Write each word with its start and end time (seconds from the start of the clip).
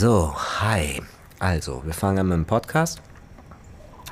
So, 0.00 0.32
hi. 0.32 1.02
Also, 1.40 1.82
wir 1.84 1.92
fangen 1.92 2.20
an 2.20 2.28
mit 2.28 2.36
dem 2.36 2.44
Podcast 2.44 3.02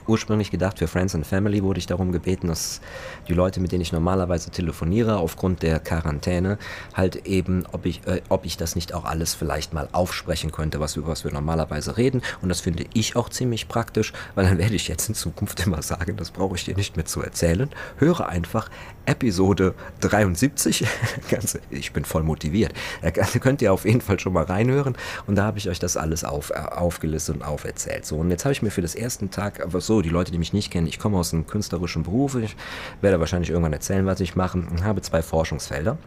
ursprünglich 0.09 0.51
gedacht 0.51 0.79
für 0.79 0.89
Friends 0.89 1.15
and 1.15 1.27
Family, 1.27 1.63
wurde 1.63 1.79
ich 1.79 1.87
darum 1.87 2.13
gebeten, 2.13 2.49
dass 2.49 2.81
die 3.29 3.35
Leute, 3.35 3.61
mit 3.61 3.73
denen 3.73 3.83
ich 3.83 3.93
normalerweise 3.93 4.51
telefoniere, 4.51 5.17
aufgrund 5.19 5.63
der 5.63 5.81
Quarantäne, 5.81 6.59
halt 6.95 7.27
eben, 7.27 7.65
ob 7.73 7.87
ich, 7.87 8.07
äh, 8.07 8.23
ob 8.29 8.45
ich 8.45 8.57
das 8.57 8.75
nicht 8.75 8.95
auch 8.95 9.05
alles 9.05 9.35
vielleicht 9.35 9.73
mal 9.73 9.89
aufsprechen 9.93 10.53
könnte, 10.53 10.81
was, 10.81 10.97
über 10.97 11.09
was 11.09 11.25
wir 11.25 11.33
normalerweise 11.33 11.97
reden. 11.97 12.23
Und 12.43 12.49
das 12.49 12.61
finde 12.61 12.85
ich 12.95 13.17
auch 13.17 13.29
ziemlich 13.29 13.69
praktisch, 13.69 14.13
weil 14.35 14.47
dann 14.47 14.59
werde 14.59 14.75
ich 14.75 14.89
jetzt 14.89 15.09
in 15.09 15.15
Zukunft 15.15 15.67
immer 15.67 15.83
sagen, 15.83 16.17
das 16.17 16.31
brauche 16.31 16.57
ich 16.57 16.65
dir 16.65 16.77
nicht 16.77 16.97
mehr 16.97 17.07
zu 17.07 17.23
erzählen. 17.23 17.71
Höre 17.99 18.29
einfach 18.29 18.71
Episode 19.07 19.75
73. 20.01 20.87
ich 21.71 21.93
bin 21.93 22.05
voll 22.05 22.23
motiviert. 22.23 22.73
Da 23.03 23.11
könnt 23.41 23.63
ihr 23.63 23.73
auf 23.73 23.85
jeden 23.85 24.01
Fall 24.01 24.19
schon 24.21 24.33
mal 24.33 24.45
reinhören. 24.45 24.97
Und 25.27 25.37
da 25.37 25.45
habe 25.45 25.59
ich 25.59 25.69
euch 25.69 25.79
das 25.79 25.97
alles 25.97 26.25
auf, 26.25 26.51
äh, 26.51 26.55
aufgelistet 26.55 27.37
und 27.37 27.43
auferzählt. 27.43 28.05
So, 28.05 28.17
und 28.17 28.31
jetzt 28.31 28.45
habe 28.45 28.53
ich 28.53 28.63
mir 28.63 28.71
für 28.71 28.83
das 28.83 28.95
ersten 28.95 29.31
Tag, 29.31 29.61
aber 29.63 29.81
die 30.03 30.09
Leute, 30.09 30.33
die 30.33 30.39
mich 30.39 30.53
nicht 30.53 30.71
kennen, 30.71 30.87
ich 30.87 30.99
komme 30.99 31.19
aus 31.19 31.33
einem 31.33 31.47
künstlerischen 31.47 32.03
Beruf, 32.03 32.35
ich 32.37 32.57
werde 33.01 33.21
wahrscheinlich 33.21 33.51
irgendwann 33.51 33.73
erzählen, 33.73 34.07
was 34.07 34.21
ich 34.21 34.37
mache 34.37 34.59
und 34.59 34.85
habe 34.85 35.03
zwei 35.03 35.23
Forschungsfelder. 35.23 35.99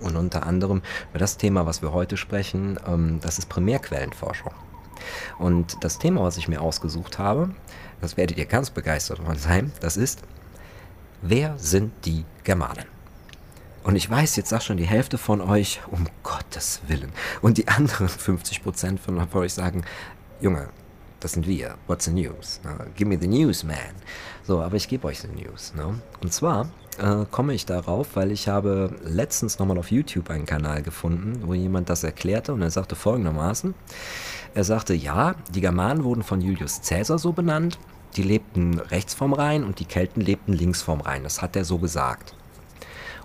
Und 0.00 0.16
unter 0.16 0.46
anderem 0.46 0.82
über 1.10 1.18
das 1.18 1.36
Thema, 1.36 1.66
was 1.66 1.82
wir 1.82 1.92
heute 1.92 2.16
sprechen, 2.16 2.78
ähm, 2.86 3.20
das 3.20 3.38
ist 3.38 3.48
Primärquellenforschung. 3.48 4.52
Und 5.38 5.84
das 5.84 5.98
Thema, 5.98 6.22
was 6.22 6.36
ich 6.36 6.48
mir 6.48 6.60
ausgesucht 6.60 7.18
habe, 7.18 7.50
das 8.00 8.16
werdet 8.16 8.38
ihr 8.38 8.46
ganz 8.46 8.70
begeistert 8.70 9.18
von 9.18 9.36
sein, 9.36 9.72
das 9.80 9.96
ist, 9.96 10.22
wer 11.22 11.56
sind 11.58 11.92
die 12.04 12.24
Germanen? 12.42 12.86
Und 13.82 13.96
ich 13.96 14.08
weiß, 14.08 14.36
jetzt 14.36 14.48
sagt 14.48 14.64
schon 14.64 14.78
die 14.78 14.86
Hälfte 14.86 15.18
von 15.18 15.42
euch, 15.42 15.80
um 15.90 16.06
Gottes 16.22 16.80
Willen. 16.86 17.12
Und 17.42 17.58
die 17.58 17.68
anderen 17.68 18.08
50 18.08 18.62
Prozent 18.62 18.98
von 18.98 19.18
euch 19.34 19.52
sagen, 19.52 19.84
Junge, 20.40 20.68
das 21.24 21.32
sind 21.32 21.46
wir. 21.46 21.76
What's 21.86 22.04
the 22.04 22.12
news? 22.12 22.60
Ne? 22.64 22.86
Give 22.94 23.08
me 23.08 23.16
the 23.18 23.26
news, 23.26 23.64
man. 23.64 23.78
So, 24.42 24.60
aber 24.60 24.76
ich 24.76 24.88
gebe 24.88 25.06
euch 25.06 25.22
die 25.22 25.42
News. 25.42 25.72
Ne? 25.74 25.98
Und 26.20 26.32
zwar 26.34 26.68
äh, 26.98 27.24
komme 27.30 27.54
ich 27.54 27.64
darauf, 27.64 28.14
weil 28.14 28.30
ich 28.30 28.46
habe 28.46 28.94
letztens 29.02 29.58
nochmal 29.58 29.78
auf 29.78 29.90
YouTube 29.90 30.28
einen 30.28 30.44
Kanal 30.44 30.82
gefunden, 30.82 31.40
wo 31.46 31.54
jemand 31.54 31.88
das 31.88 32.04
erklärte 32.04 32.52
und 32.52 32.60
er 32.60 32.70
sagte 32.70 32.94
folgendermaßen. 32.94 33.74
Er 34.54 34.64
sagte, 34.64 34.92
ja, 34.92 35.34
die 35.54 35.62
Germanen 35.62 36.04
wurden 36.04 36.22
von 36.22 36.42
Julius 36.42 36.82
Caesar 36.86 37.18
so 37.18 37.32
benannt, 37.32 37.78
die 38.16 38.22
lebten 38.22 38.78
rechts 38.78 39.14
vom 39.14 39.32
Rhein 39.32 39.64
und 39.64 39.80
die 39.80 39.86
Kelten 39.86 40.20
lebten 40.20 40.52
links 40.52 40.82
vom 40.82 41.00
Rhein. 41.00 41.22
Das 41.22 41.40
hat 41.40 41.56
er 41.56 41.64
so 41.64 41.78
gesagt. 41.78 42.34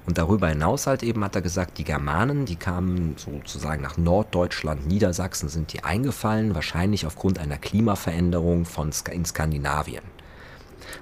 Und 0.06 0.18
darüber 0.18 0.48
hinaus 0.48 0.88
halt 0.88 1.04
eben 1.04 1.24
hat 1.24 1.36
er 1.36 1.42
gesagt, 1.42 1.78
die 1.78 1.84
Germanen, 1.84 2.46
die 2.46 2.56
kamen 2.56 3.16
sozusagen 3.18 3.82
nach 3.82 3.98
Norddeutschland, 3.98 4.88
Niedersachsen 4.88 5.50
sind 5.50 5.74
die 5.74 5.84
eingefallen, 5.84 6.56
wahrscheinlich 6.56 7.06
aufgrund 7.06 7.40
einer 7.40 7.58
Klimaveränderung 7.58 8.66
von 8.66 8.92
Sk 8.92 9.10
in 9.10 9.26
Skandinavien. 9.26 10.04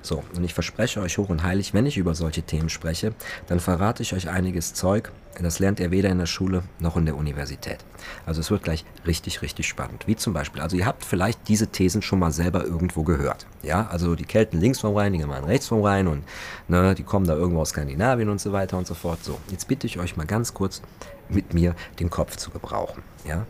So, 0.02 0.24
und 0.36 0.44
ich 0.44 0.54
verspreche 0.54 1.02
euch 1.02 1.18
hoch 1.18 1.30
und 1.30 1.44
heilig, 1.44 1.74
wenn 1.74 1.86
ich 1.86 1.98
über 1.98 2.16
solche 2.16 2.42
Themen 2.42 2.70
spreche, 2.70 3.14
dann 3.48 3.60
verrate 3.60 4.04
ich 4.04 4.14
euch 4.14 4.30
einiges 4.30 4.74
Zeug. 4.74 5.12
Das 5.42 5.60
lernt 5.60 5.80
ihr 5.80 5.92
weder 5.92 6.10
in 6.10 6.18
der 6.18 6.26
Schule 6.26 6.64
noch 6.80 6.98
in 6.98 7.06
der 7.06 7.16
Universität. 7.16 7.78
Also 8.26 8.42
es 8.42 8.50
wird 8.50 8.64
gleich 8.64 8.86
richtig, 9.06 9.42
richtig 9.42 9.68
spannend. 9.68 10.08
Wie 10.08 10.16
zum 10.16 10.34
Beispiel, 10.34 10.62
also 10.62 10.76
ihr 10.76 10.86
habt 10.86 11.06
vielleicht 11.06 11.48
diese 11.48 11.68
Thesen 11.68 12.02
schon 12.02 12.20
mal 12.20 12.32
selber 12.32 12.64
irgendwo 12.64 13.04
gehört. 13.04 13.46
Ja, 13.62 13.88
also 13.88 14.16
die 14.16 14.26
Kelten 14.26 14.60
links 14.60 14.80
vom 14.80 14.96
Rhein, 14.96 15.14
die 15.14 15.20
Germanen 15.20 15.46
rechts 15.46 15.68
vom 15.68 15.84
Rhein 15.84 16.08
und 16.08 16.24
ne, 16.68 16.96
die 16.96 17.04
kommen 17.04 17.28
da 17.28 17.36
irgendwo 17.36 17.62
aus 17.62 17.70
Skandinavien 17.70 18.30
und 18.30 18.42
so 18.42 18.52
weiter 18.52 18.78
und 18.78 18.88
so 18.88 18.94
fort. 18.94 19.24
So, 19.24 19.40
jetzt 19.52 19.68
bitte 19.68 19.86
ich 19.88 20.00
euch 20.00 20.18
mal 20.18 20.26
ganz 20.26 20.54
kurz 20.54 20.82
mit 21.30 21.54
mir 21.54 21.76
den 22.00 22.10
Kopf 22.10 22.38
zu 22.38 22.50
gebrauchen. 22.50 23.04
Ja. 23.26 23.46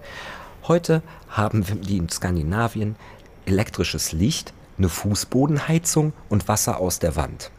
Heute 0.68 1.02
haben 1.30 1.64
die 1.82 1.98
in 1.98 2.10
Skandinavien 2.10 2.96
elektrisches 3.46 4.12
Licht 4.12 4.54
eine 4.78 4.90
Fußbodenheizung 4.90 6.14
und 6.30 6.48
Wasser 6.48 6.80
aus 6.80 7.00
der 7.00 7.16
Wand. 7.16 7.52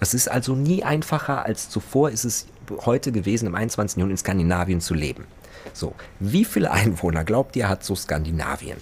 Es 0.00 0.14
ist 0.14 0.30
also 0.30 0.54
nie 0.54 0.82
einfacher 0.84 1.44
als 1.44 1.68
zuvor 1.68 2.10
ist 2.10 2.24
es 2.24 2.46
heute 2.70 3.12
gewesen, 3.12 3.46
im 3.46 3.54
21. 3.54 3.98
Jahrhundert 3.98 4.18
in 4.18 4.18
Skandinavien 4.18 4.80
zu 4.80 4.94
leben. 4.94 5.24
So, 5.72 5.94
wie 6.20 6.44
viele 6.44 6.70
Einwohner 6.70 7.24
glaubt 7.24 7.56
ihr 7.56 7.68
hat 7.68 7.84
so 7.84 7.94
Skandinavien? 7.94 8.78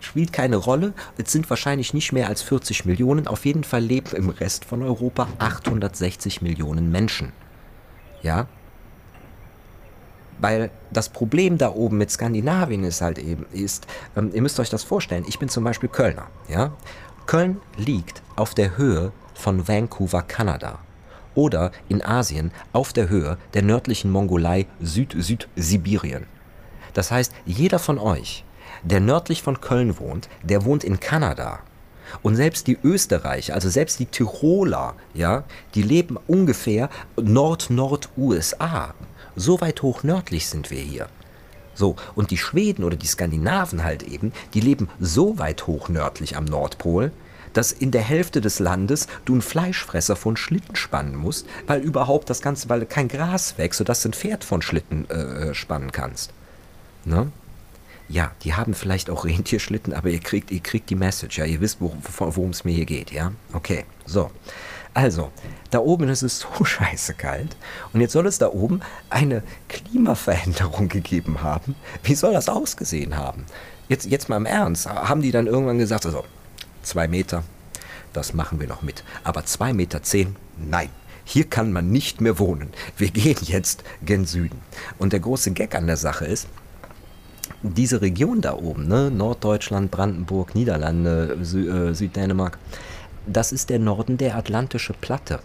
Spielt 0.00 0.32
keine 0.32 0.56
Rolle. 0.56 0.92
Es 1.16 1.32
sind 1.32 1.48
wahrscheinlich 1.48 1.94
nicht 1.94 2.12
mehr 2.12 2.28
als 2.28 2.42
40 2.42 2.84
Millionen. 2.84 3.26
Auf 3.26 3.46
jeden 3.46 3.64
Fall 3.64 3.82
leben 3.82 4.14
im 4.14 4.28
Rest 4.28 4.64
von 4.64 4.82
Europa 4.82 5.28
860 5.38 6.42
Millionen 6.42 6.90
Menschen. 6.90 7.32
Ja, 8.22 8.46
weil 10.38 10.70
das 10.90 11.08
Problem 11.08 11.58
da 11.58 11.72
oben 11.72 11.98
mit 11.98 12.10
Skandinavien 12.10 12.84
ist 12.84 13.00
halt 13.00 13.18
eben, 13.18 13.46
ist, 13.52 13.86
ähm, 14.16 14.30
ihr 14.34 14.42
müsst 14.42 14.58
euch 14.60 14.70
das 14.70 14.82
vorstellen, 14.82 15.24
ich 15.26 15.38
bin 15.38 15.48
zum 15.48 15.64
Beispiel 15.64 15.88
Kölner, 15.88 16.26
ja. 16.48 16.72
Köln 17.26 17.60
liegt 17.76 18.22
auf 18.36 18.54
der 18.54 18.76
Höhe 18.76 19.12
von 19.34 19.68
Vancouver, 19.68 20.22
Kanada. 20.22 20.78
Oder 21.34 21.72
in 21.88 22.02
Asien 22.02 22.52
auf 22.72 22.92
der 22.92 23.08
Höhe 23.08 23.38
der 23.54 23.62
nördlichen 23.62 24.10
Mongolei 24.10 24.66
Süd-Südsibirien. 24.80 26.26
Das 26.92 27.10
heißt, 27.10 27.32
jeder 27.44 27.78
von 27.78 27.98
euch, 27.98 28.44
der 28.82 29.00
nördlich 29.00 29.42
von 29.42 29.60
Köln 29.60 29.98
wohnt, 29.98 30.28
der 30.42 30.64
wohnt 30.64 30.84
in 30.84 31.00
Kanada. 31.00 31.60
Und 32.22 32.36
selbst 32.36 32.66
die 32.66 32.78
Österreicher, 32.82 33.54
also 33.54 33.68
selbst 33.68 33.98
die 33.98 34.06
Tiroler, 34.06 34.94
ja, 35.14 35.44
die 35.74 35.82
leben 35.82 36.18
ungefähr 36.26 36.88
Nord-Nord-USA. 37.20 38.94
So 39.34 39.60
weit 39.60 39.82
hoch 39.82 40.04
nördlich 40.04 40.46
sind 40.46 40.70
wir 40.70 40.80
hier. 40.80 41.08
So, 41.74 41.96
und 42.14 42.30
die 42.30 42.38
Schweden 42.38 42.84
oder 42.84 42.96
die 42.96 43.06
Skandinaven 43.06 43.82
halt 43.82 44.04
eben, 44.04 44.32
die 44.54 44.60
leben 44.60 44.88
so 45.00 45.38
weit 45.38 45.66
hoch 45.66 45.88
nördlich 45.88 46.36
am 46.36 46.44
Nordpol, 46.44 47.10
dass 47.54 47.72
in 47.72 47.90
der 47.90 48.02
Hälfte 48.02 48.40
des 48.40 48.58
Landes 48.58 49.06
du 49.24 49.32
einen 49.32 49.42
Fleischfresser 49.42 50.16
von 50.16 50.36
Schlitten 50.36 50.76
spannen 50.76 51.16
musst, 51.16 51.46
weil 51.66 51.80
überhaupt 51.80 52.28
das 52.28 52.42
Ganze, 52.42 52.68
weil 52.68 52.84
kein 52.84 53.08
Gras 53.08 53.56
wächst, 53.56 53.78
sodass 53.78 54.02
du 54.02 54.10
ein 54.10 54.12
Pferd 54.12 54.44
von 54.44 54.60
Schlitten 54.60 55.08
äh, 55.10 55.14
äh 55.50 55.54
spannen 55.54 55.92
kannst. 55.92 56.32
Ne? 57.04 57.32
Ja, 58.08 58.32
die 58.42 58.54
haben 58.54 58.74
vielleicht 58.74 59.08
auch 59.08 59.24
Rentierschlitten, 59.24 59.94
aber 59.94 60.10
ihr 60.10 60.20
kriegt, 60.20 60.50
ihr 60.50 60.60
kriegt 60.60 60.90
die 60.90 60.94
Message, 60.94 61.38
ja, 61.38 61.46
ihr 61.46 61.60
wisst, 61.60 61.78
worum 61.80 62.50
es 62.50 62.64
mir 62.64 62.74
hier 62.74 62.84
geht, 62.84 63.10
ja? 63.10 63.32
Okay, 63.52 63.84
so. 64.04 64.30
Also, 64.92 65.32
da 65.70 65.80
oben 65.80 66.08
ist 66.08 66.22
es 66.22 66.40
so 66.58 66.64
scheiße 66.64 67.14
kalt 67.14 67.56
und 67.92 68.00
jetzt 68.00 68.12
soll 68.12 68.26
es 68.26 68.38
da 68.38 68.48
oben 68.48 68.80
eine 69.10 69.42
Klimaveränderung 69.68 70.88
gegeben 70.88 71.42
haben. 71.42 71.74
Wie 72.02 72.14
soll 72.14 72.34
das 72.34 72.48
ausgesehen 72.48 73.16
haben? 73.16 73.46
Jetzt, 73.88 74.06
jetzt 74.06 74.28
mal 74.28 74.36
im 74.36 74.46
Ernst, 74.46 74.88
haben 74.88 75.20
die 75.20 75.30
dann 75.30 75.46
irgendwann 75.46 75.78
gesagt, 75.78 76.06
also 76.06 76.24
zwei 76.84 77.08
Meter, 77.08 77.42
das 78.12 78.34
machen 78.34 78.60
wir 78.60 78.68
noch 78.68 78.82
mit, 78.82 79.04
aber 79.24 79.44
zwei 79.44 79.72
Meter 79.72 80.02
zehn, 80.02 80.36
nein. 80.56 80.90
Hier 81.26 81.44
kann 81.44 81.72
man 81.72 81.90
nicht 81.90 82.20
mehr 82.20 82.38
wohnen. 82.38 82.68
Wir 82.98 83.10
gehen 83.10 83.38
jetzt 83.42 83.82
gen 84.04 84.26
Süden. 84.26 84.60
Und 84.98 85.14
der 85.14 85.20
große 85.20 85.52
Gag 85.52 85.74
an 85.74 85.86
der 85.86 85.96
Sache 85.96 86.26
ist, 86.26 86.48
diese 87.62 88.02
Region 88.02 88.42
da 88.42 88.54
oben, 88.54 88.88
ne, 88.88 89.10
Norddeutschland, 89.10 89.90
Brandenburg, 89.90 90.54
Niederlande, 90.54 91.38
Sü 91.42 91.68
äh, 91.68 91.94
Süddänemark, 91.94 92.58
das 93.26 93.52
ist 93.52 93.70
der 93.70 93.78
Norden 93.78 94.18
der 94.18 94.36
Atlantische 94.36 94.92
Platte. 94.92 95.40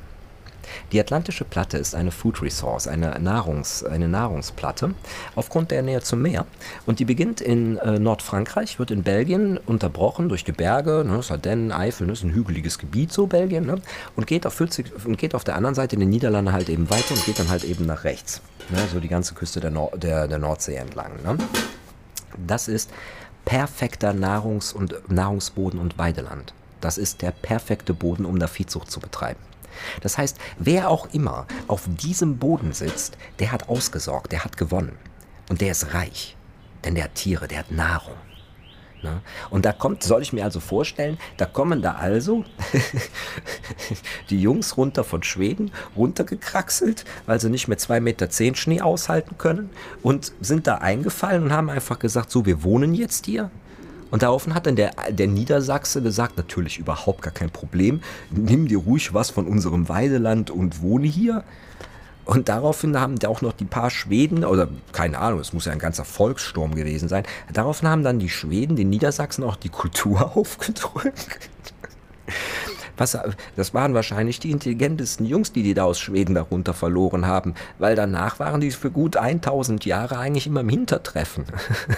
Die 0.91 0.99
Atlantische 0.99 1.45
Platte 1.45 1.77
ist 1.77 1.95
eine 1.95 2.11
Food 2.11 2.41
Resource, 2.41 2.87
eine, 2.87 3.19
Nahrungs, 3.19 3.83
eine 3.83 4.07
Nahrungsplatte 4.07 4.93
aufgrund 5.35 5.71
der 5.71 5.81
Nähe 5.81 6.01
zum 6.01 6.21
Meer. 6.21 6.45
Und 6.85 6.99
die 6.99 7.05
beginnt 7.05 7.41
in 7.41 7.77
äh, 7.77 7.99
Nordfrankreich, 7.99 8.79
wird 8.79 8.91
in 8.91 9.03
Belgien 9.03 9.57
unterbrochen 9.57 10.29
durch 10.29 10.45
Gebirge, 10.45 11.03
ne, 11.05 11.21
Sardennen, 11.21 11.71
Eifel, 11.71 12.07
ne, 12.07 12.13
ist 12.13 12.23
ein 12.23 12.33
hügeliges 12.33 12.79
Gebiet 12.79 13.11
so 13.11 13.27
Belgien, 13.27 13.65
ne, 13.65 13.81
und, 14.15 14.27
geht 14.27 14.45
auf 14.45 14.53
40, 14.53 15.05
und 15.05 15.17
geht 15.17 15.35
auf 15.35 15.43
der 15.43 15.55
anderen 15.55 15.75
Seite 15.75 15.95
in 15.95 15.99
den 15.99 16.09
Niederlanden 16.09 16.53
halt 16.53 16.69
eben 16.69 16.89
weiter 16.89 17.13
und 17.13 17.25
geht 17.25 17.39
dann 17.39 17.49
halt 17.49 17.63
eben 17.63 17.85
nach 17.85 18.03
rechts. 18.03 18.41
Ne, 18.69 18.79
so 18.91 18.99
die 18.99 19.07
ganze 19.07 19.33
Küste 19.33 19.59
der, 19.59 19.71
Nord 19.71 20.01
der, 20.03 20.27
der 20.27 20.37
Nordsee 20.37 20.75
entlang. 20.75 21.11
Ne. 21.23 21.37
Das 22.45 22.67
ist 22.67 22.91
perfekter 23.45 24.13
Nahrungs- 24.13 24.73
und 24.73 25.09
Nahrungsboden 25.09 25.79
und 25.79 25.97
Weideland. 25.97 26.53
Das 26.81 26.97
ist 26.97 27.21
der 27.21 27.31
perfekte 27.31 27.93
Boden, 27.93 28.25
um 28.25 28.39
da 28.39 28.47
Viehzucht 28.47 28.91
zu 28.91 28.99
betreiben. 28.99 29.39
Das 30.01 30.17
heißt, 30.17 30.37
wer 30.57 30.89
auch 30.89 31.13
immer 31.13 31.47
auf 31.67 31.83
diesem 31.87 32.37
Boden 32.37 32.73
sitzt, 32.73 33.17
der 33.39 33.51
hat 33.51 33.69
ausgesorgt, 33.69 34.31
der 34.31 34.43
hat 34.43 34.57
gewonnen. 34.57 34.97
Und 35.49 35.61
der 35.61 35.71
ist 35.71 35.93
reich. 35.93 36.35
Denn 36.85 36.95
der 36.95 37.05
hat 37.05 37.15
Tiere, 37.15 37.47
der 37.47 37.59
hat 37.59 37.71
Nahrung. 37.71 38.15
Ne? 39.01 39.21
Und 39.49 39.65
da 39.65 39.71
kommt, 39.71 40.03
soll 40.03 40.21
ich 40.21 40.33
mir 40.33 40.43
also 40.43 40.59
vorstellen, 40.59 41.17
da 41.37 41.45
kommen 41.45 41.81
da 41.81 41.93
also 41.93 42.43
die 44.29 44.41
Jungs 44.41 44.77
runter 44.77 45.03
von 45.03 45.23
Schweden, 45.23 45.71
runtergekraxelt, 45.95 47.05
weil 47.25 47.39
sie 47.39 47.49
nicht 47.49 47.67
mehr 47.67 47.77
2,10 47.77 47.99
Meter 48.01 48.29
zehn 48.29 48.55
Schnee 48.55 48.81
aushalten 48.81 49.37
können 49.37 49.69
und 50.03 50.33
sind 50.41 50.67
da 50.67 50.75
eingefallen 50.75 51.43
und 51.43 51.53
haben 51.53 51.69
einfach 51.69 51.99
gesagt, 51.99 52.29
so, 52.31 52.45
wir 52.45 52.63
wohnen 52.63 52.93
jetzt 52.93 53.25
hier 53.25 53.49
und 54.11 54.23
daraufhin 54.23 54.53
hat 54.55 54.65
dann 54.65 54.75
der, 54.75 54.91
der 55.09 55.27
Niedersachse 55.27 56.01
gesagt, 56.01 56.37
natürlich 56.37 56.77
überhaupt 56.77 57.21
gar 57.21 57.33
kein 57.33 57.49
Problem, 57.49 58.01
nimm 58.31 58.67
dir 58.67 58.79
ruhig 58.79 59.13
was 59.13 59.29
von 59.29 59.47
unserem 59.47 59.89
Weideland 59.89 60.51
und 60.51 60.81
wohne 60.81 61.07
hier. 61.07 61.43
Und 62.25 62.47
daraufhin 62.47 62.99
haben 62.99 63.15
auch 63.25 63.41
noch 63.41 63.53
die 63.53 63.65
paar 63.65 63.89
Schweden, 63.89 64.45
oder 64.45 64.67
keine 64.91 65.17
Ahnung, 65.17 65.39
es 65.39 65.51
muss 65.51 65.65
ja 65.65 65.71
ein 65.71 65.79
ganzer 65.79 66.05
Volkssturm 66.05 66.75
gewesen 66.75 67.09
sein, 67.09 67.23
daraufhin 67.51 67.89
haben 67.89 68.03
dann 68.03 68.19
die 68.19 68.29
Schweden 68.29 68.75
den 68.75 68.89
Niedersachsen 68.89 69.43
auch 69.43 69.55
die 69.55 69.69
Kultur 69.69 70.35
aufgedrückt. 70.37 71.49
Was, 72.99 73.17
das 73.55 73.73
waren 73.73 73.93
wahrscheinlich 73.93 74.39
die 74.39 74.51
intelligentesten 74.51 75.25
Jungs, 75.25 75.51
die 75.53 75.63
die 75.63 75.73
da 75.73 75.85
aus 75.85 75.99
Schweden 75.99 76.35
darunter 76.35 76.73
verloren 76.73 77.25
haben, 77.25 77.55
weil 77.77 77.95
danach 77.95 78.39
waren 78.39 78.61
die 78.61 78.71
für 78.71 78.91
gut 78.91 79.17
1000 79.17 79.85
Jahre 79.85 80.17
eigentlich 80.17 80.47
immer 80.47 80.61
im 80.61 80.69
Hintertreffen. 80.69 81.45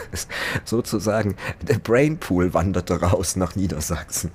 Sozusagen, 0.63 1.35
der 1.67 1.79
Brainpool 1.79 2.53
wanderte 2.53 3.01
raus 3.01 3.35
nach 3.35 3.55
Niedersachsen. 3.55 4.31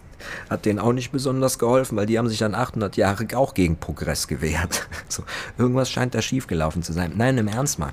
Hat 0.50 0.64
denen 0.64 0.78
auch 0.80 0.92
nicht 0.92 1.12
besonders 1.12 1.58
geholfen, 1.58 1.96
weil 1.96 2.06
die 2.06 2.18
haben 2.18 2.28
sich 2.28 2.38
dann 2.38 2.54
800 2.54 2.96
Jahre 2.96 3.26
auch 3.34 3.54
gegen 3.54 3.76
Progress 3.76 4.28
gewehrt. 4.28 4.88
So, 5.08 5.22
irgendwas 5.56 5.88
scheint 5.88 6.14
da 6.16 6.20
schiefgelaufen 6.20 6.82
zu 6.82 6.92
sein. 6.92 7.12
Nein, 7.16 7.38
im 7.38 7.46
Ernst 7.46 7.78
mal. 7.78 7.92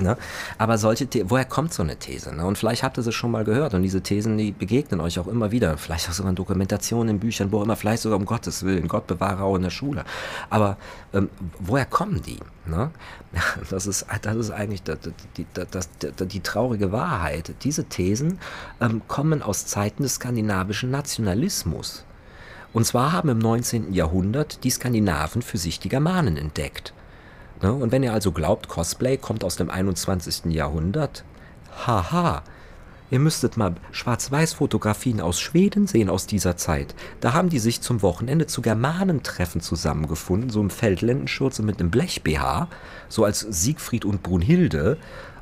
Ne? 0.00 0.16
Aber 0.58 0.78
solche, 0.78 1.06
The 1.12 1.28
woher 1.28 1.44
kommt 1.44 1.74
so 1.74 1.82
eine 1.82 1.96
These? 1.96 2.34
Ne? 2.34 2.44
Und 2.46 2.56
vielleicht 2.56 2.82
habt 2.82 2.96
ihr 2.96 3.02
sie 3.02 3.12
schon 3.12 3.30
mal 3.30 3.44
gehört 3.44 3.74
und 3.74 3.82
diese 3.82 4.00
Thesen, 4.00 4.38
die 4.38 4.52
begegnen 4.52 5.00
euch 5.00 5.18
auch 5.18 5.26
immer 5.26 5.50
wieder. 5.50 5.76
Vielleicht 5.76 6.08
auch 6.08 6.12
sogar 6.12 6.30
in 6.30 6.36
Dokumentationen, 6.36 7.16
in 7.16 7.20
Büchern, 7.20 7.52
wo 7.52 7.62
immer, 7.62 7.76
vielleicht 7.76 8.02
sogar 8.02 8.18
um 8.18 8.24
Gottes 8.24 8.64
Willen, 8.64 8.88
Gott 8.88 9.06
bewahre 9.06 9.42
auch 9.42 9.56
in 9.56 9.62
der 9.62 9.70
Schule. 9.70 10.04
Aber 10.50 10.76
ähm, 11.12 11.28
woher 11.58 11.84
kommen 11.84 12.22
die? 12.22 12.38
Ne? 12.66 12.90
Das, 13.70 13.86
ist, 13.86 14.06
das 14.22 14.36
ist 14.36 14.50
eigentlich 14.50 14.82
die, 14.82 14.94
die, 15.36 15.46
die, 15.46 16.26
die 16.26 16.40
traurige 16.40 16.92
Wahrheit. 16.92 17.54
Diese 17.62 17.84
Thesen 17.84 18.38
ähm, 18.80 19.02
kommen 19.08 19.42
aus 19.42 19.66
Zeiten 19.66 20.02
des 20.02 20.14
skandinavischen 20.14 20.90
Nationalismus. 20.90 22.04
Und 22.72 22.86
zwar 22.86 23.12
haben 23.12 23.28
im 23.28 23.38
19. 23.38 23.92
Jahrhundert 23.92 24.64
die 24.64 24.70
Skandinaven 24.70 25.42
für 25.42 25.58
sich 25.58 25.78
die 25.78 25.90
Germanen 25.90 26.36
entdeckt. 26.36 26.94
Ne? 27.62 27.72
Und 27.72 27.92
wenn 27.92 28.02
ihr 28.02 28.12
also 28.12 28.32
glaubt, 28.32 28.68
Cosplay 28.68 29.16
kommt 29.16 29.44
aus 29.44 29.56
dem 29.56 29.70
21. 29.70 30.52
Jahrhundert, 30.52 31.24
haha, 31.86 32.42
ihr 33.10 33.18
müsstet 33.18 33.56
mal 33.56 33.74
Schwarz-Weiß-Fotografien 33.92 35.20
aus 35.20 35.40
Schweden 35.40 35.86
sehen 35.86 36.10
aus 36.10 36.26
dieser 36.26 36.56
Zeit. 36.56 36.94
Da 37.20 37.32
haben 37.32 37.48
die 37.48 37.58
sich 37.58 37.80
zum 37.80 38.02
Wochenende 38.02 38.46
zu 38.46 38.62
Germanentreffen 38.62 39.60
zusammengefunden, 39.60 40.50
so 40.50 40.60
im 40.60 40.70
Feldlendenschurz 40.70 41.58
und 41.60 41.66
mit 41.66 41.78
einem 41.78 41.90
Blech-BH, 41.90 42.68
so 43.08 43.24
als 43.24 43.40
Siegfried 43.40 44.04
und 44.04 44.22
Brunhilde, 44.22 44.98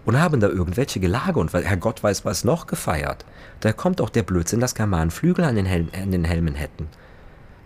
und 0.07 0.19
haben 0.19 0.41
da 0.41 0.49
irgendwelche 0.49 0.99
Gelage 0.99 1.39
und 1.39 1.53
Herr 1.53 1.77
Gott 1.77 2.03
weiß 2.03 2.25
was 2.25 2.43
noch 2.45 2.67
gefeiert. 2.67 3.25
Da 3.61 3.73
kommt 3.73 4.01
auch 4.01 4.11
der 4.11 4.23
Blödsinn, 4.23 4.61
dass 4.61 4.75
Germanen 4.75 5.11
Flügel 5.11 5.45
an 5.45 5.57
den, 5.57 5.67
Helm, 5.67 5.89
an 5.93 6.11
den 6.11 6.25
Helmen 6.25 6.55
hätten. 6.55 6.89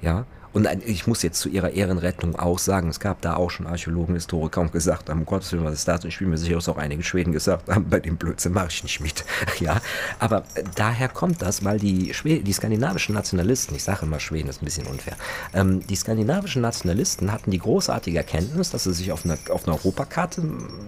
Ja, 0.02 0.26
und 0.54 0.68
ich 0.86 1.08
muss 1.08 1.22
jetzt 1.22 1.40
zu 1.40 1.48
ihrer 1.48 1.70
Ehrenrettung 1.70 2.36
auch 2.36 2.60
sagen, 2.60 2.88
es 2.88 3.00
gab 3.00 3.20
da 3.20 3.34
auch 3.34 3.50
schon 3.50 3.66
Archäologen, 3.66 4.14
Historiker 4.14 4.60
und 4.60 4.70
gesagt 4.70 5.10
haben, 5.10 5.20
um 5.20 5.26
Gottes 5.26 5.52
Willen, 5.52 5.64
was 5.64 5.74
ist 5.74 5.88
das? 5.88 6.04
Und 6.04 6.10
ich 6.10 6.18
bin 6.20 6.30
mir 6.30 6.38
sicher, 6.38 6.54
dass 6.54 6.68
auch 6.68 6.76
einige 6.76 7.02
Schweden 7.02 7.32
gesagt 7.32 7.68
haben, 7.68 7.86
bei 7.90 7.98
dem 7.98 8.16
Blödsinn 8.16 8.52
mache 8.52 8.68
ich 8.70 8.84
nicht 8.84 9.00
mit. 9.00 9.24
ja, 9.58 9.80
aber 10.20 10.44
äh, 10.54 10.62
daher 10.76 11.08
kommt 11.08 11.42
das, 11.42 11.64
weil 11.64 11.80
die, 11.80 12.14
Schweden, 12.14 12.44
die 12.44 12.52
skandinavischen 12.52 13.16
Nationalisten, 13.16 13.74
ich 13.74 13.82
sage 13.82 14.06
immer 14.06 14.20
Schweden, 14.20 14.48
ist 14.48 14.62
ein 14.62 14.64
bisschen 14.64 14.86
unfair, 14.86 15.16
ähm, 15.54 15.84
die 15.84 15.96
skandinavischen 15.96 16.62
Nationalisten 16.62 17.32
hatten 17.32 17.50
die 17.50 17.58
großartige 17.58 18.18
Erkenntnis, 18.18 18.70
dass 18.70 18.84
sie 18.84 18.92
sich 18.92 19.10
auf 19.10 19.24
einer, 19.24 19.36
auf 19.50 19.66
einer 19.66 19.74
Europakarte 19.74 20.40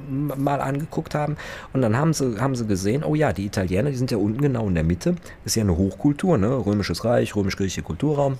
mal 0.08 0.60
angeguckt 0.60 1.16
haben 1.16 1.36
und 1.72 1.82
dann 1.82 1.96
haben 1.96 2.14
sie, 2.14 2.40
haben 2.40 2.54
sie 2.54 2.66
gesehen, 2.66 3.02
oh 3.02 3.16
ja, 3.16 3.32
die 3.32 3.46
Italiener, 3.46 3.90
die 3.90 3.96
sind 3.96 4.12
ja 4.12 4.18
unten 4.18 4.40
genau 4.40 4.68
in 4.68 4.76
der 4.76 4.84
Mitte, 4.84 5.16
ist 5.44 5.56
ja 5.56 5.64
eine 5.64 5.76
Hochkultur, 5.76 6.38
ne? 6.38 6.64
römisches 6.64 7.04
Reich, 7.04 7.34
römisch-griechischer 7.34 7.82
Kulturraum 7.82 8.38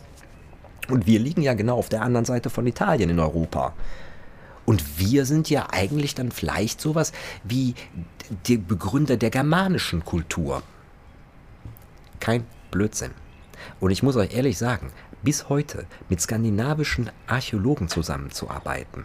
und 0.88 1.06
wir 1.06 1.18
liegen 1.18 1.42
ja 1.42 1.54
genau 1.54 1.78
auf 1.78 1.88
der 1.88 2.02
anderen 2.02 2.24
Seite 2.24 2.50
von 2.50 2.66
Italien 2.66 3.10
in 3.10 3.20
Europa. 3.20 3.74
Und 4.64 4.98
wir 4.98 5.24
sind 5.26 5.48
ja 5.48 5.68
eigentlich 5.70 6.14
dann 6.14 6.32
vielleicht 6.32 6.80
sowas 6.80 7.12
wie 7.44 7.74
die 8.46 8.56
Begründer 8.56 9.16
der 9.16 9.30
germanischen 9.30 10.04
Kultur. 10.04 10.62
Kein 12.18 12.44
Blödsinn. 12.70 13.12
Und 13.80 13.90
ich 13.90 14.02
muss 14.02 14.16
euch 14.16 14.34
ehrlich 14.34 14.58
sagen, 14.58 14.90
bis 15.22 15.48
heute 15.48 15.86
mit 16.08 16.20
skandinavischen 16.20 17.10
Archäologen 17.26 17.88
zusammenzuarbeiten, 17.88 19.04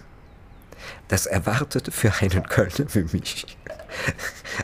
das 1.08 1.28
erwartet 1.28 1.94
für 1.94 2.12
einen 2.22 2.44
Kölner 2.44 2.88
wie 2.94 3.06
mich 3.16 3.58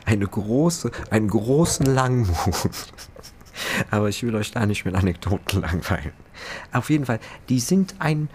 eine 0.05 0.27
große, 0.27 0.91
einen 1.09 1.27
großen 1.27 1.85
Langmut. 1.85 2.93
Aber 3.91 4.09
ich 4.09 4.23
will 4.23 4.35
euch 4.35 4.51
da 4.51 4.65
nicht 4.65 4.85
mit 4.85 4.95
Anekdoten 4.95 5.61
langweilen. 5.61 6.13
Auf 6.71 6.89
jeden 6.89 7.05
Fall, 7.05 7.19
die 7.49 7.59
sind 7.59 7.95
ein, 7.99 8.29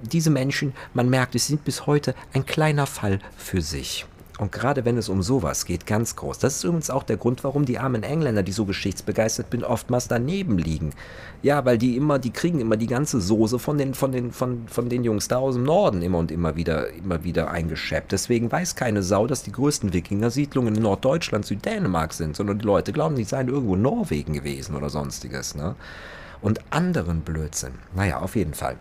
diese 0.00 0.30
Menschen, 0.30 0.72
man 0.94 1.08
merkt, 1.08 1.34
es 1.34 1.46
sind 1.46 1.64
bis 1.64 1.86
heute 1.86 2.14
ein 2.32 2.46
kleiner 2.46 2.86
Fall 2.86 3.20
für 3.36 3.60
sich. 3.60 4.06
Und 4.42 4.50
gerade 4.50 4.84
wenn 4.84 4.96
es 4.96 5.08
um 5.08 5.22
sowas 5.22 5.66
geht, 5.66 5.86
ganz 5.86 6.16
groß. 6.16 6.38
Das 6.38 6.56
ist 6.56 6.64
übrigens 6.64 6.90
auch 6.90 7.04
der 7.04 7.16
Grund, 7.16 7.44
warum 7.44 7.64
die 7.64 7.78
armen 7.78 8.02
Engländer, 8.02 8.42
die 8.42 8.50
so 8.50 8.64
geschichtsbegeistert 8.64 9.52
sind, 9.52 9.62
oftmals 9.62 10.08
daneben 10.08 10.58
liegen. 10.58 10.90
Ja, 11.42 11.64
weil 11.64 11.76
die 11.76 11.96
immer, 11.96 12.18
die 12.18 12.30
kriegen 12.30 12.58
immer 12.58 12.76
die 12.76 12.88
ganze 12.88 13.20
Soße 13.20 13.60
von 13.60 13.78
den, 13.78 13.94
von 13.94 14.10
den, 14.10 14.32
von, 14.32 14.66
von 14.66 14.88
den 14.88 15.04
Jungs 15.04 15.28
da 15.28 15.36
aus 15.36 15.54
dem 15.54 15.64
Norden 15.64 16.02
immer 16.02 16.18
und 16.18 16.32
immer 16.32 16.56
wieder, 16.56 16.88
immer 16.88 17.22
wieder 17.22 17.50
eingeschäppt. 17.50 18.10
Deswegen 18.10 18.50
weiß 18.50 18.74
keine 18.74 19.04
Sau, 19.04 19.28
dass 19.28 19.42
die 19.42 19.52
größten 19.52 19.92
Wikinger-Siedlungen 19.92 20.74
in 20.74 20.82
Norddeutschland, 20.82 21.44
Süddänemark 21.44 22.12
sind, 22.12 22.34
sondern 22.34 22.58
die 22.58 22.64
Leute 22.66 22.92
glauben, 22.92 23.14
die 23.14 23.24
seien 23.24 23.48
irgendwo 23.48 23.76
in 23.76 23.82
Norwegen 23.82 24.32
gewesen 24.32 24.74
oder 24.74 24.88
sonstiges, 24.88 25.54
ne? 25.54 25.76
Und 26.42 26.60
anderen 26.70 27.22
Blödsinn. 27.22 27.74
Naja, 27.94 28.18
auf 28.18 28.36
jeden 28.36 28.54
Fall. 28.54 28.76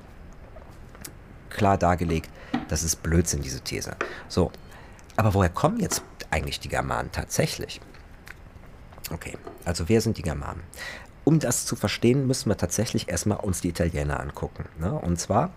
Klar 1.50 1.78
dargelegt, 1.78 2.30
das 2.68 2.84
ist 2.84 3.04
Blödsinn, 3.04 3.42
diese 3.42 3.62
These. 3.62 3.96
So, 4.28 4.52
aber 5.16 5.34
woher 5.34 5.50
kommen 5.50 5.80
jetzt 5.80 6.04
eigentlich 6.30 6.60
die 6.60 6.69
Germanen 6.69 7.12
tatsächlich? 7.12 7.80
Okay, 9.12 9.38
also 9.66 9.90
wer 9.90 10.02
sind 10.02 10.18
die 10.18 10.22
Germanen? 10.22 10.63
Um 11.24 11.40
das 11.40 11.66
zu 11.66 11.75
verstehen, 11.75 12.25
müssen 12.25 12.50
wir 12.50 12.58
tatsächlich 12.58 13.10
erstmal 13.10 13.40
uns 13.40 13.62
die 13.62 13.69
Italiener 13.69 14.19
angucken. 14.19 14.66
Ne? 14.80 14.92
Und 14.92 15.19
zwar 15.19 15.52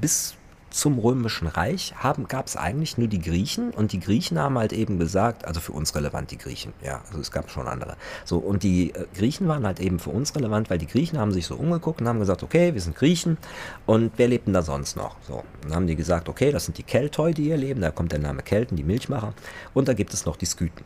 bis 0.00 0.34
zum 0.74 0.98
Römischen 0.98 1.46
Reich 1.46 1.94
gab 2.28 2.46
es 2.46 2.56
eigentlich 2.56 2.98
nur 2.98 3.06
die 3.06 3.20
Griechen 3.20 3.70
und 3.70 3.92
die 3.92 4.00
Griechen 4.00 4.40
haben 4.40 4.58
halt 4.58 4.72
eben 4.72 4.98
gesagt, 4.98 5.44
also 5.44 5.60
für 5.60 5.72
uns 5.72 5.94
relevant 5.94 6.32
die 6.32 6.36
Griechen, 6.36 6.72
ja, 6.82 7.00
also 7.06 7.20
es 7.20 7.30
gab 7.30 7.48
schon 7.48 7.68
andere. 7.68 7.96
So, 8.24 8.38
und 8.38 8.64
die 8.64 8.90
äh, 8.90 9.06
Griechen 9.14 9.46
waren 9.46 9.64
halt 9.64 9.78
eben 9.78 10.00
für 10.00 10.10
uns 10.10 10.34
relevant, 10.34 10.70
weil 10.70 10.78
die 10.78 10.88
Griechen 10.88 11.18
haben 11.18 11.32
sich 11.32 11.46
so 11.46 11.54
umgeguckt 11.54 12.00
und 12.00 12.08
haben 12.08 12.18
gesagt, 12.18 12.42
okay, 12.42 12.74
wir 12.74 12.80
sind 12.80 12.96
Griechen 12.96 13.38
und 13.86 14.12
wer 14.16 14.26
lebt 14.26 14.48
denn 14.48 14.54
da 14.54 14.62
sonst 14.62 14.96
noch? 14.96 15.16
So, 15.22 15.44
dann 15.62 15.74
haben 15.74 15.86
die 15.86 15.94
gesagt, 15.94 16.28
okay, 16.28 16.50
das 16.50 16.64
sind 16.64 16.76
die 16.76 16.82
Keltoi, 16.82 17.32
die 17.32 17.44
hier 17.44 17.56
leben, 17.56 17.80
da 17.80 17.92
kommt 17.92 18.10
der 18.10 18.18
Name 18.18 18.42
Kelten, 18.42 18.76
die 18.76 18.84
Milchmacher 18.84 19.32
und 19.74 19.86
da 19.86 19.94
gibt 19.94 20.12
es 20.12 20.26
noch 20.26 20.36
die 20.36 20.46
Skythen. 20.46 20.84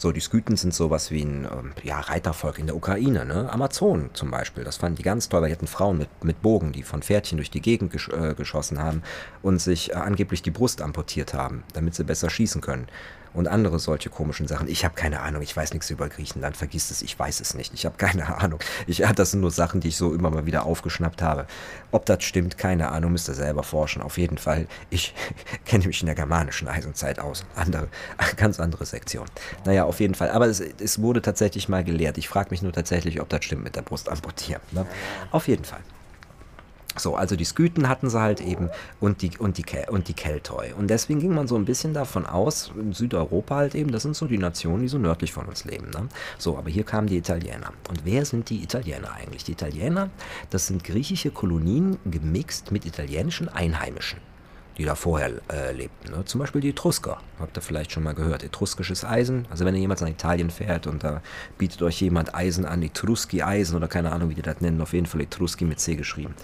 So, 0.00 0.12
die 0.12 0.20
Skythen 0.20 0.56
sind 0.56 0.72
sowas 0.72 1.10
wie 1.10 1.20
ein 1.20 1.44
ähm, 1.44 1.72
ja, 1.82 2.00
Reitervolk 2.00 2.58
in 2.58 2.64
der 2.64 2.74
Ukraine, 2.74 3.26
ne? 3.26 3.52
Amazonen 3.52 4.08
zum 4.14 4.30
Beispiel. 4.30 4.64
Das 4.64 4.78
fanden 4.78 4.96
die 4.96 5.02
ganz 5.02 5.28
toll, 5.28 5.42
weil 5.42 5.50
die 5.50 5.54
hatten 5.54 5.66
Frauen 5.66 5.98
mit, 5.98 6.24
mit 6.24 6.40
Bogen, 6.40 6.72
die 6.72 6.82
von 6.82 7.02
Pferdchen 7.02 7.36
durch 7.36 7.50
die 7.50 7.60
Gegend 7.60 7.92
gesch 7.92 8.08
äh, 8.08 8.32
geschossen 8.32 8.78
haben 8.82 9.02
und 9.42 9.60
sich 9.60 9.90
äh, 9.90 9.96
angeblich 9.96 10.40
die 10.40 10.50
Brust 10.50 10.80
amputiert 10.80 11.34
haben, 11.34 11.64
damit 11.74 11.96
sie 11.96 12.04
besser 12.04 12.30
schießen 12.30 12.62
können 12.62 12.86
und 13.34 13.48
andere 13.48 13.78
solche 13.78 14.10
komischen 14.10 14.46
Sachen. 14.48 14.68
Ich 14.68 14.84
habe 14.84 14.94
keine 14.94 15.20
Ahnung, 15.20 15.42
ich 15.42 15.56
weiß 15.56 15.72
nichts 15.72 15.90
über 15.90 16.08
Griechenland, 16.08 16.56
vergiss 16.56 16.90
es, 16.90 17.02
ich 17.02 17.18
weiß 17.18 17.40
es 17.40 17.54
nicht. 17.54 17.72
Ich 17.74 17.86
habe 17.86 17.96
keine 17.96 18.36
Ahnung. 18.40 18.60
Ich, 18.86 18.98
das 19.14 19.30
sind 19.30 19.40
nur 19.40 19.50
Sachen, 19.50 19.80
die 19.80 19.88
ich 19.88 19.96
so 19.96 20.14
immer 20.14 20.30
mal 20.30 20.46
wieder 20.46 20.66
aufgeschnappt 20.66 21.22
habe. 21.22 21.46
Ob 21.92 22.06
das 22.06 22.24
stimmt, 22.24 22.58
keine 22.58 22.90
Ahnung, 22.90 23.12
müsst 23.12 23.28
ihr 23.28 23.34
selber 23.34 23.62
forschen. 23.62 24.02
Auf 24.02 24.18
jeden 24.18 24.38
Fall, 24.38 24.66
ich 24.90 25.14
kenne 25.64 25.86
mich 25.86 26.00
in 26.00 26.06
der 26.06 26.14
germanischen 26.14 26.68
Eisenzeit 26.68 27.18
aus. 27.18 27.44
Andere, 27.54 27.88
ganz 28.36 28.60
andere 28.60 28.86
Sektion. 28.86 29.26
Naja, 29.64 29.84
auf 29.84 30.00
jeden 30.00 30.14
Fall. 30.14 30.30
Aber 30.30 30.46
es, 30.46 30.60
es 30.60 31.00
wurde 31.00 31.22
tatsächlich 31.22 31.68
mal 31.68 31.84
gelehrt. 31.84 32.18
Ich 32.18 32.28
frage 32.28 32.50
mich 32.50 32.62
nur 32.62 32.72
tatsächlich, 32.72 33.20
ob 33.20 33.28
das 33.28 33.44
stimmt 33.44 33.64
mit 33.64 33.76
der 33.76 33.82
Brust 33.82 34.08
amputieren. 34.08 34.62
Ne? 34.72 34.86
Auf 35.30 35.48
jeden 35.48 35.64
Fall. 35.64 35.80
So, 36.96 37.14
also 37.14 37.36
die 37.36 37.44
Skythen 37.44 37.88
hatten 37.88 38.10
sie 38.10 38.20
halt 38.20 38.40
eben 38.40 38.68
und 38.98 39.22
die, 39.22 39.38
und 39.38 39.58
die, 39.58 39.64
und 39.88 40.08
die 40.08 40.12
Keltoi. 40.12 40.72
Und 40.76 40.88
deswegen 40.88 41.20
ging 41.20 41.34
man 41.34 41.46
so 41.46 41.56
ein 41.56 41.64
bisschen 41.64 41.94
davon 41.94 42.26
aus, 42.26 42.72
in 42.74 42.92
Südeuropa 42.92 43.56
halt 43.56 43.74
eben, 43.74 43.92
das 43.92 44.02
sind 44.02 44.16
so 44.16 44.26
die 44.26 44.38
Nationen, 44.38 44.82
die 44.82 44.88
so 44.88 44.98
nördlich 44.98 45.32
von 45.32 45.46
uns 45.46 45.64
leben. 45.64 45.90
Ne? 45.90 46.08
So, 46.38 46.58
aber 46.58 46.70
hier 46.70 46.84
kamen 46.84 47.06
die 47.06 47.16
Italiener. 47.16 47.72
Und 47.88 48.04
wer 48.04 48.24
sind 48.24 48.50
die 48.50 48.62
Italiener 48.62 49.12
eigentlich? 49.12 49.44
Die 49.44 49.52
Italiener, 49.52 50.10
das 50.50 50.66
sind 50.66 50.82
griechische 50.82 51.30
Kolonien 51.30 51.98
gemixt 52.04 52.72
mit 52.72 52.84
italienischen 52.84 53.48
Einheimischen 53.48 54.29
die 54.80 54.86
da 54.86 54.94
vorher 54.94 55.30
äh, 55.52 55.72
lebten. 55.72 56.10
Ne? 56.10 56.24
Zum 56.24 56.38
Beispiel 56.38 56.62
die 56.62 56.70
Etrusker, 56.70 57.18
habt 57.38 57.54
ihr 57.58 57.60
vielleicht 57.60 57.92
schon 57.92 58.02
mal 58.02 58.14
gehört. 58.14 58.42
Etruskisches 58.42 59.04
Eisen, 59.04 59.46
also 59.50 59.66
wenn 59.66 59.74
ihr 59.74 59.80
jemals 59.82 60.00
nach 60.00 60.08
Italien 60.08 60.48
fährt 60.48 60.86
und 60.86 61.04
da 61.04 61.20
bietet 61.58 61.82
euch 61.82 62.00
jemand 62.00 62.34
Eisen 62.34 62.64
an, 62.64 62.82
Etruski-Eisen 62.82 63.76
oder 63.76 63.88
keine 63.88 64.10
Ahnung, 64.10 64.30
wie 64.30 64.34
die 64.34 64.40
das 64.40 64.62
nennen, 64.62 64.80
auf 64.80 64.94
jeden 64.94 65.04
Fall 65.04 65.20
Etruski 65.20 65.66
mit 65.66 65.80
C 65.80 65.96
geschrieben. 65.96 66.34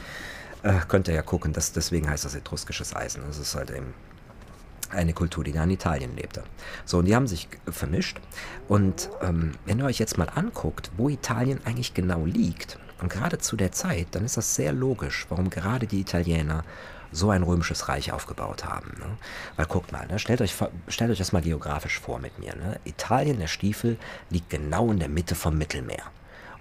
Äh, 0.62 0.74
könnt 0.86 1.08
ihr 1.08 1.14
ja 1.14 1.22
gucken, 1.22 1.54
das, 1.54 1.72
deswegen 1.72 2.10
heißt 2.10 2.26
das 2.26 2.34
etruskisches 2.34 2.94
Eisen. 2.94 3.22
Das 3.26 3.38
ist 3.38 3.54
halt 3.54 3.70
eben 3.70 3.94
eine 4.90 5.14
Kultur, 5.14 5.42
die 5.42 5.52
da 5.52 5.64
in 5.64 5.70
Italien 5.70 6.14
lebte. 6.14 6.44
So, 6.84 6.98
und 6.98 7.06
die 7.06 7.16
haben 7.16 7.26
sich 7.26 7.48
vermischt. 7.66 8.20
Und 8.68 9.08
ähm, 9.22 9.52
wenn 9.64 9.78
ihr 9.78 9.86
euch 9.86 9.98
jetzt 9.98 10.18
mal 10.18 10.28
anguckt, 10.34 10.90
wo 10.98 11.08
Italien 11.08 11.60
eigentlich 11.64 11.94
genau 11.94 12.26
liegt, 12.26 12.78
und 13.00 13.12
gerade 13.12 13.38
zu 13.38 13.56
der 13.56 13.72
Zeit, 13.72 14.08
dann 14.12 14.24
ist 14.24 14.36
das 14.36 14.54
sehr 14.54 14.72
logisch, 14.72 15.26
warum 15.28 15.50
gerade 15.50 15.86
die 15.86 16.00
Italiener 16.00 16.64
so 17.12 17.30
ein 17.30 17.42
römisches 17.42 17.88
Reich 17.88 18.12
aufgebaut 18.12 18.64
haben. 18.64 18.94
Ne? 18.98 19.06
Weil 19.56 19.66
guckt 19.66 19.92
mal, 19.92 20.06
ne? 20.06 20.18
stellt, 20.18 20.40
euch, 20.40 20.54
stellt 20.88 21.10
euch 21.10 21.18
das 21.18 21.32
mal 21.32 21.42
geografisch 21.42 21.98
vor 21.98 22.18
mit 22.18 22.38
mir. 22.38 22.54
Ne? 22.56 22.78
Italien, 22.84 23.38
der 23.38 23.46
Stiefel, 23.46 23.98
liegt 24.30 24.50
genau 24.50 24.90
in 24.90 24.98
der 24.98 25.08
Mitte 25.08 25.34
vom 25.34 25.58
Mittelmeer. 25.58 26.04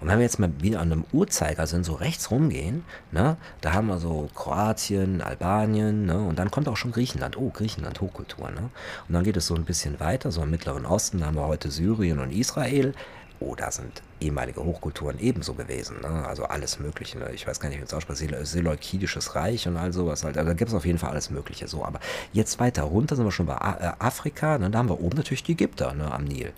Und 0.00 0.08
wenn 0.08 0.18
wir 0.18 0.24
jetzt 0.24 0.38
mal 0.38 0.52
wieder 0.60 0.80
an 0.80 0.92
einem 0.92 1.04
Uhrzeigersinn 1.12 1.84
so 1.84 1.94
rechts 1.94 2.30
rumgehen, 2.30 2.84
ne, 3.12 3.36
da 3.60 3.72
haben 3.72 3.86
wir 3.86 3.98
so 3.98 4.28
Kroatien, 4.34 5.22
Albanien, 5.22 6.04
ne, 6.04 6.18
und 6.18 6.38
dann 6.38 6.50
kommt 6.50 6.68
auch 6.68 6.76
schon 6.76 6.92
Griechenland. 6.92 7.36
Oh, 7.38 7.50
Griechenland, 7.50 8.00
Hochkultur, 8.00 8.50
ne? 8.50 8.70
Und 9.08 9.14
dann 9.14 9.24
geht 9.24 9.36
es 9.36 9.46
so 9.46 9.54
ein 9.54 9.64
bisschen 9.64 9.98
weiter, 9.98 10.30
so 10.30 10.42
im 10.42 10.50
Mittleren 10.50 10.84
Osten, 10.84 11.20
da 11.20 11.26
haben 11.26 11.36
wir 11.36 11.46
heute 11.46 11.70
Syrien 11.70 12.18
und 12.18 12.30
Israel. 12.30 12.94
Oh, 13.38 13.54
da 13.54 13.70
sind 13.70 14.02
ehemalige 14.20 14.64
Hochkulturen 14.64 15.18
ebenso 15.18 15.54
gewesen. 15.54 16.00
Ne? 16.00 16.26
Also 16.26 16.44
alles 16.44 16.78
Mögliche. 16.78 17.18
Ne? 17.18 17.30
Ich 17.34 17.46
weiß 17.46 17.60
gar 17.60 17.68
nicht, 17.68 17.78
wie 17.78 17.84
es 17.84 17.92
ausspricht. 17.92 18.22
Seleukidisches 18.42 19.34
Reich 19.34 19.68
und 19.68 19.76
all 19.76 19.92
sowas. 19.92 20.24
Halt. 20.24 20.38
Also 20.38 20.48
da 20.48 20.54
gibt 20.54 20.70
es 20.70 20.74
auf 20.74 20.86
jeden 20.86 20.98
Fall 20.98 21.10
alles 21.10 21.30
Mögliche. 21.30 21.68
So, 21.68 21.84
aber 21.84 22.00
jetzt 22.32 22.58
weiter 22.58 22.84
runter 22.84 23.16
sind 23.16 23.26
wir 23.26 23.32
schon 23.32 23.46
bei 23.46 23.54
äh, 23.54 23.92
Afrika. 23.98 24.58
Ne? 24.58 24.70
Da 24.70 24.78
haben 24.78 24.88
wir 24.88 25.00
oben 25.00 25.16
natürlich 25.16 25.42
die 25.42 25.52
Ägypter 25.52 25.92
ne, 25.92 26.10
am 26.12 26.24
Nil. 26.24 26.52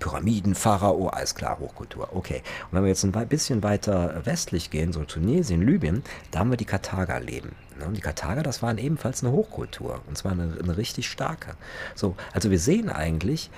Pyramiden, 0.00 0.54
Pharao, 0.54 1.08
alles 1.08 1.34
klar, 1.34 1.58
Hochkultur. 1.58 2.08
Okay. 2.12 2.42
Und 2.64 2.72
wenn 2.72 2.82
wir 2.82 2.88
jetzt 2.88 3.04
ein 3.04 3.28
bisschen 3.28 3.62
weiter 3.62 4.22
westlich 4.24 4.70
gehen, 4.70 4.92
so 4.92 5.04
Tunesien, 5.04 5.62
Libyen, 5.62 6.02
da 6.30 6.40
haben 6.40 6.50
wir 6.50 6.56
die 6.56 6.64
Karthager 6.64 7.20
leben. 7.20 7.52
Ne? 7.78 7.86
Und 7.86 7.96
die 7.96 8.00
Karthager, 8.00 8.42
das 8.42 8.62
waren 8.62 8.78
ebenfalls 8.78 9.22
eine 9.22 9.32
Hochkultur. 9.32 10.00
Und 10.06 10.18
zwar 10.18 10.32
eine, 10.32 10.56
eine 10.60 10.76
richtig 10.76 11.08
starke. 11.08 11.54
So, 11.94 12.16
also 12.32 12.50
wir 12.50 12.58
sehen 12.58 12.90
eigentlich, 12.90 13.50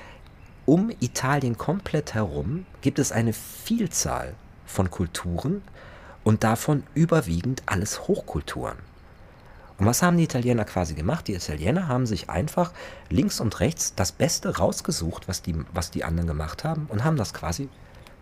um 0.70 0.92
Italien 1.00 1.58
komplett 1.58 2.14
herum 2.14 2.64
gibt 2.80 3.00
es 3.00 3.10
eine 3.10 3.32
Vielzahl 3.32 4.34
von 4.66 4.88
Kulturen 4.88 5.62
und 6.22 6.44
davon 6.44 6.84
überwiegend 6.94 7.64
alles 7.66 8.06
Hochkulturen. 8.06 8.76
Und 9.78 9.86
was 9.86 10.00
haben 10.00 10.16
die 10.16 10.22
Italiener 10.22 10.64
quasi 10.64 10.94
gemacht? 10.94 11.26
Die 11.26 11.34
Italiener 11.34 11.88
haben 11.88 12.06
sich 12.06 12.30
einfach 12.30 12.70
links 13.08 13.40
und 13.40 13.58
rechts 13.58 13.96
das 13.96 14.12
Beste 14.12 14.58
rausgesucht, 14.58 15.26
was 15.26 15.42
die, 15.42 15.56
was 15.74 15.90
die 15.90 16.04
anderen 16.04 16.28
gemacht 16.28 16.62
haben 16.62 16.86
und 16.88 17.02
haben 17.02 17.16
das 17.16 17.34
quasi 17.34 17.68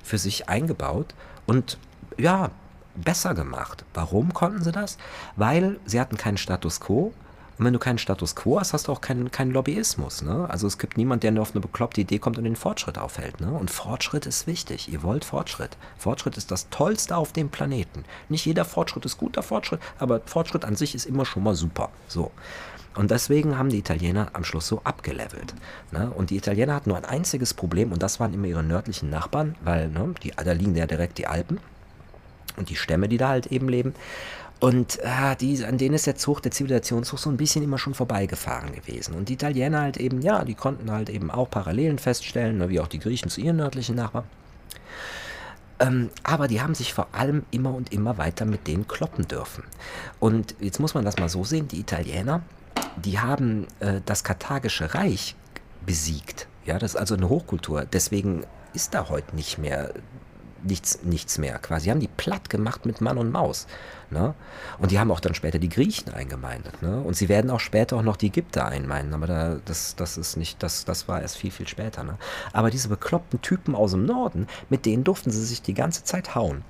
für 0.03 0.17
sich 0.17 0.49
eingebaut 0.49 1.15
und 1.45 1.77
ja, 2.17 2.51
besser 2.95 3.35
gemacht. 3.35 3.85
Warum 3.93 4.33
konnten 4.33 4.63
sie 4.63 4.73
das? 4.73 4.97
Weil 5.37 5.79
sie 5.85 6.01
hatten 6.01 6.17
keinen 6.17 6.39
Status 6.39 6.81
quo, 6.81 7.13
und 7.59 7.65
wenn 7.65 7.73
du 7.73 7.79
keinen 7.81 7.99
Status 7.99 8.37
quo 8.37 8.61
hast, 8.61 8.73
hast 8.73 8.87
du 8.87 8.93
auch 8.93 9.01
keinen, 9.01 9.33
keinen 9.33 9.51
Lobbyismus. 9.51 10.23
Ne? 10.23 10.49
Also 10.49 10.67
es 10.67 10.79
gibt 10.79 10.97
niemanden, 10.97 11.23
der 11.23 11.33
nur 11.33 11.43
auf 11.43 11.53
eine 11.53 11.61
bekloppte 11.61 12.01
Idee 12.01 12.21
kommt 12.21 12.39
und 12.39 12.45
den 12.45 12.55
Fortschritt 12.55 12.99
aufhält. 12.99 13.41
Ne? 13.41 13.51
Und 13.51 13.71
Fortschritt 13.71 14.27
ist 14.27 14.47
wichtig. 14.47 14.93
Ihr 14.93 15.03
wollt 15.03 15.25
Fortschritt. 15.25 15.77
Fortschritt 15.97 16.37
ist 16.37 16.53
das 16.53 16.69
Tollste 16.71 17.17
auf 17.17 17.33
dem 17.33 17.49
Planeten. 17.49 18.05
Nicht 18.29 18.47
jeder 18.47 18.65
Fortschritt 18.65 19.05
ist 19.05 19.19
guter 19.19 19.43
Fortschritt, 19.43 19.81
aber 19.99 20.21
Fortschritt 20.25 20.65
an 20.65 20.77
sich 20.77 20.95
ist 20.95 21.05
immer 21.05 21.25
schon 21.25 21.43
mal 21.43 21.57
super. 21.57 21.91
So. 22.07 22.31
Und 22.95 23.11
deswegen 23.11 23.59
haben 23.59 23.71
die 23.71 23.79
Italiener 23.79 24.31
am 24.35 24.45
Schluss 24.45 24.69
so 24.69 24.81
abgelevelt. 24.85 25.55
Ne? 25.91 26.11
Und 26.11 26.31
die 26.31 26.37
Italiener 26.37 26.75
hatten 26.75 26.91
nur 26.91 26.99
ein 26.99 27.05
einziges 27.05 27.55
Problem 27.55 27.91
und 27.91 28.03
das 28.03 28.21
waren 28.21 28.35
immer 28.35 28.47
ihre 28.47 28.63
nördlichen 28.63 29.11
Nachbarn, 29.11 29.57
weil 29.63 29.89
ne, 29.89 30.15
die, 30.23 30.31
da 30.31 30.53
liegen 30.53 30.77
ja 30.77 30.87
direkt 30.87 31.19
die 31.19 31.27
Alpen 31.27 31.59
und 32.57 32.71
die 32.71 32.77
Stämme, 32.77 33.09
die 33.09 33.17
da 33.17 33.29
halt 33.29 33.47
eben 33.47 33.69
leben. 33.69 33.95
Und 34.61 34.99
äh, 34.99 35.37
die, 35.37 35.65
an 35.65 35.79
denen 35.79 35.95
ist 35.95 36.07
der 36.07 36.17
Zug, 36.17 36.43
der 36.43 36.51
Zivilisationszug, 36.51 37.19
so 37.19 37.31
ein 37.31 37.37
bisschen 37.37 37.63
immer 37.63 37.79
schon 37.79 37.95
vorbeigefahren 37.95 38.73
gewesen. 38.73 39.15
Und 39.15 39.29
die 39.29 39.35
Italiener 39.35 39.83
halt 39.83 39.99
eben, 39.99 40.21
ja, 40.21 40.45
die 40.45 40.55
konnten 40.55 40.91
halt 40.91 41.11
eben 41.11 41.31
auch 41.31 41.49
Parallelen 41.49 41.99
feststellen, 41.99 42.59
ne, 42.59 42.69
wie 42.69 42.81
auch 42.81 42.89
die 42.89 42.99
Griechen 42.99 43.31
zu 43.31 43.41
ihren 43.41 43.57
nördlichen 43.57 43.95
Nachbarn. 43.95 44.25
Ähm, 45.81 46.11
aber 46.25 46.49
die 46.49 46.61
haben 46.61 46.75
sich 46.75 46.93
vor 46.93 47.07
allem 47.13 47.45
immer 47.53 47.73
und 47.73 47.93
immer 47.93 48.19
weiter 48.19 48.45
mit 48.45 48.67
denen 48.67 48.89
kloppen 48.89 49.29
dürfen. 49.29 49.63
Und 50.19 50.57
jetzt 50.59 50.81
muss 50.81 50.95
man 50.95 51.05
das 51.05 51.19
mal 51.19 51.29
so 51.29 51.45
sehen, 51.45 51.69
die 51.69 51.79
Italiener, 51.79 52.43
die 52.97 53.21
haben 53.21 53.69
äh, 53.79 54.01
das 54.05 54.25
Karthagische 54.25 54.93
Reich 54.93 55.37
besiegt. 55.87 56.49
Ja, 56.67 56.81
das 56.81 56.95
ist 56.95 57.01
also 57.01 57.15
eine 57.15 57.29
Hochkultur. 57.29 57.85
Deswegen 57.85 58.45
ist 58.75 58.95
da 58.95 59.09
heute 59.09 59.37
nicht 59.37 59.59
mehr 59.59 59.95
nichts, 60.63 61.03
nichts 61.03 61.39
mehr 61.39 61.59
quasi. 61.59 61.89
Haben 61.89 62.01
die 62.01 62.09
platt 62.09 62.51
gemacht 62.51 62.87
mit 62.87 63.01
Mann 63.01 63.19
und 63.19 63.31
Maus. 63.31 63.67
Ne? 64.11 64.35
Und 64.79 64.91
die 64.91 64.99
haben 64.99 65.11
auch 65.11 65.21
dann 65.21 65.35
später 65.35 65.59
die 65.59 65.69
Griechen 65.69 66.13
eingemeindet. 66.13 66.83
Ne? 66.83 67.01
Und 67.01 67.17
sie 67.17 67.29
werden 67.29 67.51
auch 67.51 67.61
später 67.61 67.97
auch 67.97 68.03
noch 68.03 68.17
die 68.17 68.29
Ägypter 68.29 68.67
einmeinen. 68.67 69.15
Aber 69.15 69.27
da, 69.27 69.57
das, 69.65 69.97
das 69.97 70.17
ist 70.17 70.37
nicht, 70.37 70.63
das, 70.63 70.85
das 70.85 71.09
war 71.09 71.21
erst 71.21 71.37
viel, 71.37 71.51
viel 71.51 71.69
später. 71.69 72.05
Ne? 72.05 72.17
Aber 72.53 72.71
diese 72.71 72.89
bekloppten 72.89 73.41
Typen 73.43 73.75
aus 73.75 73.93
dem 73.93 74.05
Norden, 74.05 74.47
mit 74.71 74.87
denen 74.87 75.05
durften 75.05 75.31
sie 75.31 75.45
sich 75.45 75.63
die 75.63 75.75
ganze 75.75 76.05
Zeit 76.05 76.35
hauen. 76.35 76.65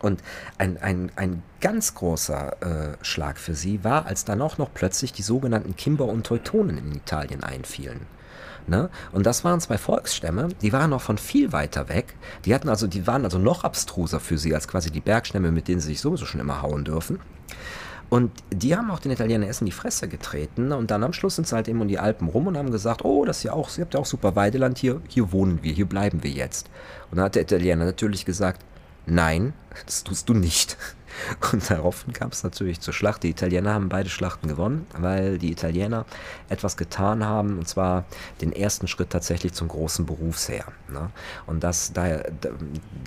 Und 0.00 0.22
ein, 0.58 0.76
ein, 0.82 1.10
ein 1.16 1.42
ganz 1.60 1.94
großer 1.94 2.92
äh, 2.92 2.96
Schlag 3.02 3.38
für 3.38 3.54
sie 3.54 3.84
war, 3.84 4.04
als 4.06 4.26
dann 4.26 4.42
auch 4.42 4.58
noch 4.58 4.72
plötzlich 4.74 5.12
die 5.12 5.22
sogenannten 5.22 5.76
Kimber 5.76 6.04
und 6.04 6.26
Teutonen 6.26 6.76
in 6.76 6.94
Italien 6.94 7.42
einfielen. 7.42 8.06
Ne? 8.66 8.88
Und 9.12 9.26
das 9.26 9.44
waren 9.44 9.60
zwei 9.60 9.76
Volksstämme, 9.78 10.48
die 10.62 10.72
waren 10.72 10.90
noch 10.90 11.02
von 11.02 11.18
viel 11.18 11.52
weiter 11.52 11.88
weg. 11.88 12.14
Die 12.44 12.54
hatten 12.54 12.68
also, 12.68 12.86
die 12.86 13.06
waren 13.06 13.24
also 13.24 13.38
noch 13.38 13.64
abstruser 13.64 14.20
für 14.20 14.38
sie 14.38 14.54
als 14.54 14.68
quasi 14.68 14.90
die 14.90 15.00
Bergstämme, 15.00 15.52
mit 15.52 15.68
denen 15.68 15.80
sie 15.80 15.88
sich 15.88 16.00
sowieso 16.00 16.24
schon 16.24 16.40
immer 16.40 16.62
hauen 16.62 16.84
dürfen. 16.84 17.20
Und 18.08 18.30
die 18.52 18.76
haben 18.76 18.90
auch 18.90 19.00
den 19.00 19.12
Italienern 19.12 19.48
erst 19.48 19.60
in 19.60 19.66
die 19.66 19.72
Fresse 19.72 20.08
getreten. 20.08 20.72
Und 20.72 20.90
dann 20.90 21.02
am 21.02 21.12
Schluss 21.12 21.36
sind 21.36 21.46
sie 21.46 21.54
halt 21.56 21.68
eben 21.68 21.80
um 21.80 21.88
die 21.88 21.98
Alpen 21.98 22.28
rum 22.28 22.46
und 22.46 22.56
haben 22.56 22.70
gesagt, 22.70 23.04
oh, 23.04 23.24
das 23.24 23.38
ist 23.38 23.42
ja 23.44 23.52
auch, 23.52 23.68
ihr 23.76 23.84
habt 23.84 23.94
ja 23.94 24.00
auch 24.00 24.06
super 24.06 24.36
Weideland 24.36 24.78
hier, 24.78 25.00
hier 25.08 25.32
wohnen 25.32 25.62
wir, 25.62 25.72
hier 25.72 25.86
bleiben 25.86 26.22
wir 26.22 26.30
jetzt. 26.30 26.70
Und 27.10 27.16
dann 27.16 27.26
hat 27.26 27.34
der 27.34 27.42
Italiener 27.42 27.84
natürlich 27.84 28.24
gesagt, 28.24 28.64
nein, 29.06 29.52
das 29.84 30.04
tust 30.04 30.28
du 30.28 30.34
nicht. 30.34 30.76
Und 31.52 31.70
daraufhin 31.70 32.12
kam 32.12 32.30
es 32.30 32.42
natürlich 32.42 32.80
zur 32.80 32.94
Schlacht. 32.94 33.22
Die 33.22 33.30
Italiener 33.30 33.74
haben 33.74 33.88
beide 33.88 34.08
Schlachten 34.08 34.48
gewonnen, 34.48 34.86
weil 34.98 35.38
die 35.38 35.52
Italiener 35.52 36.04
etwas 36.48 36.76
getan 36.76 37.24
haben, 37.24 37.58
und 37.58 37.68
zwar 37.68 38.04
den 38.40 38.52
ersten 38.52 38.88
Schritt 38.88 39.10
tatsächlich 39.10 39.52
zum 39.52 39.68
großen 39.68 40.06
Berufsheer. 40.06 40.66
Ne? 40.88 41.10
Und 41.46 41.64
das, 41.64 41.92
daher, 41.92 42.30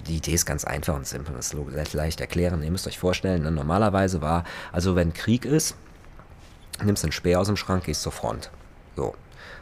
die 0.07 0.17
Idee 0.17 0.33
ist 0.33 0.45
ganz 0.45 0.65
einfach 0.65 0.95
und 0.95 1.07
simpel, 1.07 1.35
das 1.35 1.53
ist 1.53 1.93
leicht 1.93 2.21
erklären. 2.21 2.63
Ihr 2.63 2.71
müsst 2.71 2.87
euch 2.87 2.99
vorstellen, 2.99 3.43
ne? 3.43 3.51
normalerweise 3.51 4.21
war, 4.21 4.43
also 4.71 4.95
wenn 4.95 5.13
Krieg 5.13 5.45
ist, 5.45 5.75
nimmst 6.83 7.03
einen 7.03 7.11
Speer 7.11 7.39
aus 7.39 7.47
dem 7.47 7.57
Schrank, 7.57 7.85
gehst 7.85 8.03
zur 8.03 8.11
Front. 8.11 8.51
So, 8.95 9.13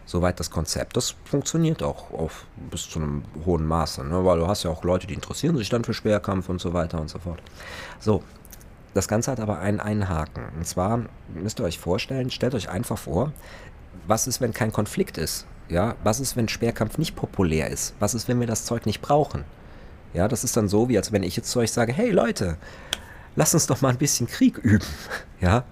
Soweit 0.07 0.39
das 0.39 0.51
Konzept. 0.51 0.95
Das 0.97 1.15
funktioniert 1.25 1.81
auch 1.81 2.11
auf, 2.11 2.45
bis 2.69 2.87
zu 2.87 2.99
einem 2.99 3.23
hohen 3.43 3.65
Maße, 3.65 4.03
ne? 4.03 4.23
weil 4.23 4.37
du 4.37 4.47
hast 4.47 4.63
ja 4.63 4.69
auch 4.69 4.83
Leute, 4.83 5.07
die 5.07 5.15
interessieren 5.15 5.57
sich 5.57 5.69
dann 5.69 5.83
für 5.83 5.95
Schwerkampf 5.95 6.47
und 6.47 6.61
so 6.61 6.73
weiter 6.73 7.01
und 7.01 7.09
so 7.09 7.17
fort. 7.17 7.41
So, 7.99 8.23
das 8.93 9.07
Ganze 9.07 9.31
hat 9.31 9.39
aber 9.39 9.59
einen, 9.59 9.79
einen 9.79 10.09
Haken. 10.09 10.45
Und 10.57 10.65
zwar 10.65 11.01
müsst 11.33 11.59
ihr 11.59 11.65
euch 11.65 11.79
vorstellen, 11.79 12.29
stellt 12.29 12.55
euch 12.55 12.69
einfach 12.69 12.97
vor, 12.97 13.31
was 14.07 14.27
ist, 14.27 14.41
wenn 14.41 14.53
kein 14.53 14.71
Konflikt 14.71 15.17
ist? 15.17 15.45
Ja, 15.67 15.95
was 16.03 16.19
ist, 16.19 16.35
wenn 16.35 16.47
Schwerkampf 16.47 16.97
nicht 16.97 17.15
populär 17.15 17.69
ist? 17.69 17.95
Was 17.99 18.13
ist, 18.13 18.27
wenn 18.27 18.39
wir 18.39 18.47
das 18.47 18.65
Zeug 18.65 18.85
nicht 18.85 19.01
brauchen? 19.01 19.43
Ja, 20.13 20.27
das 20.27 20.43
ist 20.43 20.55
dann 20.55 20.69
so, 20.69 20.89
wie 20.89 20.97
als 20.97 21.11
wenn 21.11 21.23
ich 21.23 21.35
jetzt 21.35 21.49
zu 21.49 21.59
euch 21.59 21.71
sage, 21.71 21.91
hey 21.91 22.11
Leute, 22.11 22.57
lasst 23.35 23.53
uns 23.53 23.67
doch 23.67 23.81
mal 23.81 23.89
ein 23.89 23.97
bisschen 23.97 24.27
Krieg 24.27 24.57
üben. 24.57 24.85
Ja, 25.41 25.65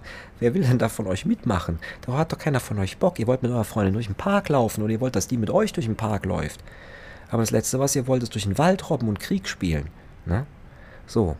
Wer 0.43 0.53
will 0.53 0.63
denn 0.63 0.77
da 0.77 0.89
von 0.89 1.07
euch 1.07 1.25
mitmachen? 1.25 1.79
Da 2.05 2.17
hat 2.17 2.33
doch 2.33 2.37
keiner 2.37 2.59
von 2.59 2.77
euch 2.77 2.97
Bock. 2.97 3.17
Ihr 3.17 3.27
wollt 3.27 3.43
mit 3.43 3.51
eurer 3.53 3.63
Freundin 3.63 3.93
durch 3.93 4.07
den 4.07 4.15
Park 4.15 4.49
laufen 4.49 4.83
oder 4.83 4.91
ihr 4.91 4.99
wollt, 4.99 5.15
dass 5.15 5.29
die 5.29 5.37
mit 5.37 5.49
euch 5.49 5.71
durch 5.71 5.85
den 5.85 5.95
Park 5.95 6.25
läuft. 6.25 6.61
Aber 7.31 7.41
das 7.41 7.51
Letzte, 7.51 7.79
was 7.79 7.95
ihr 7.95 8.07
wollt, 8.07 8.23
ist 8.23 8.33
durch 8.33 8.43
den 8.43 8.57
Wald 8.57 8.89
robben 8.89 9.07
und 9.07 9.21
Krieg 9.21 9.47
spielen. 9.47 9.87
Ne? 10.25 10.45
So. 11.07 11.37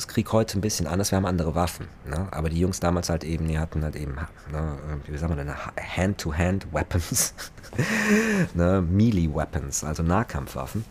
Das 0.00 0.08
Krieg 0.08 0.32
heute 0.32 0.58
ein 0.58 0.62
bisschen 0.62 0.86
anders, 0.86 1.12
wir 1.12 1.16
haben 1.16 1.26
andere 1.26 1.54
Waffen. 1.54 1.86
Ne? 2.06 2.26
Aber 2.30 2.48
die 2.48 2.58
Jungs 2.58 2.80
damals 2.80 3.10
halt 3.10 3.22
eben, 3.22 3.46
die 3.48 3.58
hatten 3.58 3.84
halt 3.84 3.96
eben, 3.96 4.14
ne, 4.50 4.78
wie 5.04 5.18
sagen 5.18 5.36
wir 5.36 5.44
denn, 5.44 5.54
Hand-to-Hand-Weapons. 5.54 7.34
ne? 8.54 8.80
Melee-Weapons, 8.80 9.84
also 9.84 10.02
Nahkampfwaffen. 10.02 10.86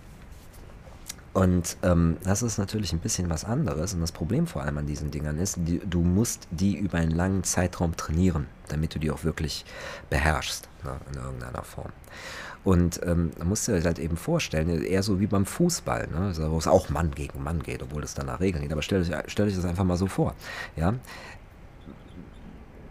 Und 1.34 1.78
ähm, 1.82 2.18
das 2.24 2.44
ist 2.44 2.60
natürlich 2.60 2.94
ein 2.94 3.00
bisschen 3.00 3.32
was 3.32 3.46
anderes. 3.46 3.96
Und 3.96 4.02
das 4.02 4.12
Problem 4.12 4.46
vor 4.46 4.62
allem 4.62 4.78
an 4.78 4.86
diesen 4.86 5.10
Dingern 5.10 5.40
ist, 5.40 5.56
die, 5.58 5.80
du 5.80 6.02
musst 6.02 6.48
die 6.52 6.78
über 6.78 7.00
einen 7.00 7.10
langen 7.10 7.44
Zeitraum 7.44 7.98
trainieren, 7.98 8.46
damit 8.68 8.94
du 8.94 9.00
die 9.00 9.10
auch 9.10 9.24
wirklich 9.24 9.66
beherrschst 10.12 10.70
ne, 10.84 10.98
in 11.12 11.20
irgendeiner 11.20 11.64
Form. 11.64 11.90
Und 12.64 13.00
ähm, 13.06 13.32
da 13.38 13.46
musst 13.46 13.68
du 13.68 13.72
dir 13.72 13.84
halt 13.84 14.00
eben 14.00 14.18
vorstellen, 14.18 14.84
eher 14.84 15.02
so 15.02 15.20
wie 15.20 15.28
beim 15.28 15.46
Fußball, 15.46 16.08
ne, 16.08 16.18
also 16.28 16.52
wo 16.52 16.58
es 16.58 16.68
auch 16.68 16.90
Mann 16.90 17.12
gegen 17.12 17.42
Mann 17.42 17.64
geht, 17.64 17.82
obwohl 17.82 18.04
es 18.04 18.14
danach 18.14 18.42
Regeln 18.42 18.64
geht. 18.64 18.72
Aber 18.72 18.82
stell 18.82 19.02
euch, 19.02 19.12
stell 19.28 19.48
euch 19.48 19.56
das 19.56 19.66
einfach 19.66 19.86
mal 19.86 19.98
so 19.98 20.08
vor. 20.08 20.36
Ja? 20.76 20.94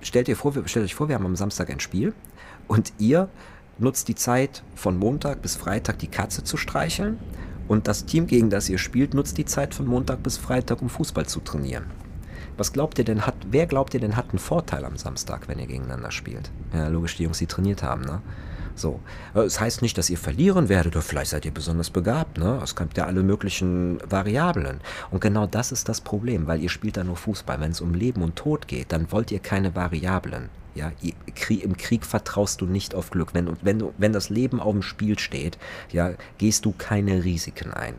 Stellt, 0.01 0.29
ihr 0.29 0.37
vor, 0.37 0.55
stellt 0.67 0.85
euch 0.85 0.95
vor, 0.95 1.09
wir 1.09 1.17
haben 1.17 1.27
am 1.27 1.37
Samstag 1.37 1.71
ein 1.71 1.81
Spiel 1.81 2.15
und 2.67 2.93
ihr 2.99 3.29
nutzt 3.79 4.09
die 4.09 4.15
Zeit 4.15 4.63
von 4.75 4.97
Montag 4.97 5.43
bis 5.43 5.57
Freitag 5.57 5.99
die 5.99 6.09
Katze 6.09 6.45
zu 6.45 6.57
streicheln 6.57 7.19
und 7.69 7.87
das 7.87 8.07
Team, 8.07 8.27
gegen 8.27 8.49
das 8.49 8.69
ihr 8.69 8.79
spielt, 8.79 9.13
nutzt 9.13 9.37
die 9.37 9.45
Zeit 9.45 9.75
von 9.75 9.87
Montag 9.87 10.23
bis 10.23 10.39
Freitag, 10.39 10.81
um 10.81 10.89
Fußball 10.89 11.27
zu 11.27 11.41
trainieren. 11.41 11.85
Was 12.57 12.73
glaubt 12.73 12.99
ihr 12.99 13.05
denn 13.05 13.27
hat, 13.27 13.37
wer 13.51 13.67
glaubt 13.67 13.95
ihr 13.95 14.01
denn 14.01 14.17
hat 14.17 14.31
einen 14.31 14.39
Vorteil 14.39 14.85
am 14.85 14.97
Samstag, 14.97 15.47
wenn 15.47 15.59
ihr 15.59 15.67
gegeneinander 15.67 16.11
spielt? 16.11 16.51
Ja, 16.73 16.89
logisch 16.89 17.17
die 17.17 17.25
Jungs, 17.25 17.39
die 17.39 17.47
trainiert 17.47 17.83
haben, 17.83 18.03
ne? 18.03 18.23
So. 18.79 19.01
Es 19.35 19.43
das 19.43 19.61
heißt 19.61 19.83
nicht, 19.83 19.99
dass 19.99 20.09
ihr 20.09 20.19
verlieren 20.19 20.69
werdet, 20.69 20.95
oder 20.95 21.03
vielleicht 21.03 21.31
seid 21.31 21.45
ihr 21.45 21.53
besonders 21.53 21.91
begabt, 21.91 22.39
ne? 22.39 22.61
Es 22.63 22.77
gibt 22.77 22.97
ja 22.97 23.07
alle 23.07 23.23
möglichen 23.23 23.99
Variablen. 24.09 24.81
Und 25.11 25.21
genau 25.21 25.47
das 25.47 25.73
ist 25.73 25.89
das 25.89 26.01
Problem, 26.01 26.47
weil 26.47 26.63
ihr 26.63 26.69
spielt 26.69 26.97
da 26.97 27.05
nur 27.05 27.17
Fußball. 27.17 27.61
Wenn 27.61 27.73
es 27.73 27.81
um 27.81 27.93
Leben 27.93 28.23
und 28.23 28.37
Tod 28.37 28.69
geht, 28.69 28.93
dann 28.93 29.11
wollt 29.11 29.33
ihr 29.33 29.41
keine 29.41 29.75
Variablen. 29.75 30.49
Ja, 30.75 30.93
im 31.49 31.77
Krieg 31.77 32.07
vertraust 32.07 32.61
du 32.61 32.67
nicht 32.67 32.95
auf 32.95 33.11
Glück. 33.11 33.35
Wenn, 33.35 33.57
wenn, 33.63 33.83
wenn 33.99 34.13
das 34.13 34.31
Leben 34.31 34.61
auf 34.61 34.73
dem 34.73 34.83
Spiel 34.83 35.19
steht, 35.19 35.59
ja, 35.91 36.13
gehst 36.39 36.65
du 36.65 36.73
keine 36.77 37.25
Risiken 37.25 37.73
ein. 37.73 37.95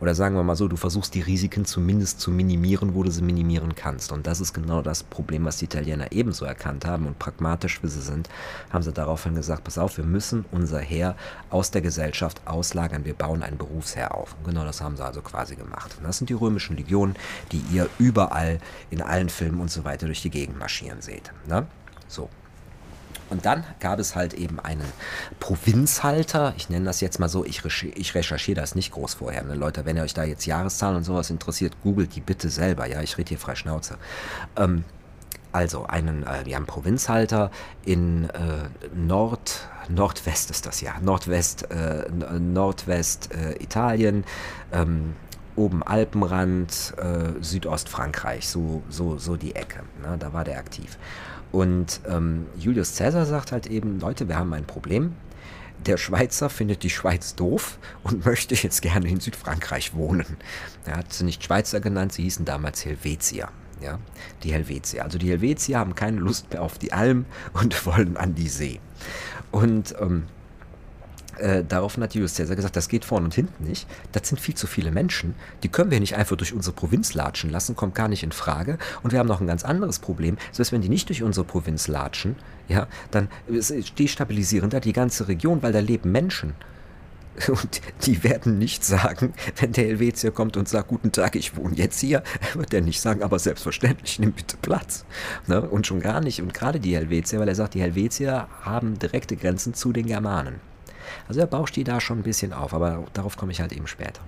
Oder 0.00 0.14
sagen 0.14 0.36
wir 0.36 0.42
mal 0.42 0.56
so, 0.56 0.68
du 0.68 0.76
versuchst 0.76 1.14
die 1.14 1.20
Risiken 1.20 1.64
zumindest 1.64 2.20
zu 2.20 2.30
minimieren, 2.30 2.94
wo 2.94 3.02
du 3.02 3.10
sie 3.10 3.22
minimieren 3.22 3.74
kannst. 3.74 4.12
Und 4.12 4.26
das 4.26 4.40
ist 4.40 4.52
genau 4.52 4.82
das 4.82 5.02
Problem, 5.02 5.44
was 5.44 5.58
die 5.58 5.66
Italiener 5.66 6.12
ebenso 6.12 6.44
erkannt 6.44 6.84
haben 6.86 7.06
und 7.06 7.18
pragmatisch 7.18 7.82
wie 7.82 7.88
sie 7.88 8.00
sind, 8.00 8.28
haben 8.70 8.82
sie 8.82 8.92
daraufhin 8.92 9.34
gesagt, 9.34 9.64
pass 9.64 9.78
auf, 9.78 9.96
wir 9.96 10.04
müssen 10.04 10.44
unser 10.50 10.80
Heer 10.80 11.16
aus 11.50 11.70
der 11.70 11.82
Gesellschaft 11.82 12.40
auslagern, 12.46 13.04
wir 13.04 13.14
bauen 13.14 13.42
ein 13.42 13.56
Berufsheer 13.56 14.14
auf. 14.14 14.34
Und 14.38 14.44
genau 14.44 14.64
das 14.64 14.80
haben 14.80 14.96
sie 14.96 15.04
also 15.04 15.22
quasi 15.22 15.56
gemacht. 15.56 15.94
Und 15.98 16.04
das 16.04 16.18
sind 16.18 16.30
die 16.30 16.34
römischen 16.34 16.76
Legionen, 16.76 17.16
die 17.52 17.62
ihr 17.72 17.88
überall 17.98 18.60
in 18.90 19.02
allen 19.02 19.28
Filmen 19.28 19.60
und 19.60 19.70
so 19.70 19.84
weiter 19.84 20.06
durch 20.06 20.22
die 20.22 20.30
Gegend 20.30 20.58
marschieren 20.58 21.00
seht. 21.00 21.32
Ne? 21.46 21.66
So, 22.08 22.28
und 23.30 23.46
dann 23.46 23.64
gab 23.80 23.98
es 23.98 24.14
halt 24.14 24.34
eben 24.34 24.60
einen 24.60 24.84
Provinzhalter, 25.40 26.54
ich 26.56 26.68
nenne 26.68 26.84
das 26.84 27.00
jetzt 27.00 27.18
mal 27.18 27.28
so, 27.28 27.44
ich, 27.44 27.64
recherchiere, 27.64 27.98
ich 27.98 28.14
recherchiere 28.14 28.60
das 28.60 28.74
nicht 28.74 28.92
groß 28.92 29.14
vorher. 29.14 29.42
Ne? 29.44 29.54
Leute, 29.54 29.84
wenn 29.84 29.96
ihr 29.96 30.02
euch 30.02 30.14
da 30.14 30.24
jetzt 30.24 30.46
Jahreszahlen 30.46 30.96
und 30.96 31.04
sowas 31.04 31.30
interessiert, 31.30 31.74
googelt 31.82 32.14
die 32.14 32.20
bitte 32.20 32.48
selber, 32.48 32.86
ja, 32.86 33.00
ich 33.00 33.18
rede 33.18 33.30
hier 33.30 33.38
frei 33.38 33.54
Schnauze. 33.54 33.96
Ähm, 34.56 34.84
also 35.52 35.86
einen, 35.86 36.24
äh, 36.24 36.44
wir 36.44 36.56
haben 36.56 36.66
Provinzhalter 36.66 37.50
in 37.84 38.28
äh, 38.30 38.68
Nord, 38.94 39.68
Nordwest 39.88 40.50
ist 40.50 40.66
das 40.66 40.80
ja, 40.80 40.94
Nordwest, 41.00 41.70
äh, 41.70 42.10
Nordwest 42.10 43.32
äh, 43.32 43.62
Italien, 43.62 44.24
ähm, 44.72 45.14
oben 45.56 45.82
Alpenrand, 45.82 46.94
äh, 46.96 47.40
Südostfrankreich, 47.40 48.48
so, 48.48 48.82
so, 48.88 49.18
so 49.18 49.36
die 49.36 49.54
Ecke. 49.54 49.84
Ne? 50.02 50.16
Da 50.18 50.32
war 50.32 50.44
der 50.44 50.58
aktiv. 50.58 50.98
Und 51.54 52.00
ähm, 52.08 52.46
Julius 52.58 52.96
Caesar 52.96 53.26
sagt 53.26 53.52
halt 53.52 53.68
eben, 53.68 54.00
Leute, 54.00 54.26
wir 54.26 54.36
haben 54.36 54.52
ein 54.54 54.64
Problem. 54.64 55.12
Der 55.86 55.98
Schweizer 55.98 56.50
findet 56.50 56.82
die 56.82 56.90
Schweiz 56.90 57.36
doof 57.36 57.78
und 58.02 58.26
möchte 58.26 58.56
jetzt 58.56 58.82
gerne 58.82 59.08
in 59.08 59.20
Südfrankreich 59.20 59.94
wohnen. 59.94 60.36
Er 60.84 60.96
hat 60.96 61.12
sie 61.12 61.22
nicht 61.22 61.44
Schweizer 61.44 61.78
genannt, 61.78 62.12
sie 62.12 62.24
hießen 62.24 62.44
damals 62.44 62.84
Helvetier. 62.84 63.50
Ja, 63.80 64.00
die 64.42 64.52
Helvetier. 64.52 65.04
Also 65.04 65.16
die 65.16 65.30
Helvetier 65.30 65.78
haben 65.78 65.94
keine 65.94 66.18
Lust 66.18 66.50
mehr 66.50 66.60
auf 66.60 66.76
die 66.78 66.92
Alm 66.92 67.24
und 67.52 67.86
wollen 67.86 68.16
an 68.16 68.34
die 68.34 68.48
See. 68.48 68.80
Und 69.52 69.94
ähm, 70.00 70.24
äh, 71.38 71.64
daraufhin 71.66 72.02
hat 72.02 72.14
Julius 72.14 72.34
Caesar 72.34 72.56
gesagt, 72.56 72.76
das 72.76 72.88
geht 72.88 73.04
vorne 73.04 73.26
und 73.26 73.34
hinten 73.34 73.64
nicht. 73.64 73.86
Das 74.12 74.28
sind 74.28 74.40
viel 74.40 74.54
zu 74.54 74.66
viele 74.66 74.90
Menschen. 74.90 75.34
Die 75.62 75.68
können 75.68 75.90
wir 75.90 76.00
nicht 76.00 76.16
einfach 76.16 76.36
durch 76.36 76.52
unsere 76.52 76.74
Provinz 76.74 77.14
latschen 77.14 77.50
lassen, 77.50 77.76
kommt 77.76 77.94
gar 77.94 78.08
nicht 78.08 78.22
in 78.22 78.32
Frage. 78.32 78.78
Und 79.02 79.12
wir 79.12 79.18
haben 79.18 79.28
noch 79.28 79.40
ein 79.40 79.46
ganz 79.46 79.64
anderes 79.64 79.98
Problem. 79.98 80.36
So 80.52 80.62
ist, 80.62 80.72
wenn 80.72 80.82
die 80.82 80.88
nicht 80.88 81.08
durch 81.08 81.22
unsere 81.22 81.44
Provinz 81.44 81.88
latschen, 81.88 82.36
ja, 82.68 82.86
dann 83.10 83.28
destabilisieren 83.48 84.70
da 84.70 84.80
die 84.80 84.92
ganze 84.92 85.28
Region, 85.28 85.62
weil 85.62 85.72
da 85.72 85.80
leben 85.80 86.12
Menschen. 86.12 86.54
Und 87.48 87.80
die 88.06 88.22
werden 88.22 88.58
nicht 88.58 88.84
sagen, 88.84 89.34
wenn 89.56 89.72
der 89.72 89.84
Helvetier 89.84 90.30
kommt 90.30 90.56
und 90.56 90.68
sagt, 90.68 90.88
guten 90.88 91.12
Tag, 91.12 91.34
ich 91.36 91.56
wohne 91.56 91.74
jetzt 91.74 92.00
hier, 92.00 92.22
wird 92.54 92.72
er 92.72 92.80
nicht 92.80 93.00
sagen, 93.00 93.22
aber 93.22 93.38
selbstverständlich, 93.38 94.18
nimm 94.18 94.32
bitte 94.32 94.56
Platz. 94.56 95.04
Ne? 95.46 95.60
Und 95.60 95.86
schon 95.86 96.00
gar 96.00 96.20
nicht, 96.20 96.40
und 96.40 96.54
gerade 96.54 96.80
die 96.80 96.94
Helvetier, 96.94 97.40
weil 97.40 97.48
er 97.48 97.54
sagt, 97.54 97.74
die 97.74 97.80
Helvetier 97.80 98.48
haben 98.62 98.98
direkte 98.98 99.36
Grenzen 99.36 99.74
zu 99.74 99.92
den 99.92 100.06
Germanen. 100.06 100.60
Also 101.28 101.40
er 101.40 101.46
bauscht 101.46 101.76
die 101.76 101.84
da 101.84 102.00
schon 102.00 102.18
ein 102.18 102.22
bisschen 102.22 102.52
auf, 102.52 102.74
aber 102.74 103.04
darauf 103.12 103.36
komme 103.36 103.52
ich 103.52 103.60
halt 103.60 103.72
eben 103.72 103.86
später. 103.86 104.20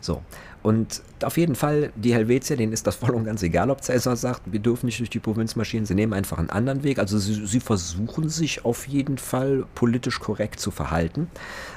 So, 0.00 0.22
und 0.64 1.02
auf 1.22 1.36
jeden 1.36 1.56
Fall, 1.56 1.92
die 1.94 2.14
Helvetier, 2.14 2.56
denen 2.56 2.72
ist 2.72 2.86
das 2.86 2.94
voll 2.96 3.10
und 3.10 3.24
ganz 3.24 3.42
egal, 3.42 3.70
ob 3.70 3.84
Cäsar 3.84 4.16
sagt, 4.16 4.40
wir 4.46 4.60
dürfen 4.60 4.86
nicht 4.86 4.98
durch 4.98 5.10
die 5.10 5.20
Provinz 5.20 5.56
marschieren, 5.56 5.84
sie 5.84 5.94
nehmen 5.94 6.14
einfach 6.14 6.38
einen 6.38 6.48
anderen 6.48 6.82
Weg. 6.82 6.98
Also 6.98 7.18
sie, 7.18 7.46
sie 7.46 7.60
versuchen 7.60 8.30
sich 8.30 8.64
auf 8.64 8.88
jeden 8.88 9.18
Fall 9.18 9.66
politisch 9.74 10.20
korrekt 10.20 10.58
zu 10.58 10.70
verhalten, 10.70 11.28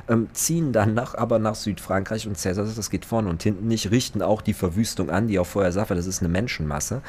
ähm, 0.07 0.29
ziehen 0.31 0.71
dann 0.71 0.93
nach, 0.93 1.15
aber 1.15 1.37
nach 1.37 1.55
Südfrankreich 1.55 2.27
und 2.27 2.37
Cäsar 2.37 2.65
sagt, 2.65 2.77
das 2.77 2.89
geht 2.89 3.03
vorne 3.03 3.29
und 3.29 3.43
hinten 3.43 3.67
nicht, 3.67 3.91
richten 3.91 4.21
auch 4.21 4.41
die 4.41 4.53
Verwüstung 4.53 5.09
an, 5.09 5.27
die 5.27 5.37
auch 5.37 5.47
vorher 5.47 5.73
sagte, 5.73 5.93
das 5.93 6.07
ist 6.07 6.21
eine 6.21 6.29
Menschenmasse. 6.29 7.01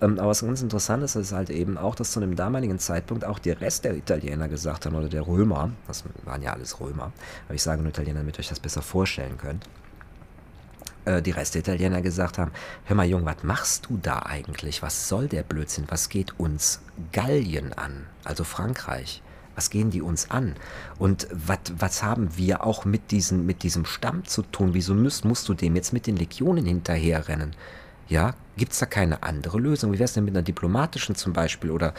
Ähm, 0.00 0.18
aber 0.18 0.28
was 0.28 0.42
ganz 0.42 0.62
interessant 0.62 1.02
ist, 1.02 1.16
ist 1.16 1.32
halt 1.32 1.50
eben 1.50 1.76
auch, 1.76 1.94
dass 1.94 2.12
zu 2.12 2.20
dem 2.20 2.36
damaligen 2.36 2.78
Zeitpunkt 2.78 3.24
auch 3.24 3.38
der 3.38 3.60
Rest 3.60 3.84
der 3.84 3.96
Italiener 3.96 4.48
gesagt 4.48 4.86
haben, 4.86 4.94
oder 4.94 5.08
der 5.08 5.26
Römer, 5.26 5.70
das 5.86 6.04
waren 6.24 6.42
ja 6.42 6.52
alles 6.52 6.80
Römer, 6.80 7.12
aber 7.46 7.54
ich 7.54 7.62
sage 7.62 7.82
nur 7.82 7.90
Italiener, 7.90 8.20
damit 8.20 8.36
ihr 8.36 8.40
euch 8.40 8.48
das 8.48 8.60
besser 8.60 8.82
vorstellen 8.82 9.38
könnt, 9.38 9.68
äh, 11.04 11.22
die 11.22 11.30
Rest 11.30 11.54
der 11.54 11.60
Italiener 11.60 12.02
gesagt 12.02 12.38
haben, 12.38 12.52
hör 12.84 12.96
mal 12.96 13.06
Jung, 13.06 13.24
was 13.24 13.42
machst 13.42 13.86
du 13.86 13.98
da 14.00 14.20
eigentlich? 14.20 14.82
Was 14.82 15.08
soll 15.08 15.26
der 15.26 15.42
Blödsinn? 15.42 15.84
Was 15.88 16.08
geht 16.08 16.38
uns 16.38 16.80
Gallien 17.12 17.72
an? 17.72 18.06
Also 18.24 18.44
Frankreich. 18.44 19.22
Was 19.54 19.70
gehen 19.70 19.90
die 19.90 20.02
uns 20.02 20.30
an? 20.30 20.54
Und 21.00 21.26
was 21.32 22.04
haben 22.04 22.36
wir 22.36 22.62
auch 22.62 22.84
mit, 22.84 23.10
diesen, 23.10 23.44
mit 23.44 23.64
diesem 23.64 23.86
Stamm 23.86 24.24
zu 24.24 24.42
tun? 24.42 24.72
Wieso 24.72 24.94
musst, 24.94 25.24
musst 25.24 25.48
du 25.48 25.54
dem 25.54 25.74
jetzt 25.74 25.92
mit 25.92 26.06
den 26.06 26.16
Legionen 26.16 26.64
hinterherrennen? 26.64 27.56
Ja, 28.08 28.34
gibt 28.56 28.72
es 28.72 28.78
da 28.78 28.86
keine 28.86 29.22
andere 29.22 29.58
Lösung? 29.58 29.92
Wie 29.92 29.98
wäre 29.98 30.04
es 30.04 30.14
denn 30.14 30.24
mit 30.24 30.34
einer 30.34 30.42
diplomatischen 30.42 31.14
zum 31.14 31.32
Beispiel 31.32 31.70
oder 31.70 31.94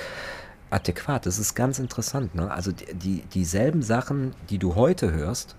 adäquat? 0.69 1.25
Das 1.25 1.39
ist 1.39 1.55
ganz 1.55 1.79
interessant. 1.79 2.35
Ne? 2.35 2.51
Also 2.51 2.71
die, 2.71 2.93
die, 2.93 3.21
dieselben 3.33 3.81
Sachen, 3.81 4.33
die 4.49 4.57
du 4.57 4.75
heute 4.75 5.11
hörst, 5.11 5.55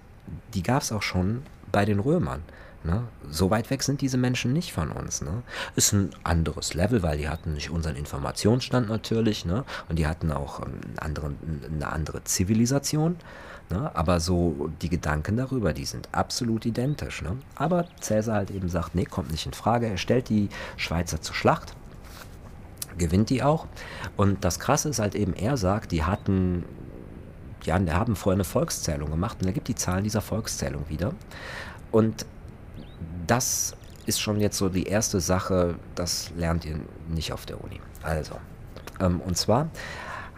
die 0.54 0.62
gab 0.62 0.82
es 0.82 0.92
auch 0.92 1.02
schon 1.02 1.42
bei 1.70 1.84
den 1.84 2.00
Römern. 2.00 2.42
Ne? 2.82 3.04
So 3.28 3.50
weit 3.50 3.70
weg 3.70 3.82
sind 3.82 4.00
diese 4.00 4.16
Menschen 4.16 4.52
nicht 4.52 4.72
von 4.72 4.90
uns. 4.90 5.20
Ne? 5.20 5.42
Ist 5.76 5.92
ein 5.92 6.10
anderes 6.24 6.74
Level, 6.74 7.02
weil 7.02 7.18
die 7.18 7.28
hatten 7.28 7.52
nicht 7.52 7.70
unseren 7.70 7.94
Informationsstand 7.94 8.88
natürlich, 8.88 9.44
ne? 9.44 9.64
Und 9.88 9.98
die 9.98 10.06
hatten 10.06 10.32
auch 10.32 10.60
ähm, 10.60 10.80
einen 10.86 10.98
anderen, 10.98 11.36
eine 11.70 11.92
andere 11.92 12.24
Zivilisation. 12.24 13.16
Ne? 13.70 13.94
Aber 13.94 14.20
so 14.20 14.70
die 14.82 14.88
Gedanken 14.88 15.36
darüber, 15.36 15.72
die 15.72 15.84
sind 15.84 16.08
absolut 16.12 16.66
identisch. 16.66 17.22
Ne? 17.22 17.36
Aber 17.54 17.86
Cäsar 18.00 18.36
halt 18.36 18.50
eben 18.50 18.68
sagt, 18.68 18.94
nee, 18.94 19.04
kommt 19.04 19.30
nicht 19.30 19.46
in 19.46 19.52
Frage. 19.52 19.86
Er 19.86 19.96
stellt 19.96 20.28
die 20.28 20.48
Schweizer 20.76 21.20
zur 21.20 21.34
Schlacht, 21.34 21.74
gewinnt 22.98 23.30
die 23.30 23.42
auch. 23.42 23.66
Und 24.16 24.44
das 24.44 24.58
Krasse 24.58 24.88
ist 24.88 24.98
halt 24.98 25.14
eben, 25.14 25.34
er 25.34 25.56
sagt, 25.56 25.92
die 25.92 26.04
hatten, 26.04 26.64
ja, 27.62 27.78
die 27.78 27.92
haben 27.92 28.16
vorher 28.16 28.36
eine 28.36 28.44
Volkszählung 28.44 29.10
gemacht 29.10 29.38
und 29.40 29.46
er 29.46 29.52
gibt 29.52 29.68
die 29.68 29.76
Zahlen 29.76 30.04
dieser 30.04 30.20
Volkszählung 30.20 30.88
wieder. 30.88 31.12
Und 31.92 32.26
das 33.26 33.76
ist 34.06 34.20
schon 34.20 34.40
jetzt 34.40 34.58
so 34.58 34.68
die 34.68 34.84
erste 34.84 35.20
Sache, 35.20 35.76
das 35.94 36.30
lernt 36.36 36.64
ihr 36.64 36.80
nicht 37.08 37.32
auf 37.32 37.46
der 37.46 37.62
Uni. 37.62 37.80
Also, 38.02 38.34
ähm, 38.98 39.20
und 39.20 39.36
zwar 39.36 39.68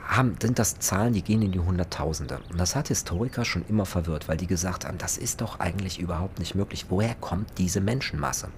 haben, 0.07 0.37
sind 0.41 0.59
das 0.59 0.79
Zahlen, 0.79 1.13
die 1.13 1.23
gehen 1.23 1.43
in 1.43 1.53
die 1.53 1.61
Hunderttausende. 1.61 2.41
Und 2.51 2.59
das 2.59 2.77
hat 2.77 2.89
Historiker 2.89 3.45
schon 3.45 3.65
immer 3.69 3.87
verwirrt, 3.87 4.29
weil 4.29 4.37
die 4.37 4.47
gesagt 4.47 4.85
haben, 4.87 4.99
das 4.99 5.19
ist 5.19 5.41
doch 5.41 5.61
eigentlich 5.61 5.99
überhaupt 5.99 6.39
nicht 6.39 6.55
möglich. 6.55 6.87
Woher 6.89 7.15
kommt 7.15 7.59
diese 7.59 7.81
Menschenmasse? 7.81 8.49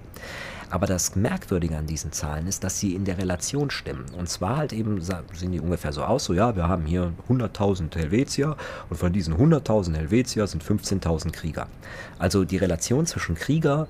Aber 0.69 0.87
das 0.87 1.15
Merkwürdige 1.15 1.77
an 1.77 1.85
diesen 1.85 2.11
Zahlen 2.11 2.47
ist, 2.47 2.63
dass 2.63 2.79
sie 2.79 2.95
in 2.95 3.05
der 3.05 3.17
Relation 3.17 3.69
stimmen. 3.69 4.05
Und 4.17 4.27
zwar 4.29 4.57
halt 4.57 4.73
eben 4.73 4.99
sehen 4.99 5.51
die 5.51 5.59
ungefähr 5.59 5.93
so 5.93 6.03
aus, 6.03 6.25
so 6.25 6.33
ja, 6.33 6.55
wir 6.55 6.67
haben 6.67 6.85
hier 6.85 7.13
100.000 7.29 7.95
Helvetier 7.95 8.57
und 8.89 8.97
von 8.97 9.13
diesen 9.13 9.35
100.000 9.35 9.95
Helvetier 9.95 10.47
sind 10.47 10.63
15.000 10.63 11.31
Krieger. 11.31 11.67
Also 12.17 12.43
die 12.45 12.57
Relation 12.57 13.05
zwischen 13.05 13.35
Krieger 13.35 13.87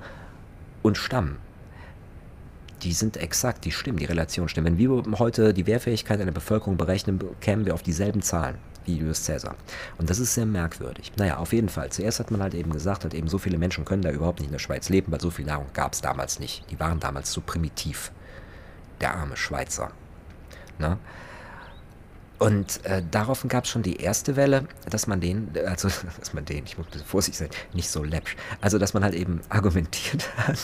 und 0.83 0.97
Stamm 0.97 1.37
die 2.85 2.93
sind 2.93 3.17
exakt, 3.17 3.65
die 3.65 3.71
stimmen, 3.71 3.97
die 3.97 4.05
Relation 4.05 4.47
stimmt. 4.47 4.67
Wenn 4.67 4.77
wir 4.77 5.03
heute 5.17 5.53
die 5.53 5.65
Wehrfähigkeit 5.65 6.21
einer 6.21 6.31
Bevölkerung 6.31 6.77
berechnen, 6.77 7.19
kämen 7.41 7.65
wir 7.65 7.73
auf 7.73 7.81
dieselben 7.81 8.21
Zahlen 8.21 8.57
wie 8.85 8.97
Julius 8.97 9.25
Caesar. 9.25 9.55
Und 9.97 10.11
das 10.11 10.19
ist 10.19 10.35
sehr 10.35 10.45
merkwürdig. 10.45 11.11
Naja, 11.17 11.37
auf 11.37 11.51
jeden 11.51 11.69
Fall. 11.69 11.91
Zuerst 11.91 12.19
hat 12.19 12.29
man 12.29 12.43
halt 12.43 12.53
eben 12.53 12.71
gesagt, 12.71 13.03
halt 13.03 13.15
eben 13.15 13.27
so 13.27 13.39
viele 13.39 13.57
Menschen 13.57 13.85
können 13.85 14.03
da 14.03 14.11
überhaupt 14.11 14.39
nicht 14.39 14.49
in 14.49 14.53
der 14.53 14.59
Schweiz 14.59 14.89
leben, 14.89 15.11
weil 15.11 15.19
so 15.19 15.31
viel 15.31 15.45
Nahrung 15.45 15.65
gab 15.73 15.93
es 15.93 16.01
damals 16.01 16.39
nicht. 16.39 16.63
Die 16.69 16.79
waren 16.79 16.99
damals 16.99 17.31
zu 17.31 17.41
primitiv. 17.41 18.11
Der 19.01 19.15
arme 19.15 19.35
Schweizer. 19.35 19.91
Na? 20.77 20.99
Und 22.37 22.85
äh, 22.85 23.01
daraufhin 23.09 23.49
gab 23.49 23.63
es 23.63 23.69
schon 23.69 23.81
die 23.81 23.95
erste 23.97 24.35
Welle, 24.35 24.67
dass 24.89 25.07
man 25.07 25.21
den, 25.21 25.49
also 25.65 25.89
dass 26.19 26.33
man 26.33 26.45
den, 26.45 26.65
ich 26.65 26.77
muss 26.77 26.87
ein 26.87 26.91
bisschen 26.91 27.07
vorsichtig 27.07 27.39
sein, 27.39 27.49
nicht 27.73 27.89
so 27.89 28.03
läppsch, 28.03 28.35
also 28.61 28.77
dass 28.77 28.93
man 28.93 29.03
halt 29.03 29.15
eben 29.15 29.41
argumentiert 29.49 30.29
hat, 30.37 30.59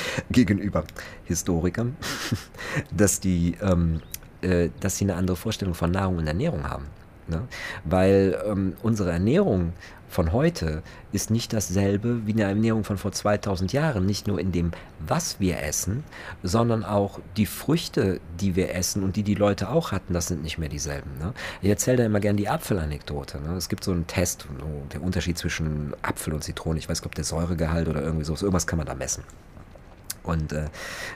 gegenüber 0.30 0.84
Historikern, 1.24 1.96
dass 2.90 3.20
die, 3.20 3.56
ähm, 3.62 4.00
äh, 4.42 4.70
dass 4.80 4.98
sie 4.98 5.04
eine 5.04 5.14
andere 5.14 5.36
Vorstellung 5.36 5.74
von 5.74 5.90
Nahrung 5.90 6.18
und 6.18 6.26
Ernährung 6.26 6.68
haben. 6.68 6.86
Ne? 7.28 7.42
Weil 7.84 8.38
ähm, 8.46 8.74
unsere 8.82 9.12
Ernährung 9.12 9.72
von 10.12 10.32
heute 10.32 10.82
ist 11.12 11.30
nicht 11.30 11.54
dasselbe 11.54 12.26
wie 12.26 12.32
eine 12.32 12.42
Ernährung 12.42 12.84
von 12.84 12.98
vor 12.98 13.12
2000 13.12 13.72
Jahren. 13.72 14.04
Nicht 14.04 14.26
nur 14.26 14.38
in 14.38 14.52
dem, 14.52 14.72
was 15.00 15.40
wir 15.40 15.62
essen, 15.62 16.04
sondern 16.42 16.84
auch 16.84 17.18
die 17.38 17.46
Früchte, 17.46 18.20
die 18.38 18.54
wir 18.54 18.74
essen 18.74 19.02
und 19.02 19.16
die 19.16 19.22
die 19.22 19.34
Leute 19.34 19.70
auch 19.70 19.90
hatten, 19.90 20.12
das 20.12 20.26
sind 20.26 20.42
nicht 20.42 20.58
mehr 20.58 20.68
dieselben. 20.68 21.10
Ne? 21.18 21.32
Ich 21.62 21.70
erzähle 21.70 21.98
da 21.98 22.04
immer 22.04 22.20
gerne 22.20 22.36
die 22.36 22.48
Apfelanekdote. 22.48 23.40
Ne? 23.40 23.56
Es 23.56 23.70
gibt 23.70 23.84
so 23.84 23.92
einen 23.92 24.06
Test, 24.06 24.46
der 24.92 25.02
Unterschied 25.02 25.38
zwischen 25.38 25.94
Apfel 26.02 26.34
und 26.34 26.44
Zitrone. 26.44 26.78
Ich 26.78 26.88
weiß, 26.88 27.04
ob 27.06 27.14
der 27.14 27.24
Säuregehalt 27.24 27.88
oder 27.88 28.02
irgendwie 28.02 28.24
so, 28.24 28.34
irgendwas 28.34 28.66
kann 28.66 28.76
man 28.76 28.86
da 28.86 28.94
messen. 28.94 29.24
Und 30.22 30.52
äh, 30.52 30.68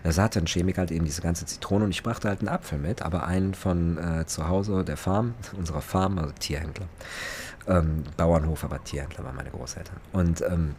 da 0.03 0.13
sagte 0.13 0.41
ein 0.41 0.47
Chemiker 0.47 0.81
halt 0.81 0.91
eben 0.91 1.05
diese 1.05 1.23
ganze 1.23 1.47
Zitrone 1.47 1.85
und 1.85 1.91
ich 1.91 2.03
brachte 2.03 2.29
halt 2.29 2.41
einen 2.41 2.49
Apfel 2.49 2.79
mit, 2.79 3.03
aber 3.03 3.27
einen 3.27 3.55
von 3.55 3.99
äh, 3.99 4.27
zu 4.27 4.49
Hause, 4.49 4.85
der 4.85 4.97
Farm, 4.97 5.35
unserer 5.57 5.83
Farm, 5.83 6.19
also 6.19 6.33
Tierhändler. 6.39 6.87
Ähm, 7.69 8.05
Bauernhof, 8.17 8.65
aber 8.65 8.83
Tierhändler 8.83 9.25
waren 9.25 9.37
meine 9.37 9.51
Großeltern. 9.51 9.97
Und 10.13 10.43
ähm, 10.43 10.75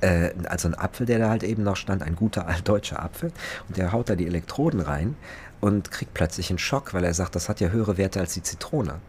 äh, 0.00 0.30
also 0.48 0.68
ein 0.68 0.74
Apfel, 0.74 1.06
der 1.06 1.18
da 1.18 1.30
halt 1.30 1.42
eben 1.42 1.62
noch 1.62 1.76
stand, 1.76 2.02
ein 2.02 2.16
guter 2.16 2.46
altdeutscher 2.48 3.02
Apfel. 3.02 3.32
Und 3.68 3.76
der 3.76 3.92
haut 3.92 4.08
da 4.08 4.16
die 4.16 4.26
Elektroden 4.26 4.80
rein 4.80 5.16
und 5.60 5.90
kriegt 5.90 6.14
plötzlich 6.14 6.50
einen 6.50 6.58
Schock, 6.58 6.94
weil 6.94 7.04
er 7.04 7.14
sagt, 7.14 7.34
das 7.34 7.48
hat 7.48 7.60
ja 7.60 7.68
höhere 7.68 7.96
Werte 7.96 8.20
als 8.20 8.34
die 8.34 8.42
Zitrone. 8.42 9.00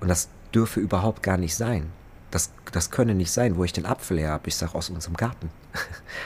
Und 0.00 0.08
das 0.08 0.28
dürfe 0.54 0.80
überhaupt 0.80 1.22
gar 1.22 1.36
nicht 1.36 1.54
sein 1.56 1.90
das, 2.30 2.50
das 2.72 2.90
könne 2.90 3.14
nicht 3.14 3.30
sein, 3.30 3.56
wo 3.56 3.64
ich 3.64 3.72
den 3.72 3.86
Apfel 3.86 4.18
her 4.18 4.30
habe. 4.30 4.48
Ich 4.48 4.56
sage 4.56 4.74
aus 4.74 4.90
unserem 4.90 5.16
Garten. 5.16 5.50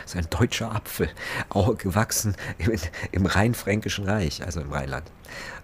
das 0.03 0.15
ist 0.15 0.17
ein 0.17 0.27
deutscher 0.31 0.75
Apfel, 0.75 1.09
auch 1.49 1.77
gewachsen 1.77 2.37
im, 2.59 2.73
im 3.13 3.27
Rheinfränkischen 3.27 4.05
Reich, 4.05 4.45
also 4.45 4.61
im 4.61 4.73
Rheinland. 4.73 5.11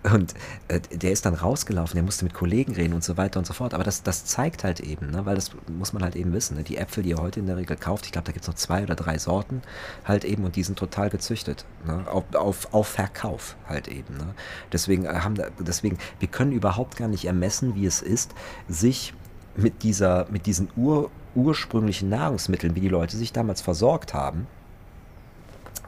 Und 0.05 0.35
äh, 0.68 0.81
der 0.81 1.11
ist 1.12 1.27
dann 1.27 1.35
rausgelaufen, 1.35 1.94
der 1.94 2.05
musste 2.05 2.24
mit 2.24 2.33
Kollegen 2.33 2.74
reden 2.74 2.94
und 2.94 3.03
so 3.03 3.16
weiter 3.16 3.38
und 3.38 3.46
so 3.46 3.53
fort. 3.53 3.74
Aber 3.74 3.85
das, 3.85 4.03
das 4.03 4.24
zeigt 4.24 4.64
halt 4.64 4.81
eben, 4.81 5.11
ne? 5.11 5.27
weil 5.27 5.35
das 5.35 5.51
muss 5.66 5.92
man 5.92 6.03
halt 6.03 6.16
eben 6.16 6.33
wissen. 6.33 6.57
Ne? 6.57 6.62
Die 6.62 6.77
Äpfel, 6.77 7.03
die 7.03 7.11
ihr 7.11 7.18
heute 7.18 7.40
in 7.40 7.46
der 7.46 7.57
Regel 7.57 7.77
kauft, 7.77 8.07
ich 8.07 8.12
glaube, 8.12 8.27
da 8.27 8.33
gibt 8.33 8.44
es 8.44 8.48
noch 8.48 8.55
zwei 8.55 8.83
oder 8.83 8.94
drei 8.94 9.18
Sorten 9.18 9.62
halt 10.05 10.24
eben 10.24 10.44
und 10.44 10.57
die 10.57 10.62
sind 10.62 10.79
total 10.79 11.11
gezüchtet. 11.11 11.64
Ne? 11.85 12.07
Auf, 12.09 12.24
auf, 12.35 12.72
auf 12.72 12.88
Verkauf 12.88 13.57
halt 13.66 13.88
eben. 13.88 14.16
Ne? 14.16 14.35
Deswegen, 14.72 15.05
äh, 15.05 15.20
haben 15.20 15.35
deswegen, 15.59 15.98
wir 16.20 16.29
können 16.29 16.53
überhaupt 16.53 16.96
gar 16.96 17.09
nicht 17.09 17.24
ermessen, 17.24 17.74
wie 17.74 17.87
es 17.87 18.01
ist, 18.01 18.35
sich 18.68 19.14
mit, 19.58 19.82
dieser, 19.82 20.26
mit 20.30 20.46
diesen 20.46 20.68
ur, 20.76 21.10
ursprünglichen 21.34 22.08
Nahrungsmitteln, 22.08 22.74
wie 22.74 22.80
die 22.80 22.88
Leute 22.88 23.16
sich 23.16 23.32
damals 23.32 23.60
versorgt 23.60 24.14
haben, 24.14 24.46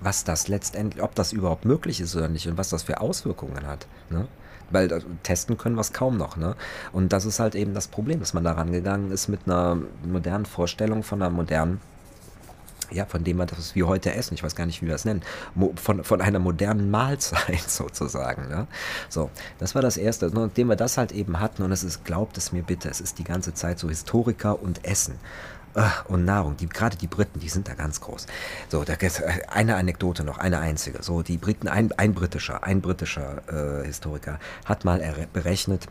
was 0.00 0.24
das 0.24 0.48
letztendlich, 0.48 1.02
ob 1.02 1.14
das 1.14 1.32
überhaupt 1.32 1.64
möglich 1.64 2.00
ist 2.00 2.16
oder 2.16 2.28
nicht 2.28 2.48
und 2.48 2.58
was 2.58 2.70
das 2.70 2.82
für 2.82 3.00
Auswirkungen 3.00 3.66
hat. 3.66 3.86
Ne? 4.10 4.26
Weil 4.70 4.92
also, 4.92 5.06
testen 5.22 5.58
können 5.58 5.76
wir 5.76 5.80
es 5.80 5.92
kaum 5.92 6.16
noch. 6.16 6.36
Ne? 6.36 6.56
Und 6.92 7.12
das 7.12 7.24
ist 7.24 7.40
halt 7.40 7.54
eben 7.54 7.74
das 7.74 7.88
Problem, 7.88 8.20
dass 8.20 8.34
man 8.34 8.44
da 8.44 8.52
rangegangen 8.52 9.12
ist 9.12 9.28
mit 9.28 9.40
einer 9.46 9.78
modernen 10.04 10.46
Vorstellung 10.46 11.02
von 11.02 11.22
einer 11.22 11.30
modernen 11.30 11.80
ja, 12.90 13.06
von 13.06 13.24
dem 13.24 13.36
man 13.36 13.46
das 13.46 13.74
wie 13.74 13.82
heute 13.82 14.14
essen, 14.14 14.34
ich 14.34 14.42
weiß 14.42 14.54
gar 14.54 14.66
nicht, 14.66 14.82
wie 14.82 14.86
wir 14.86 14.94
das 14.94 15.04
nennen, 15.04 15.22
von, 15.76 16.04
von 16.04 16.20
einer 16.20 16.38
modernen 16.38 16.90
Mahlzeit 16.90 17.60
sozusagen. 17.68 18.48
Ne? 18.48 18.66
So, 19.08 19.30
das 19.58 19.74
war 19.74 19.82
das 19.82 19.96
Erste. 19.96 20.30
Nachdem 20.32 20.68
wir 20.68 20.76
das 20.76 20.98
halt 20.98 21.12
eben 21.12 21.40
hatten, 21.40 21.62
und 21.62 21.72
es 21.72 21.84
ist, 21.84 22.04
glaubt 22.04 22.36
es 22.38 22.52
mir 22.52 22.62
bitte, 22.62 22.88
es 22.88 23.00
ist 23.00 23.18
die 23.18 23.24
ganze 23.24 23.54
Zeit 23.54 23.78
so 23.78 23.88
Historiker 23.88 24.60
und 24.62 24.84
Essen 24.84 25.18
äh, 25.74 25.82
und 26.08 26.24
Nahrung. 26.24 26.56
Die, 26.56 26.68
gerade 26.68 26.96
die 26.96 27.06
Briten, 27.06 27.40
die 27.40 27.48
sind 27.48 27.68
da 27.68 27.74
ganz 27.74 28.00
groß. 28.00 28.26
So, 28.68 28.84
da 28.84 28.94
gibt 28.96 29.20
äh, 29.20 29.42
eine 29.48 29.76
Anekdote 29.76 30.24
noch, 30.24 30.38
eine 30.38 30.58
einzige. 30.58 31.02
So, 31.02 31.22
die 31.22 31.38
Briten, 31.38 31.68
ein, 31.68 31.92
ein 31.96 32.14
britischer, 32.14 32.64
ein 32.64 32.80
britischer 32.80 33.82
äh, 33.82 33.86
Historiker 33.86 34.38
hat 34.64 34.84
mal 34.84 35.00
berechnet, 35.32 35.86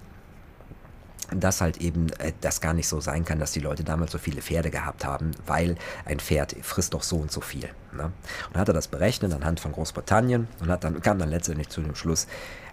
dass 1.35 1.61
halt 1.61 1.77
eben 1.77 2.09
äh, 2.19 2.33
das 2.41 2.61
gar 2.61 2.73
nicht 2.73 2.87
so 2.87 2.99
sein 2.99 3.25
kann, 3.25 3.39
dass 3.39 3.51
die 3.51 3.59
Leute 3.59 3.83
damals 3.83 4.11
so 4.11 4.17
viele 4.17 4.41
Pferde 4.41 4.71
gehabt 4.71 5.05
haben, 5.05 5.31
weil 5.45 5.75
ein 6.05 6.19
Pferd 6.19 6.55
frisst 6.61 6.93
doch 6.93 7.03
so 7.03 7.17
und 7.17 7.31
so 7.31 7.41
viel. 7.41 7.69
Ne? 7.93 8.03
Und 8.03 8.13
dann 8.53 8.61
hat 8.61 8.67
er 8.67 8.73
das 8.73 8.87
berechnet 8.87 9.33
anhand 9.33 9.59
von 9.59 9.71
Großbritannien 9.71 10.47
und 10.59 10.69
hat 10.69 10.83
dann, 10.83 11.01
kam 11.01 11.19
dann 11.19 11.29
letztendlich 11.29 11.69
zu 11.69 11.81
dem 11.81 11.95
Schluss, 11.95 12.27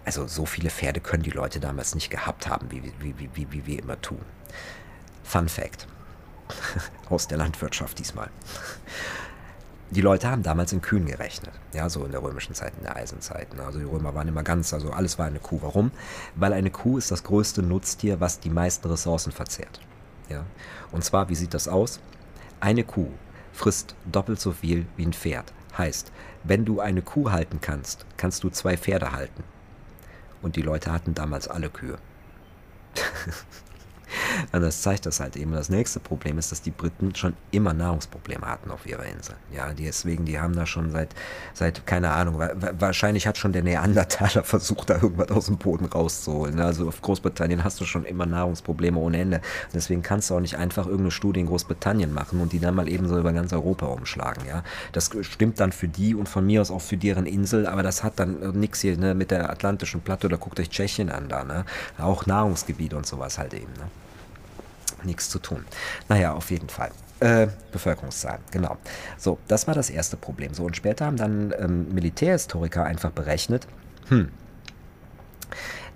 also 0.05 0.27
so 0.27 0.45
viele 0.45 0.69
Pferde 0.69 0.99
können 0.99 1.23
die 1.23 1.31
Leute 1.31 1.59
damals 1.59 1.95
nicht 1.95 2.09
gehabt 2.09 2.47
haben, 2.47 2.71
wie, 2.71 2.83
wie, 2.99 3.17
wie, 3.17 3.29
wie, 3.33 3.51
wie 3.51 3.65
wir 3.65 3.79
immer 3.79 3.99
tun. 4.01 4.21
Fun 5.23 5.49
Fact. 5.49 5.87
Aus 7.09 7.27
der 7.27 7.37
Landwirtschaft 7.37 7.99
diesmal 7.99 8.29
die 9.89 10.01
Leute 10.01 10.29
haben 10.29 10.43
damals 10.43 10.73
in 10.73 10.81
Kühen 10.81 11.05
gerechnet, 11.05 11.53
ja, 11.73 11.89
so 11.89 12.03
in 12.03 12.11
der 12.11 12.21
römischen 12.21 12.53
Zeit, 12.53 12.73
in 12.77 12.83
der 12.83 12.95
Eisenzeit. 12.95 13.47
Also 13.59 13.79
die 13.79 13.85
Römer 13.85 14.13
waren 14.13 14.27
immer 14.27 14.43
ganz, 14.43 14.73
also 14.73 14.91
alles 14.91 15.17
war 15.17 15.27
eine 15.27 15.39
Kuh. 15.39 15.59
Warum? 15.61 15.91
Weil 16.35 16.53
eine 16.53 16.71
Kuh 16.71 16.97
ist 16.97 17.11
das 17.11 17.23
größte 17.23 17.63
Nutztier, 17.63 18.19
was 18.19 18.39
die 18.39 18.49
meisten 18.49 18.87
Ressourcen 18.89 19.31
verzehrt. 19.31 19.79
Ja? 20.29 20.45
Und 20.91 21.03
zwar, 21.03 21.29
wie 21.29 21.35
sieht 21.35 21.53
das 21.53 21.67
aus? 21.67 22.01
Eine 22.59 22.83
Kuh 22.83 23.11
frisst 23.53 23.95
doppelt 24.11 24.39
so 24.39 24.51
viel 24.51 24.85
wie 24.97 25.05
ein 25.05 25.13
Pferd. 25.13 25.53
Heißt, 25.77 26.11
wenn 26.43 26.65
du 26.65 26.79
eine 26.79 27.01
Kuh 27.01 27.31
halten 27.31 27.59
kannst, 27.61 28.05
kannst 28.17 28.43
du 28.43 28.49
zwei 28.49 28.77
Pferde 28.77 29.11
halten. 29.13 29.43
Und 30.41 30.55
die 30.55 30.61
Leute 30.61 30.91
hatten 30.91 31.13
damals 31.13 31.47
alle 31.47 31.69
Kühe. 31.69 31.97
Das 34.51 34.81
zeigt 34.81 35.05
das 35.05 35.19
halt 35.19 35.35
eben. 35.35 35.51
Das 35.51 35.69
nächste 35.69 35.99
Problem 35.99 36.37
ist, 36.37 36.51
dass 36.51 36.61
die 36.61 36.71
Briten 36.71 37.13
schon 37.15 37.33
immer 37.51 37.73
Nahrungsprobleme 37.73 38.45
hatten 38.45 38.71
auf 38.71 38.85
ihrer 38.85 39.05
Insel. 39.05 39.35
Ja, 39.53 39.71
deswegen, 39.73 40.25
die 40.25 40.39
haben 40.39 40.55
da 40.55 40.65
schon 40.65 40.91
seit, 40.91 41.09
seit 41.53 41.85
keine 41.85 42.11
Ahnung, 42.11 42.41
wahrscheinlich 42.79 43.27
hat 43.27 43.37
schon 43.37 43.53
der 43.53 43.63
Neandertaler 43.63 44.43
versucht, 44.43 44.89
da 44.89 44.95
irgendwas 44.95 45.31
aus 45.31 45.45
dem 45.45 45.57
Boden 45.57 45.85
rauszuholen. 45.85 46.59
Also 46.59 46.87
auf 46.87 47.01
Großbritannien 47.01 47.63
hast 47.63 47.79
du 47.81 47.85
schon 47.85 48.05
immer 48.05 48.25
Nahrungsprobleme 48.25 48.99
ohne 48.99 49.19
Ende. 49.19 49.41
Deswegen 49.73 50.01
kannst 50.01 50.29
du 50.29 50.35
auch 50.35 50.39
nicht 50.39 50.57
einfach 50.57 50.85
irgendeine 50.85 51.11
Studie 51.11 51.41
in 51.41 51.47
Großbritannien 51.47 52.13
machen 52.13 52.41
und 52.41 52.53
die 52.53 52.59
dann 52.59 52.75
mal 52.75 52.89
eben 52.89 53.07
so 53.07 53.17
über 53.17 53.33
ganz 53.33 53.53
Europa 53.53 53.85
umschlagen. 53.87 54.43
Ja, 54.47 54.63
das 54.91 55.11
stimmt 55.21 55.59
dann 55.59 55.71
für 55.71 55.87
die 55.87 56.15
und 56.15 56.29
von 56.29 56.45
mir 56.45 56.61
aus 56.61 56.71
auch 56.71 56.81
für 56.81 56.97
deren 56.97 57.25
Insel, 57.25 57.67
aber 57.67 57.83
das 57.83 58.03
hat 58.03 58.19
dann 58.19 58.59
nichts 58.59 58.81
hier 58.81 58.97
ne, 58.97 59.13
mit 59.13 59.31
der 59.31 59.49
atlantischen 59.49 60.01
Platte 60.01 60.27
oder 60.27 60.37
guckt 60.37 60.59
euch 60.59 60.69
Tschechien 60.69 61.09
an 61.09 61.29
da. 61.29 61.43
Ne? 61.43 61.65
Auch 61.97 62.25
Nahrungsgebiet 62.25 62.93
und 62.93 63.05
sowas 63.05 63.37
halt 63.37 63.53
eben. 63.53 63.73
Ne? 63.73 63.89
Nichts 65.07 65.29
zu 65.29 65.39
tun. 65.39 65.65
Naja, 66.07 66.33
auf 66.33 66.51
jeden 66.51 66.69
Fall. 66.69 66.91
Äh, 67.19 67.47
Bevölkerungszahlen, 67.71 68.41
genau. 68.51 68.77
So, 69.17 69.39
das 69.47 69.65
war 69.65 69.73
das 69.73 69.89
erste 69.89 70.17
Problem. 70.17 70.53
So, 70.53 70.65
und 70.65 70.75
später 70.75 71.07
haben 71.07 71.17
dann 71.17 71.51
ähm, 71.57 71.91
Militärhistoriker 71.91 72.83
einfach 72.83 73.09
berechnet, 73.09 73.67
hm, 74.09 74.29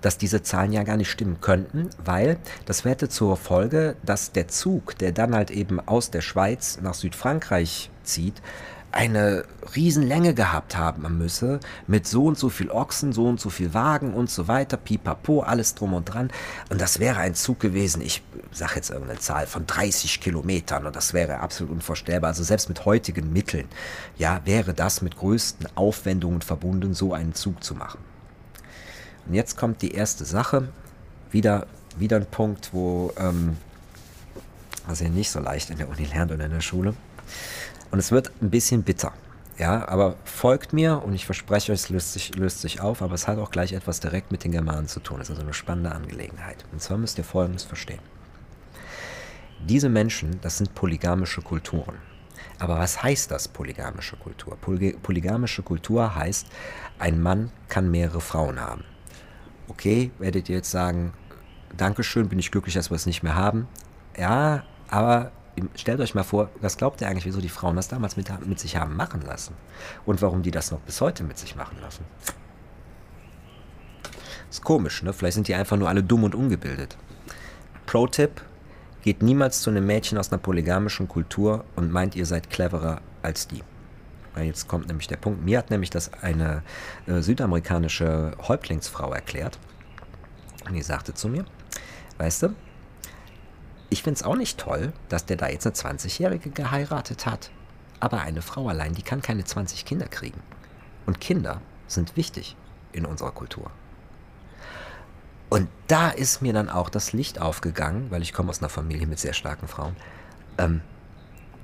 dass 0.00 0.18
diese 0.18 0.42
Zahlen 0.42 0.72
ja 0.72 0.82
gar 0.82 0.96
nicht 0.96 1.10
stimmen 1.10 1.40
könnten, 1.40 1.90
weil 2.04 2.38
das 2.66 2.84
hätte 2.84 3.08
zur 3.08 3.36
Folge, 3.36 3.94
dass 4.02 4.32
der 4.32 4.48
Zug, 4.48 4.98
der 4.98 5.12
dann 5.12 5.32
halt 5.34 5.52
eben 5.52 5.78
aus 5.78 6.10
der 6.10 6.22
Schweiz 6.22 6.80
nach 6.82 6.94
Südfrankreich 6.94 7.90
zieht, 8.02 8.42
eine 8.92 9.44
Riesenlänge 9.74 10.34
gehabt 10.34 10.76
haben 10.76 11.18
müsse, 11.18 11.60
mit 11.86 12.06
so 12.06 12.26
und 12.26 12.38
so 12.38 12.50
viel 12.50 12.70
Ochsen, 12.70 13.12
so 13.12 13.26
und 13.26 13.40
so 13.40 13.48
viel 13.48 13.72
Wagen 13.72 14.12
und 14.12 14.30
so 14.30 14.48
weiter, 14.48 14.76
pipapo, 14.76 15.40
alles 15.40 15.74
drum 15.74 15.94
und 15.94 16.04
dran. 16.04 16.30
Und 16.68 16.80
das 16.80 16.98
wäre 16.98 17.18
ein 17.18 17.34
Zug 17.34 17.58
gewesen, 17.58 18.02
ich 18.02 18.22
sage 18.52 18.74
jetzt 18.76 18.90
irgendeine 18.90 19.18
Zahl, 19.18 19.46
von 19.46 19.66
30 19.66 20.20
Kilometern 20.20 20.86
und 20.86 20.94
das 20.94 21.14
wäre 21.14 21.40
absolut 21.40 21.72
unvorstellbar. 21.72 22.28
Also 22.28 22.44
selbst 22.44 22.68
mit 22.68 22.84
heutigen 22.84 23.32
Mitteln, 23.32 23.66
ja, 24.18 24.42
wäre 24.44 24.74
das 24.74 25.00
mit 25.00 25.16
größten 25.16 25.68
Aufwendungen 25.74 26.42
verbunden, 26.42 26.92
so 26.92 27.14
einen 27.14 27.34
Zug 27.34 27.64
zu 27.64 27.74
machen. 27.74 27.98
Und 29.26 29.34
jetzt 29.34 29.56
kommt 29.56 29.80
die 29.80 29.92
erste 29.92 30.26
Sache, 30.26 30.68
wieder, 31.30 31.66
wieder 31.96 32.16
ein 32.16 32.26
Punkt, 32.26 32.70
wo, 32.72 33.12
ähm, 33.16 33.56
was 34.86 35.00
ihr 35.00 35.08
nicht 35.08 35.30
so 35.30 35.40
leicht 35.40 35.70
in 35.70 35.78
der 35.78 35.88
Uni 35.88 36.04
lernt 36.04 36.30
oder 36.30 36.44
in 36.44 36.50
der 36.50 36.60
Schule. 36.60 36.94
Und 37.92 37.98
es 37.98 38.10
wird 38.10 38.32
ein 38.40 38.50
bisschen 38.50 38.82
bitter. 38.82 39.12
Ja, 39.58 39.86
aber 39.86 40.16
folgt 40.24 40.72
mir 40.72 41.02
und 41.04 41.12
ich 41.12 41.26
verspreche 41.26 41.72
euch, 41.72 41.80
es 41.80 41.88
löst 41.90 42.14
sich, 42.14 42.34
löst 42.34 42.62
sich 42.62 42.80
auf, 42.80 43.02
aber 43.02 43.14
es 43.14 43.28
hat 43.28 43.38
auch 43.38 43.50
gleich 43.50 43.74
etwas 43.74 44.00
direkt 44.00 44.32
mit 44.32 44.44
den 44.44 44.52
Germanen 44.52 44.88
zu 44.88 44.98
tun. 44.98 45.20
Es 45.20 45.28
ist 45.28 45.34
also 45.34 45.42
eine 45.42 45.52
spannende 45.52 45.92
Angelegenheit. 45.92 46.64
Und 46.72 46.80
zwar 46.80 46.96
müsst 46.96 47.18
ihr 47.18 47.24
Folgendes 47.24 47.64
verstehen. 47.64 48.00
Diese 49.68 49.90
Menschen, 49.90 50.40
das 50.40 50.58
sind 50.58 50.74
polygamische 50.74 51.42
Kulturen. 51.42 51.96
Aber 52.58 52.78
was 52.78 53.02
heißt 53.02 53.30
das, 53.30 53.46
polygamische 53.46 54.16
Kultur? 54.16 54.56
Poly 54.56 54.94
polygamische 54.94 55.62
Kultur 55.62 56.14
heißt, 56.14 56.46
ein 56.98 57.20
Mann 57.20 57.50
kann 57.68 57.90
mehrere 57.90 58.20
Frauen 58.22 58.58
haben. 58.58 58.84
Okay, 59.68 60.10
werdet 60.18 60.48
ihr 60.48 60.56
jetzt 60.56 60.70
sagen, 60.70 61.12
Dankeschön, 61.76 62.28
bin 62.28 62.38
ich 62.38 62.50
glücklich, 62.50 62.74
dass 62.74 62.90
wir 62.90 62.96
es 62.96 63.06
nicht 63.06 63.22
mehr 63.22 63.36
haben. 63.36 63.68
Ja, 64.16 64.64
aber 64.88 65.30
stellt 65.74 66.00
euch 66.00 66.14
mal 66.14 66.22
vor, 66.22 66.50
was 66.60 66.76
glaubt 66.76 67.00
ihr 67.00 67.08
eigentlich, 67.08 67.26
wieso 67.26 67.40
die 67.40 67.48
Frauen 67.48 67.76
das 67.76 67.88
damals 67.88 68.16
mit, 68.16 68.30
mit 68.46 68.58
sich 68.58 68.76
haben 68.76 68.96
machen 68.96 69.22
lassen? 69.22 69.54
Und 70.06 70.22
warum 70.22 70.42
die 70.42 70.50
das 70.50 70.70
noch 70.70 70.80
bis 70.80 71.00
heute 71.00 71.24
mit 71.24 71.38
sich 71.38 71.56
machen 71.56 71.78
lassen? 71.80 72.04
Ist 74.50 74.64
komisch, 74.64 75.02
ne? 75.02 75.12
Vielleicht 75.12 75.34
sind 75.34 75.48
die 75.48 75.54
einfach 75.54 75.76
nur 75.76 75.88
alle 75.88 76.02
dumm 76.02 76.24
und 76.24 76.34
ungebildet. 76.34 76.96
Pro-Tipp: 77.86 78.42
Geht 79.02 79.22
niemals 79.22 79.62
zu 79.62 79.70
einem 79.70 79.86
Mädchen 79.86 80.18
aus 80.18 80.30
einer 80.30 80.40
polygamischen 80.40 81.08
Kultur 81.08 81.64
und 81.74 81.90
meint, 81.90 82.14
ihr 82.14 82.26
seid 82.26 82.50
cleverer 82.50 83.00
als 83.22 83.48
die. 83.48 83.62
Weil 84.34 84.46
jetzt 84.46 84.68
kommt 84.68 84.88
nämlich 84.88 85.08
der 85.08 85.16
Punkt. 85.16 85.44
Mir 85.44 85.58
hat 85.58 85.70
nämlich 85.70 85.90
das 85.90 86.12
eine 86.22 86.62
äh, 87.06 87.20
südamerikanische 87.20 88.32
Häuptlingsfrau 88.46 89.12
erklärt. 89.12 89.58
Und 90.66 90.74
die 90.74 90.82
sagte 90.82 91.14
zu 91.14 91.28
mir, 91.28 91.44
weißt 92.18 92.44
du? 92.44 92.54
Ich 93.92 94.02
finde 94.02 94.16
es 94.16 94.22
auch 94.22 94.36
nicht 94.36 94.56
toll, 94.56 94.94
dass 95.10 95.26
der 95.26 95.36
da 95.36 95.48
jetzt 95.48 95.66
eine 95.66 95.98
20-Jährige 95.98 96.48
geheiratet 96.48 97.26
hat. 97.26 97.50
Aber 98.00 98.22
eine 98.22 98.40
Frau 98.40 98.68
allein, 98.70 98.94
die 98.94 99.02
kann 99.02 99.20
keine 99.20 99.44
20 99.44 99.84
Kinder 99.84 100.06
kriegen. 100.06 100.40
Und 101.04 101.20
Kinder 101.20 101.60
sind 101.88 102.16
wichtig 102.16 102.56
in 102.92 103.04
unserer 103.04 103.32
Kultur. 103.32 103.70
Und 105.50 105.68
da 105.88 106.08
ist 106.08 106.40
mir 106.40 106.54
dann 106.54 106.70
auch 106.70 106.88
das 106.88 107.12
Licht 107.12 107.38
aufgegangen, 107.38 108.10
weil 108.10 108.22
ich 108.22 108.32
komme 108.32 108.48
aus 108.48 108.60
einer 108.60 108.70
Familie 108.70 109.06
mit 109.06 109.18
sehr 109.18 109.34
starken 109.34 109.68
Frauen, 109.68 109.94
ähm, 110.56 110.80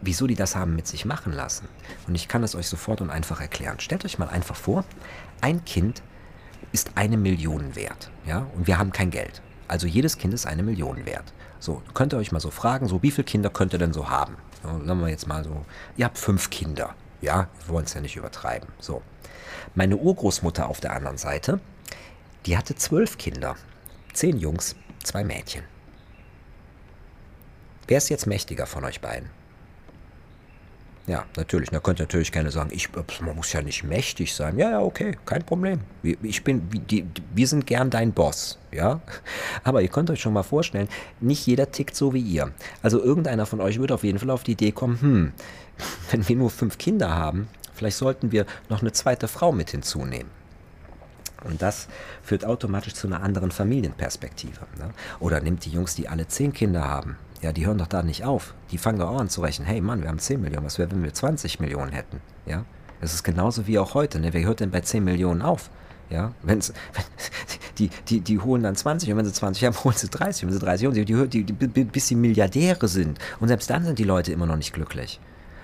wieso 0.02 0.26
die 0.26 0.34
das 0.34 0.54
haben 0.54 0.76
mit 0.76 0.86
sich 0.86 1.06
machen 1.06 1.32
lassen. 1.32 1.66
Und 2.06 2.14
ich 2.14 2.28
kann 2.28 2.42
es 2.42 2.54
euch 2.54 2.68
sofort 2.68 3.00
und 3.00 3.08
einfach 3.08 3.40
erklären. 3.40 3.80
Stellt 3.80 4.04
euch 4.04 4.18
mal 4.18 4.28
einfach 4.28 4.54
vor, 4.54 4.84
ein 5.40 5.64
Kind 5.64 6.02
ist 6.72 6.90
eine 6.96 7.16
Million 7.16 7.74
wert, 7.74 8.10
ja, 8.26 8.46
und 8.54 8.66
wir 8.66 8.76
haben 8.76 8.92
kein 8.92 9.10
Geld. 9.10 9.40
Also 9.66 9.86
jedes 9.86 10.18
Kind 10.18 10.34
ist 10.34 10.46
eine 10.46 10.62
Million 10.62 11.06
wert. 11.06 11.32
So, 11.60 11.82
könnt 11.94 12.12
ihr 12.12 12.18
euch 12.18 12.32
mal 12.32 12.40
so 12.40 12.50
fragen, 12.50 12.88
so 12.88 13.02
wie 13.02 13.10
viele 13.10 13.24
Kinder 13.24 13.50
könnt 13.50 13.72
ihr 13.72 13.78
denn 13.78 13.92
so 13.92 14.08
haben? 14.08 14.36
So, 14.62 14.68
sagen 14.68 15.00
wir 15.00 15.08
jetzt 15.08 15.26
mal 15.26 15.44
so, 15.44 15.64
ihr 15.96 16.04
habt 16.04 16.18
fünf 16.18 16.50
Kinder, 16.50 16.94
ja, 17.20 17.48
wir 17.66 17.74
wollen 17.74 17.84
es 17.84 17.94
ja 17.94 18.00
nicht 18.00 18.16
übertreiben. 18.16 18.68
So, 18.78 19.02
meine 19.74 19.96
Urgroßmutter 19.96 20.68
auf 20.68 20.80
der 20.80 20.94
anderen 20.94 21.18
Seite, 21.18 21.60
die 22.46 22.56
hatte 22.56 22.74
zwölf 22.76 23.18
Kinder. 23.18 23.56
Zehn 24.12 24.38
Jungs, 24.38 24.74
zwei 25.02 25.24
Mädchen. 25.24 25.64
Wer 27.86 27.98
ist 27.98 28.08
jetzt 28.08 28.26
mächtiger 28.26 28.66
von 28.66 28.84
euch 28.84 29.00
beiden? 29.00 29.30
Ja, 31.08 31.24
natürlich. 31.36 31.70
Da 31.70 31.80
könnte 31.80 32.02
natürlich 32.02 32.30
keiner 32.30 32.50
sagen, 32.50 32.68
ich, 32.70 32.90
man 33.22 33.34
muss 33.34 33.50
ja 33.54 33.62
nicht 33.62 33.82
mächtig 33.82 34.34
sein. 34.34 34.58
Ja, 34.58 34.70
ja, 34.70 34.80
okay, 34.82 35.16
kein 35.24 35.42
Problem. 35.42 35.80
Ich 36.02 36.44
bin, 36.44 36.68
wir 37.34 37.46
sind 37.46 37.66
gern 37.66 37.88
dein 37.88 38.12
Boss, 38.12 38.58
ja. 38.70 39.00
Aber 39.64 39.80
ihr 39.80 39.88
könnt 39.88 40.10
euch 40.10 40.20
schon 40.20 40.34
mal 40.34 40.42
vorstellen, 40.42 40.88
nicht 41.20 41.46
jeder 41.46 41.72
tickt 41.72 41.96
so 41.96 42.12
wie 42.12 42.20
ihr. 42.20 42.52
Also 42.82 43.02
irgendeiner 43.02 43.46
von 43.46 43.62
euch 43.62 43.80
wird 43.80 43.90
auf 43.90 44.04
jeden 44.04 44.18
Fall 44.18 44.28
auf 44.28 44.44
die 44.44 44.52
Idee 44.52 44.70
kommen, 44.70 45.00
hm, 45.00 45.32
wenn 46.10 46.28
wir 46.28 46.36
nur 46.36 46.50
fünf 46.50 46.76
Kinder 46.76 47.14
haben, 47.14 47.48
vielleicht 47.72 47.96
sollten 47.96 48.30
wir 48.30 48.44
noch 48.68 48.82
eine 48.82 48.92
zweite 48.92 49.28
Frau 49.28 49.50
mit 49.50 49.70
hinzunehmen. 49.70 50.30
Und 51.44 51.62
das 51.62 51.88
führt 52.22 52.44
automatisch 52.44 52.94
zu 52.94 53.06
einer 53.06 53.22
anderen 53.22 53.50
Familienperspektive. 53.50 54.60
Ne? 54.76 54.90
Oder 55.20 55.40
nimmt 55.40 55.64
die 55.64 55.70
Jungs, 55.70 55.94
die 55.94 56.08
alle 56.08 56.26
zehn 56.26 56.52
Kinder 56.52 56.86
haben, 56.86 57.16
ja, 57.40 57.52
die 57.52 57.66
hören 57.66 57.78
doch 57.78 57.86
da 57.86 58.02
nicht 58.02 58.24
auf. 58.24 58.54
Die 58.70 58.78
fangen 58.78 58.98
doch 58.98 59.10
auch 59.10 59.20
an 59.20 59.28
zu 59.28 59.40
rechnen. 59.40 59.66
Hey 59.66 59.80
Mann, 59.80 60.02
wir 60.02 60.08
haben 60.08 60.18
10 60.18 60.40
Millionen. 60.40 60.66
Was 60.66 60.78
wäre, 60.78 60.90
wenn 60.90 61.02
wir 61.02 61.14
20 61.14 61.60
Millionen 61.60 61.92
hätten? 61.92 62.20
Ja, 62.46 62.64
es 63.00 63.14
ist 63.14 63.22
genauso 63.22 63.66
wie 63.66 63.78
auch 63.78 63.94
heute. 63.94 64.18
Ne? 64.18 64.32
Wer 64.32 64.44
hört 64.44 64.60
denn 64.60 64.70
bei 64.70 64.80
10 64.80 65.04
Millionen 65.04 65.42
auf? 65.42 65.70
Ja, 66.10 66.32
wenn's, 66.42 66.72
wenn, 66.94 67.04
die, 67.78 67.90
die, 68.08 68.20
die 68.20 68.40
holen 68.40 68.62
dann 68.62 68.74
20 68.74 69.10
und 69.10 69.18
wenn 69.18 69.24
sie 69.24 69.32
20 69.32 69.64
haben, 69.64 69.76
holen 69.84 69.96
sie 69.96 70.08
30. 70.08 70.44
Und 70.44 70.48
wenn 70.48 70.58
sie 70.58 70.64
30 70.64 70.86
haben, 70.86 70.94
die, 70.94 71.04
die, 71.04 71.44
die, 71.44 71.84
bis 71.84 72.08
sie 72.08 72.14
Milliardäre 72.14 72.88
sind. 72.88 73.18
Und 73.40 73.48
selbst 73.48 73.70
dann 73.70 73.84
sind 73.84 73.98
die 73.98 74.04
Leute 74.04 74.32
immer 74.32 74.46
noch 74.46 74.56
nicht 74.56 74.72
glücklich. 74.72 75.20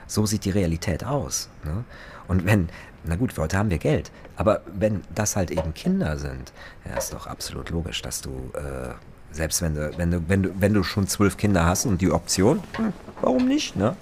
So 0.07 0.27
sieht 0.27 0.45
die 0.45 0.51
Realität 0.51 1.05
aus. 1.05 1.49
Ne? 1.65 1.85
Und 2.29 2.45
wenn, 2.45 2.69
na 3.05 3.17
gut, 3.17 3.37
heute 3.37 3.59
haben 3.59 3.71
wir 3.71 3.79
Geld, 3.79 4.11
aber 4.37 4.63
wenn 4.67 5.03
das 5.15 5.37
halt 5.37 5.51
eben 5.51 5.75
Kinder 5.75 6.19
sind, 6.19 6.53
ja, 6.85 6.97
ist 6.97 7.13
doch 7.13 7.27
absolut 7.27 7.71
logisch, 7.71 8.03
dass 8.03 8.21
du, 8.21 8.31
äh, 8.55 8.95
selbst 9.35 9.63
wenn 9.63 9.75
du, 9.75 9.91
wenn 9.99 10.11
du, 10.11 10.29
wenn 10.29 10.43
du, 10.43 10.51
wenn 10.59 10.75
du 10.75 10.83
schon 10.83 11.07
zwölf 11.07 11.37
Kinder 11.37 11.67
hast 11.67 11.87
und 11.87 12.01
die 12.01 12.11
Option, 12.11 12.63
hm, 12.77 12.93
warum 13.21 13.47
nicht, 13.47 13.77
ne? 13.77 13.97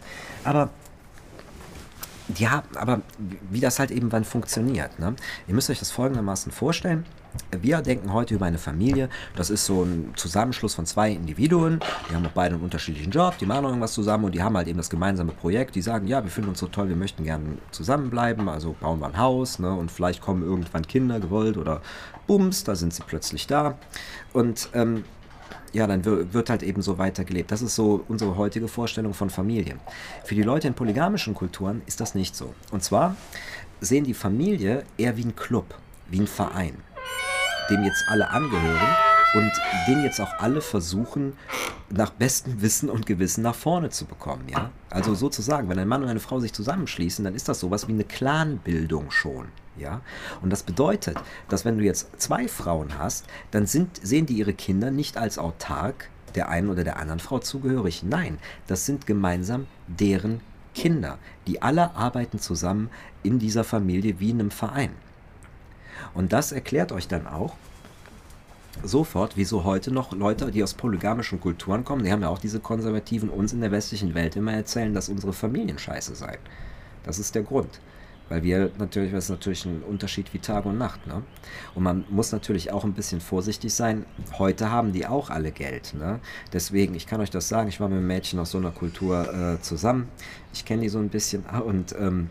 Aber 0.44 0.70
ja, 2.38 2.62
aber 2.76 3.02
wie 3.50 3.60
das 3.60 3.78
halt 3.78 3.90
eben 3.90 4.12
wann 4.12 4.24
funktioniert. 4.24 4.98
Ne? 4.98 5.14
Ihr 5.48 5.54
müsst 5.54 5.70
euch 5.70 5.78
das 5.78 5.90
folgendermaßen 5.90 6.52
vorstellen. 6.52 7.04
Wir 7.50 7.80
denken 7.80 8.12
heute 8.12 8.34
über 8.34 8.46
eine 8.46 8.58
Familie. 8.58 9.08
Das 9.36 9.50
ist 9.50 9.64
so 9.64 9.84
ein 9.84 10.12
Zusammenschluss 10.16 10.74
von 10.74 10.86
zwei 10.86 11.10
Individuen. 11.10 11.80
Die 12.08 12.14
haben 12.14 12.26
auch 12.26 12.32
beide 12.32 12.54
einen 12.54 12.64
unterschiedlichen 12.64 13.10
Job, 13.10 13.38
die 13.38 13.46
machen 13.46 13.64
irgendwas 13.64 13.92
zusammen 13.92 14.24
und 14.24 14.34
die 14.34 14.42
haben 14.42 14.56
halt 14.56 14.68
eben 14.68 14.76
das 14.76 14.90
gemeinsame 14.90 15.32
Projekt. 15.32 15.74
Die 15.74 15.82
sagen, 15.82 16.06
ja, 16.06 16.22
wir 16.22 16.30
finden 16.30 16.50
uns 16.50 16.58
so 16.58 16.66
toll, 16.66 16.88
wir 16.88 16.96
möchten 16.96 17.24
gerne 17.24 17.58
zusammenbleiben, 17.70 18.48
also 18.48 18.76
bauen 18.78 19.00
wir 19.00 19.06
ein 19.06 19.18
Haus 19.18 19.58
ne? 19.58 19.72
und 19.72 19.90
vielleicht 19.90 20.20
kommen 20.20 20.42
irgendwann 20.42 20.86
Kinder 20.86 21.20
gewollt 21.20 21.56
oder 21.56 21.80
Bums, 22.26 22.64
da 22.64 22.76
sind 22.76 22.92
sie 22.94 23.02
plötzlich 23.06 23.46
da. 23.46 23.78
Und 24.32 24.68
ähm, 24.74 25.04
ja, 25.72 25.87
dann 25.87 26.04
wird 26.04 26.50
halt 26.50 26.62
eben 26.62 26.82
so 26.82 26.98
weitergelebt. 26.98 27.50
Das 27.50 27.62
ist 27.62 27.74
so 27.74 28.04
unsere 28.08 28.37
heutige 28.37 28.68
Vorstellung 28.68 29.14
von 29.14 29.30
Familie. 29.30 29.76
Für 30.24 30.35
die 30.35 30.42
Leute 30.42 30.68
in 30.68 30.74
polygamischen 30.74 31.35
Kulturen 31.35 31.82
ist 31.87 32.00
das 32.00 32.14
nicht 32.14 32.37
so. 32.37 32.54
Und 32.70 32.82
zwar 32.82 33.16
sehen 33.80 34.04
die 34.04 34.14
Familie 34.14 34.85
eher 34.98 35.16
wie 35.16 35.24
ein 35.24 35.35
Club, 35.35 35.74
wie 36.08 36.20
ein 36.20 36.26
Verein 36.26 36.76
dem 37.70 37.85
jetzt 37.85 38.04
alle 38.08 38.30
angehören 38.30 38.96
und 39.35 39.52
den 39.88 40.02
jetzt 40.02 40.20
auch 40.20 40.38
alle 40.38 40.61
versuchen, 40.61 41.35
nach 41.90 42.11
bestem 42.11 42.61
Wissen 42.61 42.90
und 42.90 43.06
Gewissen 43.06 43.42
nach 43.42 43.54
vorne 43.54 43.90
zu 43.90 44.04
bekommen. 44.04 44.44
Ja? 44.50 44.70
Also 44.90 45.14
sozusagen, 45.14 45.68
wenn 45.68 45.78
ein 45.78 45.88
Mann 45.88 46.02
und 46.02 46.08
eine 46.08 46.20
Frau 46.20 46.40
sich 46.40 46.52
zusammenschließen, 46.52 47.24
dann 47.24 47.35
ist 47.35 47.48
das 47.48 47.61
sowas 47.61 47.88
wie 47.88 47.92
eine 47.92 48.04
Clanbildung 48.04 49.11
schon. 49.11 49.48
Ja? 49.76 50.00
Und 50.40 50.50
das 50.50 50.62
bedeutet, 50.62 51.16
dass 51.48 51.64
wenn 51.64 51.78
du 51.78 51.85
jetzt 51.85 52.08
zwei 52.20 52.48
Frauen 52.48 52.98
hast, 52.98 53.26
dann 53.50 53.66
sind, 53.66 54.00
sehen 54.02 54.26
die 54.26 54.35
ihre 54.35 54.54
Kinder 54.54 54.90
nicht 54.90 55.16
als 55.16 55.38
autark 55.38 56.08
der 56.35 56.48
einen 56.48 56.70
oder 56.70 56.85
der 56.85 56.98
anderen 56.98 57.20
Frau 57.20 57.38
zugehörig. 57.38 58.02
Nein, 58.02 58.38
das 58.66 58.87
sind 58.87 59.06
gemeinsam 59.06 59.66
deren 59.87 60.40
Kinder. 60.74 61.18
Die 61.46 61.61
alle 61.61 61.94
arbeiten 61.94 62.38
zusammen 62.38 62.90
in 63.22 63.38
dieser 63.38 63.64
Familie 63.64 64.18
wie 64.18 64.30
in 64.30 64.40
einem 64.40 64.50
Verein. 64.50 64.92
Und 66.14 66.32
das 66.32 66.52
erklärt 66.52 66.92
euch 66.92 67.08
dann 67.08 67.26
auch 67.26 67.54
sofort, 68.82 69.37
wieso 69.37 69.64
heute 69.64 69.90
noch 69.90 70.12
Leute, 70.12 70.50
die 70.50 70.62
aus 70.62 70.74
polygamischen 70.74 71.40
Kulturen 71.40 71.85
kommen, 71.85 72.04
die 72.04 72.12
haben 72.12 72.22
ja 72.22 72.28
auch 72.28 72.38
diese 72.38 72.61
Konservativen 72.61 73.28
uns 73.28 73.52
in 73.52 73.61
der 73.61 73.70
westlichen 73.70 74.14
Welt 74.14 74.35
immer 74.37 74.54
erzählen, 74.54 74.94
dass 74.94 75.08
unsere 75.08 75.32
Familien 75.32 75.78
scheiße 75.78 76.14
seien. 76.14 76.38
Das 77.04 77.18
ist 77.18 77.35
der 77.35 77.42
Grund. 77.42 77.80
Weil 78.28 78.42
wir 78.42 78.70
natürlich, 78.78 79.12
das 79.12 79.24
ist 79.24 79.30
natürlich 79.30 79.64
ein 79.66 79.82
Unterschied 79.82 80.32
wie 80.32 80.38
Tag 80.38 80.64
und 80.64 80.78
Nacht. 80.78 81.06
Ne? 81.06 81.22
Und 81.74 81.82
man 81.82 82.04
muss 82.08 82.32
natürlich 82.32 82.72
auch 82.72 82.85
ein 82.85 82.94
bisschen 82.94 83.20
vorsichtig 83.20 83.74
sein. 83.74 84.06
Heute 84.38 84.70
haben 84.70 84.92
die 84.92 85.06
auch 85.06 85.30
alle 85.30 85.52
Geld. 85.52 85.94
Ne? 85.94 86.20
Deswegen, 86.52 86.94
ich 86.94 87.06
kann 87.06 87.20
euch 87.20 87.30
das 87.30 87.48
sagen, 87.48 87.68
ich 87.68 87.80
war 87.80 87.88
mit 87.88 87.98
einem 87.98 88.06
Mädchen 88.06 88.38
aus 88.38 88.50
so 88.50 88.58
einer 88.58 88.70
Kultur 88.70 89.32
äh, 89.32 89.61
zusammen. 89.61 90.08
Ich 90.52 90.64
kenne 90.64 90.82
die 90.82 90.88
so 90.88 90.98
ein 90.98 91.08
bisschen 91.08 91.44
und 91.66 91.94
ähm, 91.98 92.28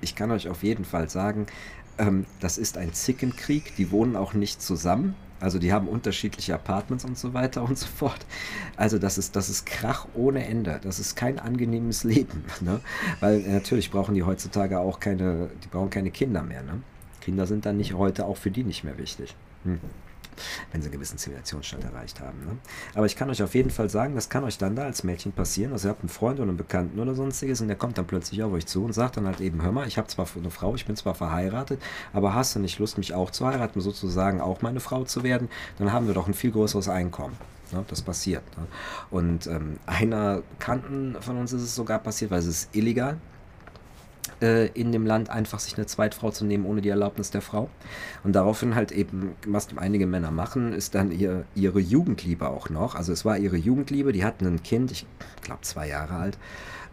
ich 0.00 0.14
kann 0.14 0.30
euch 0.30 0.48
auf 0.48 0.62
jeden 0.62 0.84
Fall 0.84 1.08
sagen, 1.08 1.46
ähm, 1.98 2.26
das 2.40 2.56
ist 2.56 2.78
ein 2.78 2.92
Zickenkrieg, 2.92 3.76
die 3.76 3.90
wohnen 3.90 4.16
auch 4.16 4.34
nicht 4.34 4.62
zusammen. 4.62 5.14
Also 5.40 5.58
die 5.58 5.72
haben 5.72 5.88
unterschiedliche 5.88 6.54
Apartments 6.54 7.04
und 7.04 7.18
so 7.18 7.34
weiter 7.34 7.62
und 7.62 7.78
so 7.78 7.86
fort. 7.86 8.26
Also 8.76 8.98
das 8.98 9.18
ist, 9.18 9.34
das 9.36 9.48
ist 9.48 9.66
Krach 9.66 10.06
ohne 10.14 10.46
Ende. 10.46 10.80
Das 10.82 10.98
ist 10.98 11.16
kein 11.16 11.38
angenehmes 11.38 12.04
Leben. 12.04 12.44
Ne? 12.60 12.80
Weil 13.20 13.40
äh, 13.40 13.52
natürlich 13.52 13.90
brauchen 13.90 14.14
die 14.14 14.22
heutzutage 14.22 14.80
auch 14.80 15.00
keine, 15.00 15.48
die 15.64 15.68
brauchen 15.68 15.88
keine 15.88 16.10
Kinder 16.10 16.42
mehr. 16.42 16.62
Ne? 16.62 16.82
Kinder 17.22 17.46
sind 17.46 17.64
dann 17.64 17.78
nicht 17.78 17.94
heute 17.94 18.26
auch 18.26 18.36
für 18.36 18.50
die 18.50 18.64
nicht 18.64 18.84
mehr 18.84 18.98
wichtig. 18.98 19.34
Hm 19.64 19.80
wenn 20.72 20.82
sie 20.82 20.86
einen 20.86 20.94
gewissen 20.94 21.18
Zivilisationsstand 21.18 21.84
erreicht 21.84 22.20
haben. 22.20 22.44
Ne? 22.44 22.58
Aber 22.94 23.06
ich 23.06 23.16
kann 23.16 23.30
euch 23.30 23.42
auf 23.42 23.54
jeden 23.54 23.70
Fall 23.70 23.88
sagen, 23.88 24.14
das 24.14 24.28
kann 24.28 24.44
euch 24.44 24.58
dann 24.58 24.76
da 24.76 24.84
als 24.84 25.04
Mädchen 25.04 25.32
passieren. 25.32 25.72
Also 25.72 25.88
ihr 25.88 25.90
habt 25.90 26.00
einen 26.00 26.08
Freund 26.08 26.38
oder 26.40 26.48
einen 26.48 26.56
Bekannten 26.56 26.98
oder 26.98 27.14
sonstiges 27.14 27.60
und 27.60 27.68
der 27.68 27.76
kommt 27.76 27.98
dann 27.98 28.06
plötzlich 28.06 28.42
auf 28.42 28.52
euch 28.52 28.66
zu 28.66 28.84
und 28.84 28.92
sagt 28.92 29.16
dann 29.16 29.26
halt 29.26 29.40
eben, 29.40 29.62
hör 29.62 29.72
mal, 29.72 29.86
ich 29.86 29.98
habe 29.98 30.08
zwar 30.08 30.26
eine 30.36 30.50
Frau, 30.50 30.74
ich 30.74 30.86
bin 30.86 30.96
zwar 30.96 31.14
verheiratet, 31.14 31.80
aber 32.12 32.34
hast 32.34 32.54
du 32.54 32.60
nicht 32.60 32.78
Lust, 32.78 32.98
mich 32.98 33.14
auch 33.14 33.30
zu 33.30 33.46
heiraten, 33.46 33.80
sozusagen 33.80 34.40
auch 34.40 34.62
meine 34.62 34.80
Frau 34.80 35.04
zu 35.04 35.22
werden? 35.22 35.48
Dann 35.78 35.92
haben 35.92 36.06
wir 36.06 36.14
doch 36.14 36.26
ein 36.26 36.34
viel 36.34 36.52
größeres 36.52 36.88
Einkommen. 36.88 37.36
Ne? 37.72 37.84
Das 37.88 38.02
passiert. 38.02 38.42
Ne? 38.56 38.66
Und 39.10 39.46
ähm, 39.46 39.78
einer 39.86 40.42
Kanten 40.58 41.16
von 41.20 41.36
uns 41.36 41.52
ist 41.52 41.62
es 41.62 41.74
sogar 41.74 41.98
passiert, 41.98 42.30
weil 42.30 42.40
es 42.40 42.46
ist 42.46 42.74
illegal 42.74 43.18
in 44.40 44.90
dem 44.90 45.04
Land 45.04 45.28
einfach 45.28 45.60
sich 45.60 45.76
eine 45.76 45.84
Zweitfrau 45.84 46.30
zu 46.30 46.46
nehmen 46.46 46.64
ohne 46.64 46.80
die 46.80 46.88
Erlaubnis 46.88 47.30
der 47.30 47.42
Frau. 47.42 47.68
Und 48.24 48.34
daraufhin 48.34 48.74
halt 48.74 48.90
eben, 48.90 49.34
was 49.46 49.68
einige 49.76 50.06
Männer 50.06 50.30
machen, 50.30 50.72
ist 50.72 50.94
dann 50.94 51.10
ihr, 51.10 51.44
ihre 51.54 51.78
Jugendliebe 51.78 52.48
auch 52.48 52.70
noch. 52.70 52.94
Also 52.94 53.12
es 53.12 53.26
war 53.26 53.36
ihre 53.36 53.56
Jugendliebe, 53.56 54.12
die 54.12 54.24
hatten 54.24 54.46
ein 54.46 54.62
Kind, 54.62 54.92
ich 54.92 55.06
glaube 55.42 55.60
zwei 55.62 55.88
Jahre 55.88 56.14
alt, 56.14 56.38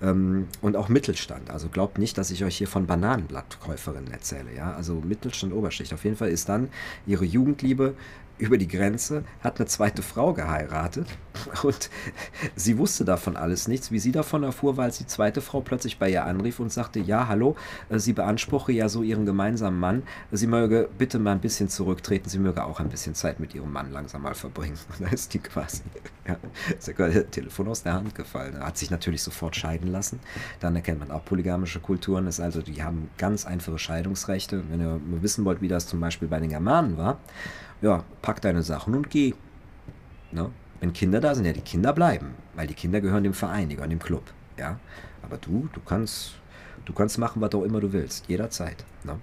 ähm, 0.01 0.47
und 0.61 0.75
auch 0.75 0.89
Mittelstand. 0.89 1.49
Also 1.49 1.69
glaubt 1.69 1.97
nicht, 1.97 2.17
dass 2.17 2.31
ich 2.31 2.43
euch 2.43 2.57
hier 2.57 2.67
von 2.67 2.85
Bananenblattkäuferinnen 2.85 4.11
erzähle. 4.11 4.53
Ja? 4.55 4.73
Also 4.73 4.95
Mittelstand, 4.95 5.53
Oberschicht. 5.53 5.93
Auf 5.93 6.03
jeden 6.03 6.17
Fall 6.17 6.29
ist 6.29 6.49
dann 6.49 6.69
ihre 7.05 7.25
Jugendliebe 7.25 7.95
über 8.39 8.57
die 8.57 8.67
Grenze, 8.67 9.23
hat 9.41 9.59
eine 9.59 9.67
zweite 9.67 10.01
Frau 10.01 10.33
geheiratet 10.33 11.07
und 11.63 11.89
sie 12.55 12.77
wusste 12.77 13.05
davon 13.05 13.35
alles 13.35 13.67
nichts. 13.67 13.91
Wie 13.91 13.99
sie 13.99 14.11
davon 14.11 14.43
erfuhr, 14.43 14.77
weil 14.77 14.91
die 14.91 15.07
zweite 15.07 15.41
Frau 15.41 15.61
plötzlich 15.61 15.97
bei 15.97 16.09
ihr 16.09 16.25
anrief 16.25 16.59
und 16.59 16.71
sagte, 16.71 16.99
ja, 16.99 17.27
hallo, 17.27 17.55
äh, 17.89 17.99
sie 17.99 18.13
beanspruche 18.13 18.71
ja 18.71 18.89
so 18.89 19.03
ihren 19.03 19.25
gemeinsamen 19.25 19.79
Mann, 19.79 20.03
sie 20.31 20.47
möge 20.47 20.89
bitte 20.97 21.19
mal 21.19 21.31
ein 21.31 21.39
bisschen 21.39 21.69
zurücktreten, 21.69 22.29
sie 22.29 22.39
möge 22.39 22.63
auch 22.63 22.79
ein 22.79 22.89
bisschen 22.89 23.15
Zeit 23.15 23.39
mit 23.39 23.55
ihrem 23.55 23.71
Mann 23.71 23.91
langsam 23.91 24.21
mal 24.23 24.35
verbringen. 24.35 24.77
Und 24.89 25.01
da 25.07 25.11
ist 25.11 25.33
die 25.33 25.39
quasi, 25.39 25.81
ja, 26.27 26.37
ist 26.77 26.87
das 26.87 27.25
Telefon 27.31 27.67
aus 27.67 27.83
der 27.83 27.93
Hand 27.93 28.15
gefallen. 28.15 28.59
Hat 28.59 28.77
sich 28.77 28.91
natürlich 28.91 29.23
sofort 29.23 29.55
scheiden 29.55 29.91
lassen. 29.91 30.19
Dann 30.59 30.75
erkennt 30.75 30.99
man 30.99 31.11
auch 31.11 31.25
polygamische 31.25 31.79
Kulturen, 31.79 32.27
ist 32.27 32.39
also, 32.39 32.61
die 32.61 32.83
haben 32.83 33.09
ganz 33.17 33.45
einfache 33.45 33.79
Scheidungsrechte. 33.79 34.63
Wenn 34.69 34.81
ihr 34.81 34.99
wissen 35.21 35.45
wollt, 35.45 35.61
wie 35.61 35.67
das 35.67 35.87
zum 35.87 35.99
Beispiel 35.99 36.27
bei 36.27 36.39
den 36.39 36.49
Germanen 36.49 36.97
war, 36.97 37.19
ja, 37.81 38.03
pack 38.21 38.41
deine 38.41 38.63
Sachen 38.63 38.95
und 38.95 39.09
geh. 39.09 39.33
Ne? 40.31 40.51
Wenn 40.79 40.93
Kinder 40.93 41.19
da 41.19 41.33
sind, 41.33 41.45
ja, 41.45 41.53
die 41.53 41.61
Kinder 41.61 41.93
bleiben, 41.93 42.35
weil 42.55 42.67
die 42.67 42.73
Kinder 42.73 43.01
gehören 43.01 43.23
dem 43.23 43.33
Verein, 43.33 43.69
die 43.69 43.75
gehören 43.75 43.89
dem 43.89 43.99
Club, 43.99 44.23
ja. 44.57 44.79
Aber 45.23 45.37
du, 45.37 45.67
du 45.73 45.81
kannst, 45.81 46.35
du 46.85 46.93
kannst 46.93 47.17
machen, 47.17 47.41
was 47.41 47.53
auch 47.53 47.63
immer 47.63 47.79
du 47.79 47.91
willst, 47.91 48.27
jederzeit. 48.27 48.85
Ne? 49.03 49.19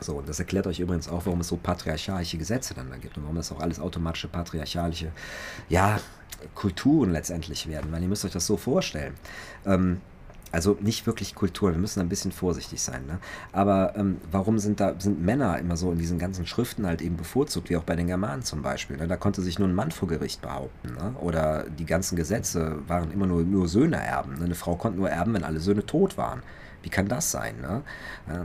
So, 0.00 0.16
und 0.16 0.28
das 0.28 0.38
erklärt 0.38 0.66
euch 0.66 0.78
übrigens 0.78 1.08
auch, 1.08 1.24
warum 1.24 1.40
es 1.40 1.48
so 1.48 1.56
patriarchalische 1.56 2.36
Gesetze 2.36 2.74
dann 2.74 2.90
da 2.90 2.96
gibt 2.96 3.16
und 3.16 3.22
warum 3.22 3.36
das 3.36 3.50
auch 3.50 3.60
alles 3.60 3.80
automatische 3.80 4.28
patriarchalische, 4.28 5.10
ja, 5.68 5.98
Kulturen 6.54 7.12
letztendlich 7.12 7.66
werden, 7.66 7.90
weil 7.92 8.02
ihr 8.02 8.08
müsst 8.08 8.24
euch 8.24 8.32
das 8.32 8.46
so 8.46 8.58
vorstellen. 8.58 9.14
Ähm, 9.64 10.02
also 10.52 10.76
nicht 10.80 11.06
wirklich 11.06 11.34
Kultur, 11.34 11.72
wir 11.72 11.78
müssen 11.78 12.00
ein 12.00 12.08
bisschen 12.08 12.32
vorsichtig 12.32 12.80
sein. 12.80 13.06
Ne? 13.06 13.18
Aber 13.52 13.94
ähm, 13.96 14.18
warum 14.30 14.58
sind 14.58 14.80
da 14.80 14.94
sind 14.98 15.22
Männer 15.22 15.58
immer 15.58 15.76
so 15.76 15.90
in 15.92 15.98
diesen 15.98 16.18
ganzen 16.18 16.46
Schriften 16.46 16.86
halt 16.86 17.02
eben 17.02 17.16
bevorzugt, 17.16 17.70
wie 17.70 17.76
auch 17.76 17.82
bei 17.82 17.96
den 17.96 18.06
Germanen 18.06 18.42
zum 18.42 18.62
Beispiel? 18.62 18.96
Ne? 18.96 19.08
Da 19.08 19.16
konnte 19.16 19.42
sich 19.42 19.58
nur 19.58 19.68
ein 19.68 19.74
Mann 19.74 19.90
vor 19.90 20.08
Gericht 20.08 20.42
behaupten. 20.42 20.94
Ne? 20.94 21.14
Oder 21.20 21.64
die 21.64 21.86
ganzen 21.86 22.16
Gesetze 22.16 22.78
waren 22.86 23.10
immer 23.10 23.26
nur, 23.26 23.42
nur 23.42 23.68
Söhne 23.68 23.96
erben. 23.96 24.34
Ne? 24.38 24.44
Eine 24.44 24.54
Frau 24.54 24.76
konnte 24.76 24.98
nur 24.98 25.10
erben, 25.10 25.34
wenn 25.34 25.44
alle 25.44 25.60
Söhne 25.60 25.84
tot 25.84 26.16
waren. 26.16 26.42
Wie 26.86 26.90
kann 26.90 27.08
das 27.08 27.32
sein? 27.32 27.56
Ne? 27.60 27.82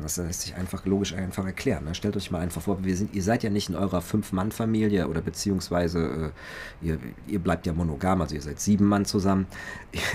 Das 0.02 0.18
lässt 0.18 0.42
sich 0.42 0.56
einfach 0.56 0.84
logisch 0.88 1.14
einfach 1.14 1.46
erklären. 1.46 1.86
Ne? 1.86 1.94
Stellt 1.94 2.18
euch 2.18 2.32
mal 2.32 2.40
einfach 2.40 2.64
vor, 2.64 2.84
wir 2.84 2.98
sind, 2.98 3.14
ihr 3.14 3.22
seid 3.22 3.44
ja 3.44 3.52
nicht 3.52 3.70
in 3.70 3.76
eurer 3.76 4.02
Fünf-Mann-Familie 4.02 5.08
oder 5.08 5.22
beziehungsweise 5.22 6.34
äh, 6.82 6.88
ihr, 6.88 6.98
ihr 7.28 7.38
bleibt 7.38 7.68
ja 7.68 7.74
monogam, 7.74 8.20
also 8.20 8.34
ihr 8.34 8.42
seid 8.42 8.60
sieben 8.60 8.86
Mann 8.86 9.06
zusammen. 9.06 9.46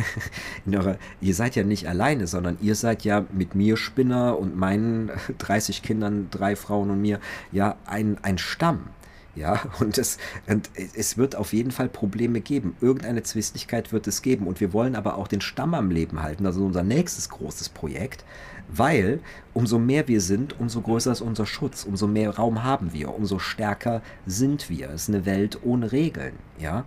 eurer, 0.67 0.97
ihr 1.21 1.37
seid 1.37 1.55
ja 1.55 1.63
nicht 1.63 1.89
alleine, 1.89 2.27
sondern 2.27 2.59
ihr 2.61 2.75
seid 2.75 3.05
ja 3.05 3.25
mit 3.31 3.55
mir 3.55 3.77
Spinner 3.77 4.37
und 4.41 4.57
meinen 4.57 5.13
30 5.39 5.85
Kindern, 5.85 6.27
drei 6.33 6.57
Frauen 6.57 6.91
und 6.91 7.01
mir 7.01 7.21
ja 7.53 7.77
ein, 7.87 8.19
ein 8.23 8.39
Stamm. 8.39 8.89
Ja, 9.37 9.61
und 9.81 9.99
es, 9.99 10.19
und 10.49 10.71
es 10.97 11.17
wird 11.17 11.37
auf 11.37 11.53
jeden 11.53 11.71
Fall 11.71 11.89
Probleme 11.89 12.41
geben. 12.41 12.77
Irgendeine 12.81 13.23
Zwistigkeit 13.23 13.93
wird 13.93 14.07
es 14.07 14.23
geben. 14.23 14.47
Und 14.47 14.61
wir 14.61 14.73
wollen 14.73 14.97
aber 14.97 15.17
auch 15.19 15.29
den 15.29 15.41
Stamm 15.41 15.75
am 15.75 15.91
Leben 15.91 16.23
halten. 16.23 16.47
Also 16.47 16.65
unser 16.65 16.83
nächstes 16.83 17.29
großes 17.29 17.69
Projekt. 17.69 18.25
Weil 18.69 19.21
umso 19.53 19.79
mehr 19.79 20.09
wir 20.09 20.21
sind, 20.21 20.59
umso 20.59 20.81
größer 20.81 21.13
ist 21.13 21.21
unser 21.21 21.47
Schutz. 21.47 21.85
Umso 21.85 22.07
mehr 22.07 22.31
Raum 22.31 22.65
haben 22.65 22.93
wir. 22.93 23.15
Umso 23.15 23.39
stärker 23.39 24.03
sind 24.27 24.71
wir. 24.71 24.91
Es 24.91 25.03
ist 25.03 25.09
eine 25.11 25.27
Welt 25.27 25.61
ohne 25.63 25.93
Regeln. 25.93 26.35
Ja. 26.59 26.85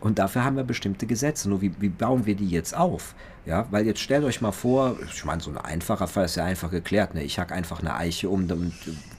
Und 0.00 0.18
dafür 0.18 0.44
haben 0.44 0.56
wir 0.56 0.64
bestimmte 0.64 1.06
Gesetze. 1.06 1.48
Nur 1.48 1.60
wie, 1.60 1.72
wie 1.80 1.88
bauen 1.88 2.26
wir 2.26 2.34
die 2.34 2.48
jetzt 2.48 2.76
auf? 2.76 3.14
Ja, 3.44 3.66
weil 3.70 3.86
jetzt 3.86 4.00
stellt 4.00 4.24
euch 4.24 4.40
mal 4.40 4.52
vor, 4.52 4.96
ich 5.12 5.24
meine, 5.24 5.42
so 5.42 5.50
ein 5.50 5.58
einfacher 5.58 6.06
Fall 6.06 6.26
ist 6.26 6.36
ja 6.36 6.44
einfach 6.44 6.70
geklärt. 6.70 7.14
Ne? 7.14 7.22
Ich 7.24 7.38
hack 7.38 7.50
einfach 7.50 7.80
eine 7.80 7.94
Eiche 7.94 8.28
um 8.28 8.48
und 8.50 8.72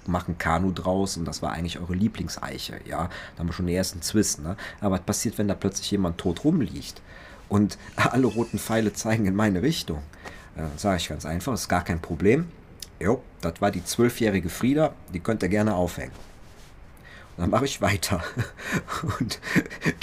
mache 0.05 0.31
ein 0.31 0.37
Kanu 0.37 0.71
draus 0.71 1.17
und 1.17 1.25
das 1.25 1.41
war 1.41 1.51
eigentlich 1.51 1.79
eure 1.79 1.93
Lieblingseiche. 1.93 2.79
Ja, 2.85 3.09
da 3.35 3.39
haben 3.39 3.47
wir 3.47 3.53
schon 3.53 3.67
den 3.67 3.75
ersten 3.75 4.01
Zwist. 4.01 4.41
Ne? 4.41 4.55
Aber 4.79 4.95
was 4.95 5.01
passiert, 5.01 5.37
wenn 5.37 5.47
da 5.47 5.55
plötzlich 5.55 5.91
jemand 5.91 6.17
tot 6.17 6.43
rumliegt 6.43 7.01
und 7.49 7.77
alle 7.95 8.27
roten 8.27 8.59
Pfeile 8.59 8.93
zeigen 8.93 9.25
in 9.25 9.35
meine 9.35 9.61
Richtung? 9.61 10.01
Ja, 10.55 10.69
sage 10.77 10.97
ich 10.97 11.09
ganz 11.09 11.25
einfach, 11.25 11.53
ist 11.53 11.67
gar 11.67 11.83
kein 11.83 11.99
Problem. 11.99 12.47
Jo, 12.99 13.21
das 13.41 13.59
war 13.59 13.71
die 13.71 13.83
zwölfjährige 13.83 14.49
Frieda, 14.49 14.93
die 15.13 15.19
könnt 15.19 15.43
ihr 15.43 15.49
gerne 15.49 15.75
aufhängen. 15.75 16.13
Dann 17.37 17.49
mache 17.49 17.65
ich 17.65 17.81
weiter 17.81 18.23
und 19.19 19.39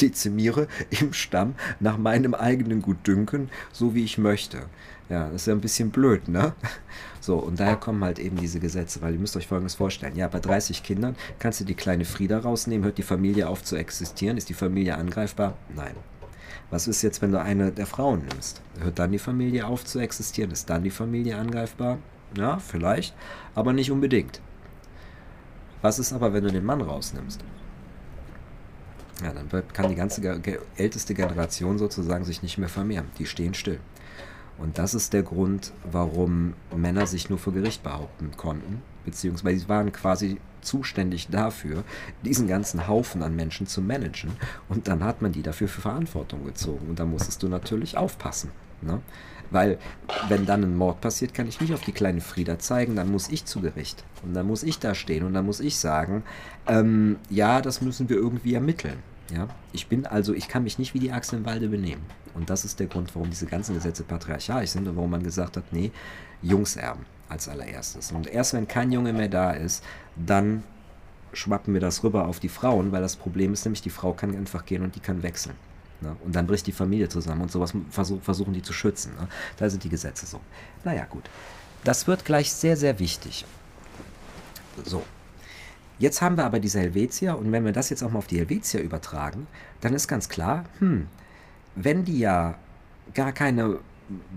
dezimiere 0.01 0.67
im 0.91 1.13
Stamm 1.13 1.55
nach 1.79 1.97
meinem 1.97 2.35
eigenen 2.35 2.83
Gutdünken, 2.83 3.51
so 3.73 3.95
wie 3.95 4.05
ich 4.05 4.19
möchte. 4.19 4.63
Ja, 5.09 5.27
das 5.27 5.43
ist 5.43 5.47
ja 5.47 5.55
ein 5.55 5.61
bisschen 5.61 5.91
blöd, 5.91 6.29
ne? 6.29 6.55
So, 7.21 7.37
und 7.37 7.61
daher 7.61 7.77
kommen 7.77 8.03
halt 8.05 8.19
eben 8.19 8.37
diese 8.37 8.61
Gesetze, 8.61 9.03
weil 9.03 9.13
ihr 9.13 9.19
müsst 9.19 9.37
euch 9.37 9.47
Folgendes 9.47 9.75
vorstellen. 9.75 10.17
Ja, 10.17 10.29
bei 10.29 10.39
30 10.39 10.83
Kindern 10.83 11.17
kannst 11.39 11.61
du 11.61 11.65
die 11.65 11.75
kleine 11.75 12.05
Frieda 12.05 12.39
rausnehmen, 12.39 12.85
hört 12.85 12.97
die 12.97 13.03
Familie 13.03 13.49
auf 13.49 13.63
zu 13.65 13.77
existieren, 13.77 14.37
ist 14.37 14.49
die 14.49 14.55
Familie 14.55 14.97
angreifbar? 14.97 15.57
Nein. 15.75 15.95
Was 16.71 16.87
ist 16.87 17.03
jetzt, 17.03 17.21
wenn 17.21 17.33
du 17.33 17.41
eine 17.41 17.73
der 17.73 17.87
Frauen 17.87 18.23
nimmst? 18.29 18.63
Hört 18.81 19.01
dann 19.01 19.11
die 19.11 19.19
Familie 19.19 19.67
auf 19.67 19.85
zu 19.85 19.99
existieren? 19.99 20.53
Ist 20.53 20.71
dann 20.71 20.85
die 20.85 20.91
Familie 20.91 21.37
angreifbar? 21.37 21.99
Ja, 22.37 22.59
vielleicht, 22.59 23.15
aber 23.57 23.73
nicht 23.73 23.91
unbedingt. 23.91 24.41
Was 25.83 25.99
ist 25.99 26.13
aber, 26.13 26.33
wenn 26.33 26.45
du 26.45 26.53
den 26.53 26.65
Mann 26.65 26.81
rausnimmst? 26.81 27.41
Ja, 29.23 29.33
dann 29.33 29.49
kann 29.73 29.89
die 29.89 29.95
ganze 29.95 30.23
älteste 30.77 31.15
Generation 31.15 31.79
sozusagen 31.79 32.25
sich 32.25 32.43
nicht 32.43 32.59
mehr 32.59 32.69
vermehren. 32.69 33.07
Die 33.19 33.27
stehen 33.27 33.55
still. 33.55 33.81
Und 34.59 34.79
das 34.79 34.95
ist 34.95 35.13
der 35.13 35.23
Grund, 35.23 35.73
warum 35.91 36.55
Männer 36.75 37.07
sich 37.07 37.31
nur 37.31 37.39
vor 37.39 37.53
Gericht 37.53 37.83
behaupten 37.83 38.31
konnten, 38.37 38.83
beziehungsweise 39.07 39.61
sie 39.61 39.69
waren 39.69 39.91
quasi 39.91 40.39
zuständig 40.61 41.29
dafür, 41.29 41.85
diesen 42.23 42.47
ganzen 42.47 42.87
Haufen 42.87 43.23
an 43.23 43.35
Menschen 43.35 43.67
zu 43.67 43.81
managen. 43.81 44.33
Und 44.69 44.89
dann 44.89 45.03
hat 45.03 45.23
man 45.23 45.33
die 45.33 45.43
dafür 45.43 45.69
für 45.69 45.81
Verantwortung 45.81 46.45
gezogen. 46.45 46.89
Und 46.89 46.99
da 46.99 47.07
musstest 47.07 47.43
du 47.43 47.49
natürlich 47.49 47.97
aufpassen. 47.97 48.51
Ne? 48.83 49.01
Weil, 49.51 49.79
wenn 50.29 50.47
dann 50.47 50.63
ein 50.63 50.77
Mord 50.77 51.01
passiert, 51.01 51.35
kann 51.35 51.49
ich 51.49 51.61
nicht 51.61 51.75
auf 51.75 51.83
die 51.83 51.93
kleine 51.93 52.21
Frieda 52.21 52.59
zeigen, 52.59 52.97
dann 52.97 53.11
muss 53.11 53.29
ich 53.29 53.45
zu 53.45 53.61
Gericht. 53.61 54.05
Und 54.23 54.35
dann 54.35 54.47
muss 54.47 54.63
ich 54.63 54.79
da 54.79 54.95
stehen 54.95 55.25
und 55.25 55.35
dann 55.35 55.47
muss 55.47 55.61
ich 55.61 55.77
sagen, 55.77 56.23
ähm, 56.67 57.17
ja, 57.29 57.61
das 57.61 57.81
müssen 57.81 58.09
wir 58.09 58.17
irgendwie 58.17 58.55
ermitteln. 58.55 58.99
Ja? 59.35 59.49
Ich 59.73 59.89
bin 59.89 60.07
also, 60.07 60.35
ich 60.35 60.49
kann 60.49 60.65
mich 60.65 60.79
nicht 60.79 60.95
wie 60.95 61.01
die 61.01 61.13
Achse 61.13 61.37
im 61.37 61.45
Walde 61.45 61.69
benehmen. 61.69 62.03
Und 62.35 62.49
das 62.49 62.65
ist 62.65 62.79
der 62.79 62.87
Grund, 62.87 63.15
warum 63.15 63.31
diese 63.31 63.47
ganzen 63.47 63.75
Gesetze 63.75 64.05
patriarchalisch 64.05 64.71
sind 64.71 64.87
und 64.87 64.97
warum 64.97 65.11
man 65.11 65.23
gesagt 65.23 65.57
hat, 65.57 65.65
nee, 65.73 65.91
Jungs 66.43 66.77
erben 66.77 67.05
als 67.29 67.49
allererstes. 67.49 68.13
Und 68.13 68.27
erst 68.29 68.55
wenn 68.55 68.69
kein 68.69 68.93
Junge 68.93 69.13
mehr 69.13 69.29
da 69.29 69.51
ist, 69.51 69.85
dann 70.17 70.63
schwappen 71.33 71.75
wir 71.75 71.81
das 71.81 72.03
rüber 72.03 72.27
auf 72.27 72.41
die 72.41 72.49
Frauen, 72.49 72.93
weil 72.93 73.03
das 73.03 73.17
Problem 73.17 73.53
ist 73.53 73.65
nämlich, 73.65 73.83
die 73.83 73.91
Frau 73.91 74.13
kann 74.13 74.37
einfach 74.37 74.65
gehen 74.65 74.83
und 74.83 74.95
die 74.95 75.01
kann 75.01 75.23
wechseln. 75.23 75.55
Ne? 76.01 76.17
Und 76.25 76.35
dann 76.35 76.47
bricht 76.47 76.67
die 76.67 76.73
Familie 76.73 77.09
zusammen 77.09 77.43
und 77.43 77.51
sowas 77.51 77.73
versuch, 77.91 78.23
versuchen 78.23 78.53
die 78.53 78.63
zu 78.63 78.73
schützen. 78.73 79.13
Ne? 79.19 79.29
Da 79.57 79.69
sind 79.69 79.85
die 79.85 79.89
Gesetze 79.89 80.27
so. 80.27 80.41
Naja, 80.85 81.07
gut. 81.09 81.29
Das 81.85 82.07
wird 82.07 82.25
gleich 82.25 82.53
sehr, 82.53 82.77
sehr 82.77 82.99
wichtig. 82.99 83.45
So. 84.85 85.03
Jetzt 85.99 86.23
haben 86.23 86.37
wir 86.37 86.47
aber 86.47 86.61
diese 86.61 86.81
Helvetia 86.81 87.35
und 87.35 87.53
wenn 87.53 87.65
wir 87.65 87.73
das 87.73 87.91
jetzt 87.91 88.03
auch 88.03 88.11
mal 88.11 88.19
auf 88.19 88.27
die 88.27 88.39
Helvetia 88.39 88.81
übertragen, 88.81 89.47
dann 89.83 89.93
ist 89.93 90.09
ganz 90.09 90.29
klar, 90.29 90.65
hm, 90.79 91.09
wenn 91.75 92.05
die 92.05 92.19
ja 92.19 92.55
gar 93.13 93.33
keine 93.33 93.79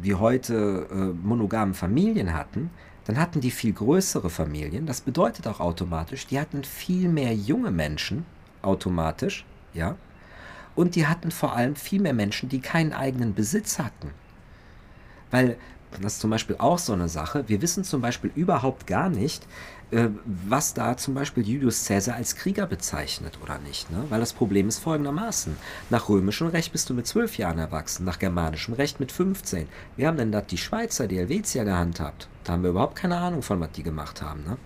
wie 0.02 0.16
heute 0.16 0.88
äh, 0.92 0.96
monogamen 1.26 1.74
Familien 1.74 2.34
hatten, 2.34 2.70
dann 3.06 3.18
hatten 3.20 3.42
die 3.42 3.52
viel 3.52 3.74
größere 3.74 4.30
Familien. 4.30 4.86
Das 4.86 5.02
bedeutet 5.02 5.48
auch 5.48 5.60
automatisch, 5.60 6.28
die 6.28 6.40
hatten 6.40 6.64
viel 6.64 7.10
mehr 7.10 7.34
junge 7.34 7.72
Menschen 7.72 8.26
automatisch, 8.62 9.46
ja, 9.74 9.96
und 10.76 10.96
die 10.96 11.08
hatten 11.08 11.32
vor 11.32 11.56
allem 11.56 11.76
viel 11.76 12.02
mehr 12.02 12.14
Menschen, 12.14 12.50
die 12.50 12.60
keinen 12.60 12.94
eigenen 12.94 13.34
Besitz 13.34 13.80
hatten. 13.80 14.12
Weil, 15.32 15.58
das 16.02 16.14
ist 16.14 16.22
zum 16.22 16.30
Beispiel 16.30 16.56
auch 16.60 16.80
so 16.80 16.94
eine 16.94 17.10
Sache, 17.10 17.44
wir 17.48 17.62
wissen 17.62 17.84
zum 17.84 18.02
Beispiel 18.02 18.32
überhaupt 18.36 18.88
gar 18.88 19.10
nicht, 19.10 19.48
äh, 19.92 20.10
was 20.26 20.74
da 20.74 20.98
zum 20.98 21.14
Beispiel 21.14 21.48
Julius 21.48 21.86
Caesar 21.86 22.16
als 22.16 22.36
Krieger 22.36 22.66
bezeichnet 22.66 23.38
oder 23.44 23.60
nicht. 23.60 23.92
Ne? 23.92 24.04
Weil 24.10 24.20
das 24.20 24.34
Problem 24.34 24.68
ist 24.68 24.80
folgendermaßen. 24.80 25.56
Nach 25.90 26.10
römischem 26.10 26.48
Recht 26.48 26.72
bist 26.72 26.90
du 26.90 26.94
mit 26.94 27.06
zwölf 27.06 27.38
Jahren 27.38 27.60
erwachsen, 27.60 28.06
nach 28.06 28.20
germanischem 28.20 28.74
Recht 28.74 29.00
mit 29.00 29.12
15. 29.12 29.68
Wie 29.96 30.08
haben 30.08 30.18
denn 30.18 30.32
das 30.32 30.48
die 30.48 30.58
Schweizer, 30.58 31.08
die 31.08 31.18
Helvetier 31.18 31.64
gehandhabt? 31.64 32.28
Da 32.44 32.54
haben 32.54 32.64
wir 32.64 32.72
überhaupt 32.72 32.96
keine 32.96 33.18
Ahnung 33.18 33.44
von, 33.44 33.60
was 33.60 33.72
die 33.72 33.84
gemacht 33.84 34.22
haben. 34.22 34.44
Ne? 34.46 34.58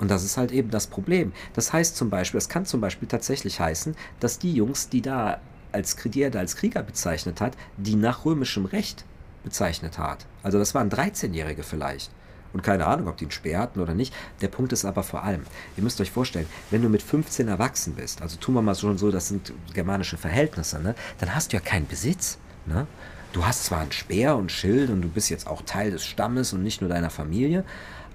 Und 0.00 0.10
das 0.10 0.24
ist 0.24 0.36
halt 0.36 0.50
eben 0.50 0.70
das 0.70 0.86
Problem. 0.86 1.32
Das 1.54 1.72
heißt 1.72 1.96
zum 1.96 2.10
Beispiel, 2.10 2.38
es 2.38 2.48
kann 2.48 2.66
zum 2.66 2.80
Beispiel 2.80 3.06
tatsächlich 3.06 3.60
heißen, 3.60 3.94
dass 4.18 4.38
die 4.38 4.54
Jungs, 4.54 4.88
die 4.88 5.02
da 5.02 5.40
als, 5.72 5.94
die 5.96 6.28
da 6.30 6.38
als 6.38 6.56
Krieger 6.56 6.82
bezeichnet 6.82 7.40
hat, 7.40 7.56
die 7.76 7.94
nach 7.94 8.24
römischem 8.24 8.64
Recht 8.64 9.04
bezeichnet 9.44 9.98
hat. 9.98 10.26
Also 10.42 10.58
das 10.58 10.74
waren 10.74 10.90
13-Jährige 10.90 11.62
vielleicht. 11.62 12.10
Und 12.52 12.62
keine 12.62 12.86
Ahnung, 12.86 13.06
ob 13.06 13.16
die 13.16 13.26
einen 13.26 13.30
Speer 13.30 13.60
hatten 13.60 13.80
oder 13.80 13.94
nicht. 13.94 14.12
Der 14.40 14.48
Punkt 14.48 14.72
ist 14.72 14.84
aber 14.84 15.04
vor 15.04 15.22
allem, 15.22 15.42
ihr 15.76 15.84
müsst 15.84 16.00
euch 16.00 16.10
vorstellen, 16.10 16.46
wenn 16.70 16.82
du 16.82 16.88
mit 16.88 17.02
15 17.02 17.46
erwachsen 17.46 17.94
bist, 17.94 18.22
also 18.22 18.36
tun 18.38 18.54
wir 18.54 18.62
mal 18.62 18.74
schon 18.74 18.98
so, 18.98 19.12
das 19.12 19.28
sind 19.28 19.52
germanische 19.72 20.16
Verhältnisse, 20.16 20.80
ne, 20.80 20.96
dann 21.18 21.34
hast 21.34 21.52
du 21.52 21.56
ja 21.56 21.62
keinen 21.62 21.86
Besitz. 21.86 22.38
Ne? 22.66 22.88
Du 23.32 23.46
hast 23.46 23.66
zwar 23.66 23.80
ein 23.80 23.92
Speer 23.92 24.36
und 24.36 24.50
Schild 24.50 24.90
und 24.90 25.02
du 25.02 25.08
bist 25.08 25.30
jetzt 25.30 25.46
auch 25.46 25.62
Teil 25.62 25.92
des 25.92 26.04
Stammes 26.04 26.52
und 26.52 26.64
nicht 26.64 26.80
nur 26.80 26.90
deiner 26.90 27.10
Familie, 27.10 27.64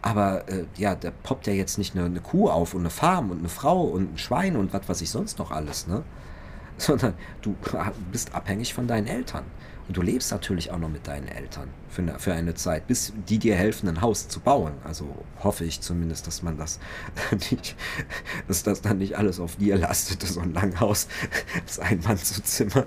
aber 0.06 0.48
äh, 0.48 0.66
ja, 0.78 0.94
da 0.94 1.10
poppt 1.10 1.48
ja 1.48 1.54
jetzt 1.54 1.80
nicht 1.80 1.96
eine, 1.96 2.06
eine, 2.06 2.20
Kuh 2.20 2.48
auf 2.48 2.76
und 2.76 2.82
eine 2.82 2.92
Farm 2.92 3.32
und 3.32 3.40
eine 3.40 3.50
Frau 3.50 3.82
und 3.82 4.14
ein 4.14 4.18
Schwein 4.20 4.56
und 4.56 4.72
was 4.72 4.88
weiß 4.88 5.02
ich 5.02 5.10
sonst 5.10 5.40
noch 5.40 5.50
alles, 5.50 5.88
ne? 5.88 6.04
Sondern 6.78 7.16
du 7.42 7.56
bist 8.12 8.36
abhängig 8.36 8.76
von 8.76 8.88
deinen 8.88 9.08
Eltern. 9.08 9.46
Und 9.88 9.98
du 9.98 10.04
lebst 10.04 10.32
natürlich 10.32 10.70
auch 10.72 10.78
noch 10.78 10.90
mit 10.90 11.08
deinen 11.08 11.28
Eltern 11.28 11.70
für 11.90 12.04
eine, 12.04 12.20
für 12.20 12.34
eine 12.34 12.54
Zeit, 12.54 12.86
bis 12.86 13.14
die 13.30 13.40
dir 13.40 13.56
helfen, 13.56 13.90
ein 13.90 14.02
Haus 14.02 14.28
zu 14.28 14.40
bauen. 14.40 14.74
Also 14.84 15.08
hoffe 15.44 15.66
ich 15.66 15.82
zumindest, 15.82 16.28
dass 16.28 16.44
man 16.44 16.56
das 16.58 16.80
nicht, 17.52 17.76
dass 18.48 18.62
das 18.62 18.82
dann 18.82 19.00
nicht 19.00 19.18
alles 19.18 19.40
auf 19.40 19.56
dir 19.56 19.76
lastet, 19.76 20.22
so 20.22 20.40
ein 20.40 20.54
Langhaus, 20.54 21.08
das 21.66 21.80
ein 21.80 22.00
Mann 22.04 22.18
zu 22.18 22.44
zimmern. 22.44 22.86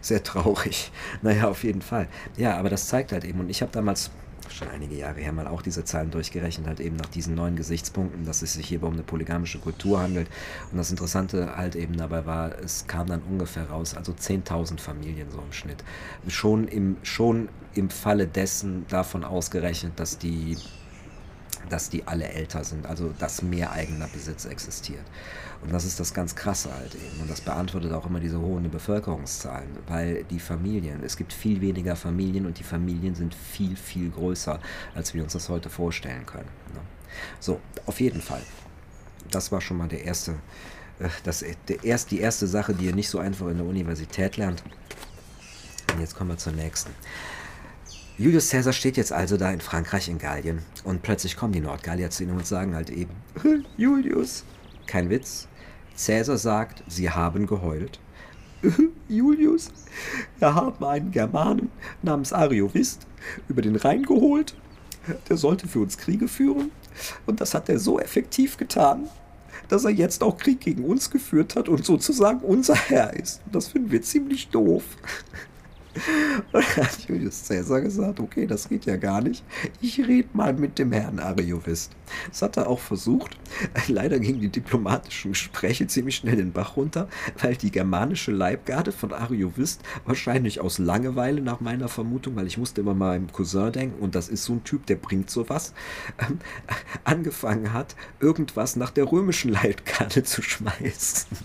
Sehr 0.00 0.22
traurig. 0.22 0.90
Naja, 1.22 1.48
auf 1.48 1.62
jeden 1.62 1.82
Fall. 1.82 2.08
Ja, 2.36 2.56
aber 2.56 2.70
das 2.70 2.88
zeigt 2.88 3.12
halt 3.12 3.24
eben. 3.24 3.38
Und 3.38 3.50
ich 3.50 3.62
habe 3.62 3.70
damals 3.70 4.10
schon 4.54 4.68
einige 4.68 4.94
Jahre 4.94 5.20
her, 5.20 5.32
mal 5.32 5.46
auch 5.46 5.62
diese 5.62 5.84
Zahlen 5.84 6.10
durchgerechnet 6.10 6.66
hat, 6.66 6.80
eben 6.80 6.96
nach 6.96 7.06
diesen 7.06 7.34
neuen 7.34 7.56
Gesichtspunkten, 7.56 8.24
dass 8.24 8.42
es 8.42 8.54
sich 8.54 8.66
hierbei 8.66 8.86
um 8.86 8.94
eine 8.94 9.02
polygamische 9.02 9.58
Kultur 9.58 10.00
handelt. 10.00 10.28
Und 10.70 10.78
das 10.78 10.90
Interessante 10.90 11.56
halt 11.56 11.76
eben 11.76 11.96
dabei 11.96 12.26
war, 12.26 12.58
es 12.58 12.86
kam 12.86 13.06
dann 13.06 13.22
ungefähr 13.22 13.68
raus, 13.68 13.94
also 13.94 14.12
10.000 14.12 14.78
Familien 14.78 15.30
so 15.30 15.38
im 15.38 15.52
Schnitt. 15.52 15.84
Schon 16.28 16.68
im, 16.68 16.96
schon 17.02 17.48
im 17.74 17.90
Falle 17.90 18.26
dessen 18.26 18.86
davon 18.88 19.24
ausgerechnet, 19.24 19.98
dass 19.98 20.18
die 20.18 20.56
dass 21.68 21.88
die 21.88 22.06
alle 22.06 22.28
älter 22.28 22.62
sind, 22.62 22.86
also 22.86 23.14
dass 23.18 23.42
mehr 23.42 23.72
eigener 23.72 24.06
Besitz 24.08 24.44
existiert. 24.44 25.04
Und 25.64 25.72
das 25.72 25.86
ist 25.86 25.98
das 25.98 26.12
ganz 26.12 26.34
Krasse 26.34 26.72
halt 26.74 26.94
eben. 26.94 27.22
Und 27.22 27.30
das 27.30 27.40
beantwortet 27.40 27.92
auch 27.92 28.04
immer 28.06 28.20
diese 28.20 28.38
hohen 28.38 28.70
Bevölkerungszahlen, 28.70 29.68
weil 29.88 30.24
die 30.24 30.38
Familien, 30.38 31.02
es 31.02 31.16
gibt 31.16 31.32
viel 31.32 31.60
weniger 31.62 31.96
Familien 31.96 32.44
und 32.44 32.58
die 32.58 32.64
Familien 32.64 33.14
sind 33.14 33.34
viel, 33.34 33.74
viel 33.74 34.10
größer, 34.10 34.60
als 34.94 35.14
wir 35.14 35.22
uns 35.22 35.32
das 35.32 35.48
heute 35.48 35.70
vorstellen 35.70 36.26
können. 36.26 36.48
Ne? 36.74 36.80
So, 37.40 37.60
auf 37.86 37.98
jeden 38.00 38.20
Fall. 38.20 38.42
Das 39.30 39.52
war 39.52 39.62
schon 39.62 39.78
mal 39.78 39.88
der 39.88 40.04
erste, 40.04 40.32
äh, 40.98 41.08
das, 41.22 41.42
der 41.68 41.82
erst, 41.82 42.10
die 42.10 42.20
erste 42.20 42.46
Sache, 42.46 42.74
die 42.74 42.84
ihr 42.84 42.94
nicht 42.94 43.08
so 43.08 43.18
einfach 43.18 43.46
in 43.48 43.56
der 43.56 43.66
Universität 43.66 44.36
lernt. 44.36 44.62
Und 45.94 46.00
jetzt 46.00 46.14
kommen 46.14 46.28
wir 46.28 46.36
zur 46.36 46.52
nächsten. 46.52 46.90
Julius 48.18 48.50
Caesar 48.50 48.74
steht 48.74 48.98
jetzt 48.98 49.12
also 49.12 49.38
da 49.38 49.50
in 49.50 49.60
Frankreich 49.60 50.08
in 50.08 50.18
Gallien 50.18 50.60
und 50.84 51.02
plötzlich 51.02 51.36
kommen 51.36 51.52
die 51.52 51.60
Nordgallier 51.60 52.10
zu 52.10 52.22
ihm 52.22 52.30
und 52.30 52.46
sagen 52.46 52.74
halt 52.74 52.90
eben, 52.90 53.10
Julius, 53.76 54.44
kein 54.86 55.10
Witz, 55.10 55.48
Cäsar 55.96 56.38
sagt, 56.38 56.82
sie 56.88 57.10
haben 57.10 57.46
geheult. 57.46 58.00
Julius, 59.08 59.70
wir 60.38 60.54
haben 60.54 60.84
einen 60.84 61.10
Germanen 61.10 61.70
namens 62.02 62.32
Ariovist 62.32 63.06
über 63.48 63.62
den 63.62 63.76
Rhein 63.76 64.02
geholt. 64.02 64.54
Der 65.28 65.36
sollte 65.36 65.68
für 65.68 65.80
uns 65.80 65.98
Kriege 65.98 66.28
führen. 66.28 66.70
Und 67.26 67.40
das 67.40 67.54
hat 67.54 67.68
er 67.68 67.78
so 67.78 67.98
effektiv 67.98 68.56
getan, 68.56 69.08
dass 69.68 69.84
er 69.84 69.90
jetzt 69.90 70.22
auch 70.22 70.38
Krieg 70.38 70.60
gegen 70.60 70.84
uns 70.84 71.10
geführt 71.10 71.56
hat 71.56 71.68
und 71.68 71.84
sozusagen 71.84 72.40
unser 72.40 72.74
Herr 72.74 73.12
ist. 73.14 73.42
Das 73.50 73.68
finden 73.68 73.90
wir 73.90 74.02
ziemlich 74.02 74.48
doof. 74.48 74.84
Und 76.52 76.54
dann 76.76 76.76
hat 76.84 77.08
Julius 77.08 77.46
Caesar 77.48 77.80
gesagt, 77.80 78.20
okay, 78.20 78.46
das 78.46 78.68
geht 78.68 78.84
ja 78.84 78.96
gar 78.96 79.22
nicht. 79.22 79.44
Ich 79.80 79.98
rede 79.98 80.28
mal 80.32 80.52
mit 80.52 80.78
dem 80.78 80.92
Herrn 80.92 81.18
Ariovist. 81.18 81.92
Das 82.28 82.42
hat 82.42 82.56
er 82.56 82.68
auch 82.68 82.80
versucht. 82.80 83.36
Leider 83.88 84.18
gingen 84.18 84.40
die 84.40 84.48
diplomatischen 84.48 85.32
Gespräche 85.32 85.86
ziemlich 85.86 86.16
schnell 86.16 86.36
den 86.36 86.52
Bach 86.52 86.76
runter, 86.76 87.08
weil 87.40 87.56
die 87.56 87.70
germanische 87.70 88.32
Leibgarde 88.32 88.92
von 88.92 89.12
Ariovist 89.12 89.82
wahrscheinlich 90.04 90.60
aus 90.60 90.78
Langeweile 90.78 91.40
nach 91.40 91.60
meiner 91.60 91.88
Vermutung, 91.88 92.36
weil 92.36 92.46
ich 92.46 92.58
musste 92.58 92.80
immer 92.80 92.94
mal 92.94 93.14
meinem 93.14 93.30
Cousin 93.30 93.72
denken 93.72 94.02
und 94.02 94.14
das 94.14 94.28
ist 94.28 94.44
so 94.44 94.54
ein 94.54 94.64
Typ, 94.64 94.86
der 94.86 94.96
bringt 94.96 95.30
sowas, 95.30 95.72
ähm, 96.18 96.38
angefangen 97.04 97.72
hat, 97.72 97.94
irgendwas 98.20 98.76
nach 98.76 98.90
der 98.90 99.10
römischen 99.10 99.52
Leibgarde 99.52 100.22
zu 100.22 100.42
schmeißen. 100.42 101.36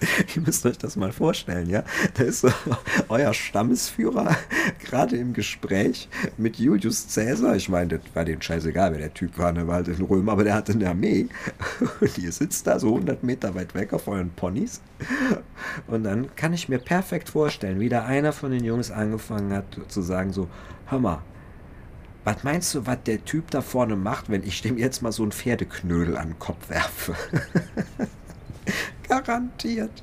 Ihr 0.36 0.42
müsst 0.42 0.66
euch 0.66 0.78
das 0.78 0.96
mal 0.96 1.12
vorstellen, 1.12 1.68
ja. 1.68 1.82
Da 2.14 2.24
ist 2.24 2.40
so 2.40 2.50
euer 3.08 3.32
Stammesführer 3.32 4.36
gerade 4.78 5.16
im 5.16 5.32
Gespräch 5.32 6.08
mit 6.36 6.58
Julius 6.58 7.06
Caesar. 7.14 7.56
Ich 7.56 7.68
meine, 7.68 7.98
das 7.98 8.14
war 8.14 8.24
dem 8.24 8.40
scheißegal, 8.40 8.92
wer 8.92 8.98
der 8.98 9.14
Typ 9.14 9.38
war, 9.38 9.52
der 9.52 9.66
war 9.66 9.76
halt 9.76 9.88
in 9.88 10.04
Römer, 10.04 10.32
aber 10.32 10.44
der 10.44 10.54
hatte 10.54 10.72
eine 10.72 10.90
Armee. 10.90 11.28
Und 12.00 12.18
ihr 12.18 12.32
sitzt 12.32 12.66
da 12.66 12.78
so 12.78 12.88
100 12.88 13.22
Meter 13.22 13.54
weit 13.54 13.74
weg 13.74 13.92
auf 13.92 14.08
euren 14.08 14.30
Ponys. 14.30 14.80
Und 15.86 16.04
dann 16.04 16.34
kann 16.36 16.52
ich 16.52 16.68
mir 16.68 16.78
perfekt 16.78 17.30
vorstellen, 17.30 17.80
wie 17.80 17.88
da 17.88 18.04
einer 18.04 18.32
von 18.32 18.50
den 18.50 18.64
Jungs 18.64 18.90
angefangen 18.90 19.52
hat 19.52 19.64
zu 19.88 20.02
sagen 20.02 20.32
so, 20.32 20.48
hör 20.86 20.98
mal, 20.98 21.22
was 22.24 22.42
meinst 22.42 22.74
du, 22.74 22.86
was 22.86 22.98
der 23.04 23.24
Typ 23.24 23.50
da 23.52 23.62
vorne 23.62 23.94
macht, 23.94 24.28
wenn 24.30 24.42
ich 24.42 24.60
dem 24.60 24.76
jetzt 24.78 25.00
mal 25.00 25.12
so 25.12 25.22
ein 25.22 25.30
Pferdeknödel 25.30 26.16
an 26.16 26.30
den 26.30 26.38
Kopf 26.38 26.68
werfe? 26.68 27.14
Garantiert 29.08 30.02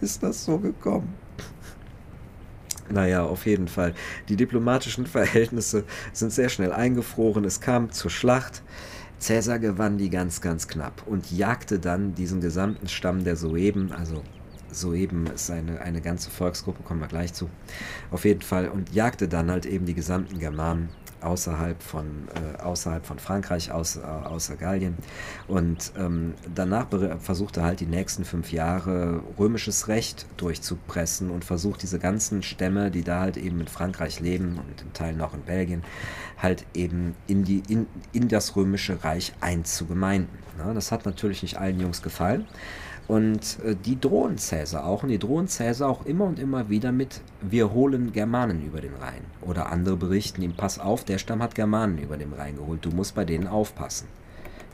ist 0.00 0.22
das 0.22 0.44
so 0.44 0.58
gekommen. 0.58 1.14
Naja, 2.88 3.24
auf 3.24 3.46
jeden 3.46 3.68
Fall. 3.68 3.94
Die 4.28 4.36
diplomatischen 4.36 5.06
Verhältnisse 5.06 5.84
sind 6.12 6.32
sehr 6.32 6.48
schnell 6.48 6.72
eingefroren. 6.72 7.44
Es 7.44 7.60
kam 7.60 7.92
zur 7.92 8.10
Schlacht. 8.10 8.62
Cäsar 9.20 9.58
gewann 9.58 9.98
die 9.98 10.10
ganz, 10.10 10.40
ganz 10.40 10.66
knapp 10.66 11.06
und 11.06 11.30
jagte 11.30 11.78
dann 11.78 12.14
diesen 12.14 12.40
gesamten 12.40 12.88
Stamm 12.88 13.22
der 13.22 13.36
Soeben, 13.36 13.92
also 13.92 14.22
Soeben 14.72 15.26
ist 15.26 15.50
eine, 15.50 15.80
eine 15.82 16.00
ganze 16.00 16.30
Volksgruppe, 16.30 16.82
kommen 16.82 17.00
wir 17.00 17.06
gleich 17.06 17.34
zu, 17.34 17.50
auf 18.10 18.24
jeden 18.24 18.40
Fall, 18.40 18.68
und 18.68 18.94
jagte 18.94 19.28
dann 19.28 19.50
halt 19.50 19.66
eben 19.66 19.84
die 19.84 19.92
gesamten 19.92 20.38
Germanen 20.38 20.88
außerhalb 21.20 21.82
von, 21.82 22.28
äh, 22.34 22.60
außerhalb 22.62 23.04
von 23.04 23.18
Frankreich, 23.18 23.72
aus, 23.72 23.96
äh, 23.96 24.00
außer 24.00 24.56
Gallien. 24.56 24.96
Und 25.48 25.92
ähm, 25.96 26.34
danach 26.54 26.86
versuchte 27.20 27.62
halt 27.62 27.80
die 27.80 27.86
nächsten 27.86 28.24
fünf 28.24 28.52
Jahre 28.52 29.22
römisches 29.38 29.88
Recht 29.88 30.26
durchzupressen 30.36 31.30
und 31.30 31.44
versucht 31.44 31.82
diese 31.82 31.98
ganzen 31.98 32.42
Stämme, 32.42 32.90
die 32.90 33.04
da 33.04 33.20
halt 33.20 33.36
eben 33.36 33.60
in 33.60 33.68
Frankreich 33.68 34.20
leben 34.20 34.58
und 34.58 34.82
in 34.82 34.92
Teilen 34.92 35.20
auch 35.20 35.34
in 35.34 35.42
Belgien, 35.42 35.82
halt 36.38 36.64
eben 36.74 37.14
in, 37.26 37.44
die, 37.44 37.62
in, 37.68 37.86
in 38.12 38.28
das 38.28 38.56
römische 38.56 39.02
Reich 39.04 39.32
einzugemeinden. 39.40 40.38
Ja, 40.58 40.74
das 40.74 40.92
hat 40.92 41.06
natürlich 41.06 41.42
nicht 41.42 41.58
allen 41.58 41.80
Jungs 41.80 42.02
gefallen. 42.02 42.46
Und 43.10 43.58
äh, 43.64 43.74
die 43.74 44.00
drohen 44.00 44.38
Cäsar 44.38 44.86
auch. 44.86 45.02
Und 45.02 45.08
die 45.08 45.18
drohen 45.18 45.48
Cäsar 45.48 45.88
auch 45.88 46.06
immer 46.06 46.26
und 46.26 46.38
immer 46.38 46.68
wieder 46.68 46.92
mit, 46.92 47.22
wir 47.40 47.72
holen 47.72 48.12
Germanen 48.12 48.64
über 48.64 48.80
den 48.80 48.94
Rhein. 48.94 49.24
Oder 49.40 49.72
andere 49.72 49.96
berichten 49.96 50.42
ihm, 50.42 50.54
pass 50.54 50.78
auf, 50.78 51.02
der 51.02 51.18
Stamm 51.18 51.42
hat 51.42 51.56
Germanen 51.56 51.98
über 51.98 52.16
den 52.16 52.32
Rhein 52.32 52.54
geholt, 52.54 52.84
du 52.84 52.90
musst 52.90 53.16
bei 53.16 53.24
denen 53.24 53.48
aufpassen. 53.48 54.06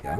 Ja? 0.04 0.18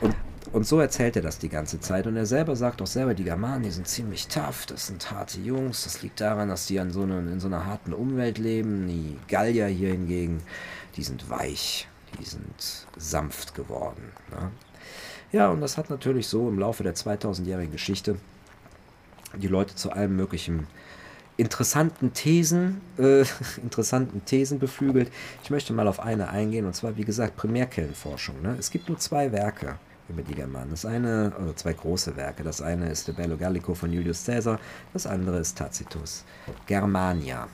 Und, 0.00 0.16
und 0.52 0.66
so 0.66 0.80
erzählt 0.80 1.14
er 1.14 1.22
das 1.22 1.38
die 1.38 1.48
ganze 1.48 1.78
Zeit. 1.78 2.08
Und 2.08 2.16
er 2.16 2.26
selber 2.26 2.56
sagt 2.56 2.82
auch 2.82 2.88
selber, 2.88 3.14
die 3.14 3.22
Germanen, 3.22 3.62
die 3.62 3.70
sind 3.70 3.86
ziemlich 3.86 4.26
tough, 4.26 4.66
das 4.66 4.88
sind 4.88 5.08
harte 5.12 5.38
Jungs. 5.38 5.84
Das 5.84 6.02
liegt 6.02 6.20
daran, 6.20 6.48
dass 6.48 6.66
die 6.66 6.80
an 6.80 6.90
so 6.90 7.02
eine, 7.02 7.18
in 7.18 7.38
so 7.38 7.46
einer 7.46 7.64
harten 7.64 7.92
Umwelt 7.92 8.38
leben. 8.38 8.88
Die 8.88 9.20
Gallier 9.28 9.68
hier 9.68 9.90
hingegen, 9.90 10.42
die 10.96 11.04
sind 11.04 11.30
weich, 11.30 11.86
die 12.18 12.24
sind 12.24 12.88
sanft 12.96 13.54
geworden. 13.54 14.02
Ne? 14.32 14.50
Ja, 15.34 15.48
und 15.48 15.60
das 15.60 15.76
hat 15.76 15.90
natürlich 15.90 16.28
so 16.28 16.48
im 16.48 16.60
Laufe 16.60 16.84
der 16.84 16.94
2000-jährigen 16.94 17.72
Geschichte 17.72 18.14
die 19.34 19.48
Leute 19.48 19.74
zu 19.74 19.90
allem 19.90 20.14
möglichen 20.14 20.68
interessanten 21.36 22.12
Thesen, 22.12 22.80
äh, 22.98 23.24
interessanten 23.60 24.24
Thesen 24.24 24.60
beflügelt. 24.60 25.10
Ich 25.42 25.50
möchte 25.50 25.72
mal 25.72 25.88
auf 25.88 25.98
eine 25.98 26.28
eingehen, 26.28 26.66
und 26.66 26.76
zwar, 26.76 26.96
wie 26.96 27.04
gesagt, 27.04 27.34
Primärquellenforschung. 27.34 28.42
Ne? 28.42 28.54
Es 28.60 28.70
gibt 28.70 28.88
nur 28.88 28.98
zwei 28.98 29.32
Werke 29.32 29.74
über 30.08 30.22
die 30.22 30.36
Germanen. 30.36 30.70
Das 30.70 30.86
eine, 30.86 31.32
also 31.36 31.52
zwei 31.54 31.72
große 31.72 32.14
Werke. 32.14 32.44
Das 32.44 32.62
eine 32.62 32.88
ist 32.88 33.08
De 33.08 33.14
Bello 33.16 33.36
Gallico 33.36 33.74
von 33.74 33.92
Julius 33.92 34.24
Caesar, 34.26 34.60
das 34.92 35.04
andere 35.04 35.40
ist 35.40 35.58
Tacitus. 35.58 36.22
Germania. 36.66 37.48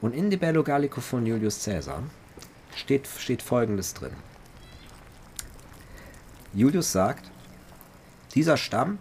Und 0.00 0.14
in 0.14 0.30
De 0.30 0.38
Bello 0.38 0.62
Gallico 0.62 1.00
von 1.00 1.26
Julius 1.26 1.64
Caesar 1.64 2.04
steht, 2.76 3.08
steht 3.08 3.42
folgendes 3.42 3.94
drin. 3.94 4.12
Julius 6.56 6.90
sagt, 6.90 7.30
dieser 8.34 8.56
Stamm, 8.56 8.98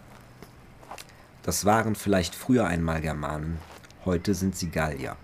das 1.41 1.63
waren 1.63 1.95
vielleicht 1.95 2.35
früher 2.35 2.67
einmal 2.67 2.99
Germanen, 2.99 3.59
heute 4.03 4.33
sind 4.33 4.57
sie 4.57 4.69
Gallier. 4.69 5.15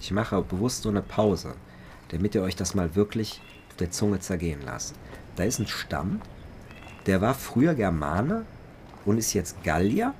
Ich 0.00 0.10
mache 0.10 0.42
bewusst 0.42 0.82
so 0.82 0.88
eine 0.88 1.02
Pause, 1.02 1.54
damit 2.08 2.34
ihr 2.34 2.42
euch 2.42 2.56
das 2.56 2.74
mal 2.74 2.96
wirklich 2.96 3.40
auf 3.70 3.76
der 3.76 3.92
Zunge 3.92 4.18
zergehen 4.18 4.60
lasst. 4.66 4.96
Da 5.36 5.44
ist 5.44 5.60
ein 5.60 5.68
Stamm, 5.68 6.20
der 7.06 7.20
war 7.20 7.34
früher 7.34 7.74
Germane 7.74 8.44
und 9.04 9.18
ist 9.18 9.34
jetzt 9.34 9.62
Gallier. 9.62 10.14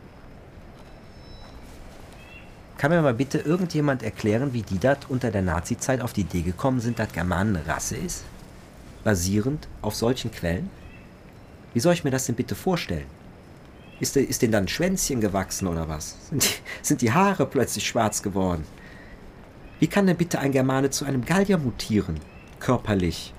Kann 2.78 2.92
mir 2.92 3.02
mal 3.02 3.14
bitte 3.14 3.38
irgendjemand 3.38 4.04
erklären, 4.04 4.52
wie 4.52 4.62
die 4.62 4.78
da 4.78 4.96
unter 5.08 5.32
der 5.32 5.42
Nazizeit 5.42 6.02
auf 6.02 6.12
die 6.12 6.20
Idee 6.20 6.42
gekommen 6.42 6.78
sind, 6.78 7.00
dass 7.00 7.10
Germanen 7.10 7.56
eine 7.56 7.66
Rasse 7.66 7.96
ist? 7.96 8.22
Basierend 9.04 9.68
auf 9.82 9.94
solchen 9.94 10.32
Quellen? 10.32 10.70
Wie 11.74 11.80
soll 11.80 11.94
ich 11.94 12.04
mir 12.04 12.10
das 12.10 12.26
denn 12.26 12.34
bitte 12.34 12.54
vorstellen? 12.54 13.06
Ist, 14.00 14.16
ist 14.16 14.42
denen 14.42 14.52
dann 14.52 14.64
ein 14.64 14.68
Schwänzchen 14.68 15.20
gewachsen 15.20 15.68
oder 15.68 15.88
was? 15.88 16.16
Sind 16.30 16.44
die, 16.44 16.48
sind 16.82 17.02
die 17.02 17.12
Haare 17.12 17.46
plötzlich 17.46 17.86
schwarz 17.86 18.22
geworden? 18.22 18.64
Wie 19.78 19.86
kann 19.86 20.06
denn 20.06 20.16
bitte 20.16 20.38
ein 20.38 20.52
Germane 20.52 20.90
zu 20.90 21.04
einem 21.04 21.24
Gallier 21.24 21.58
mutieren? 21.58 22.18
Körperlich. 22.58 23.34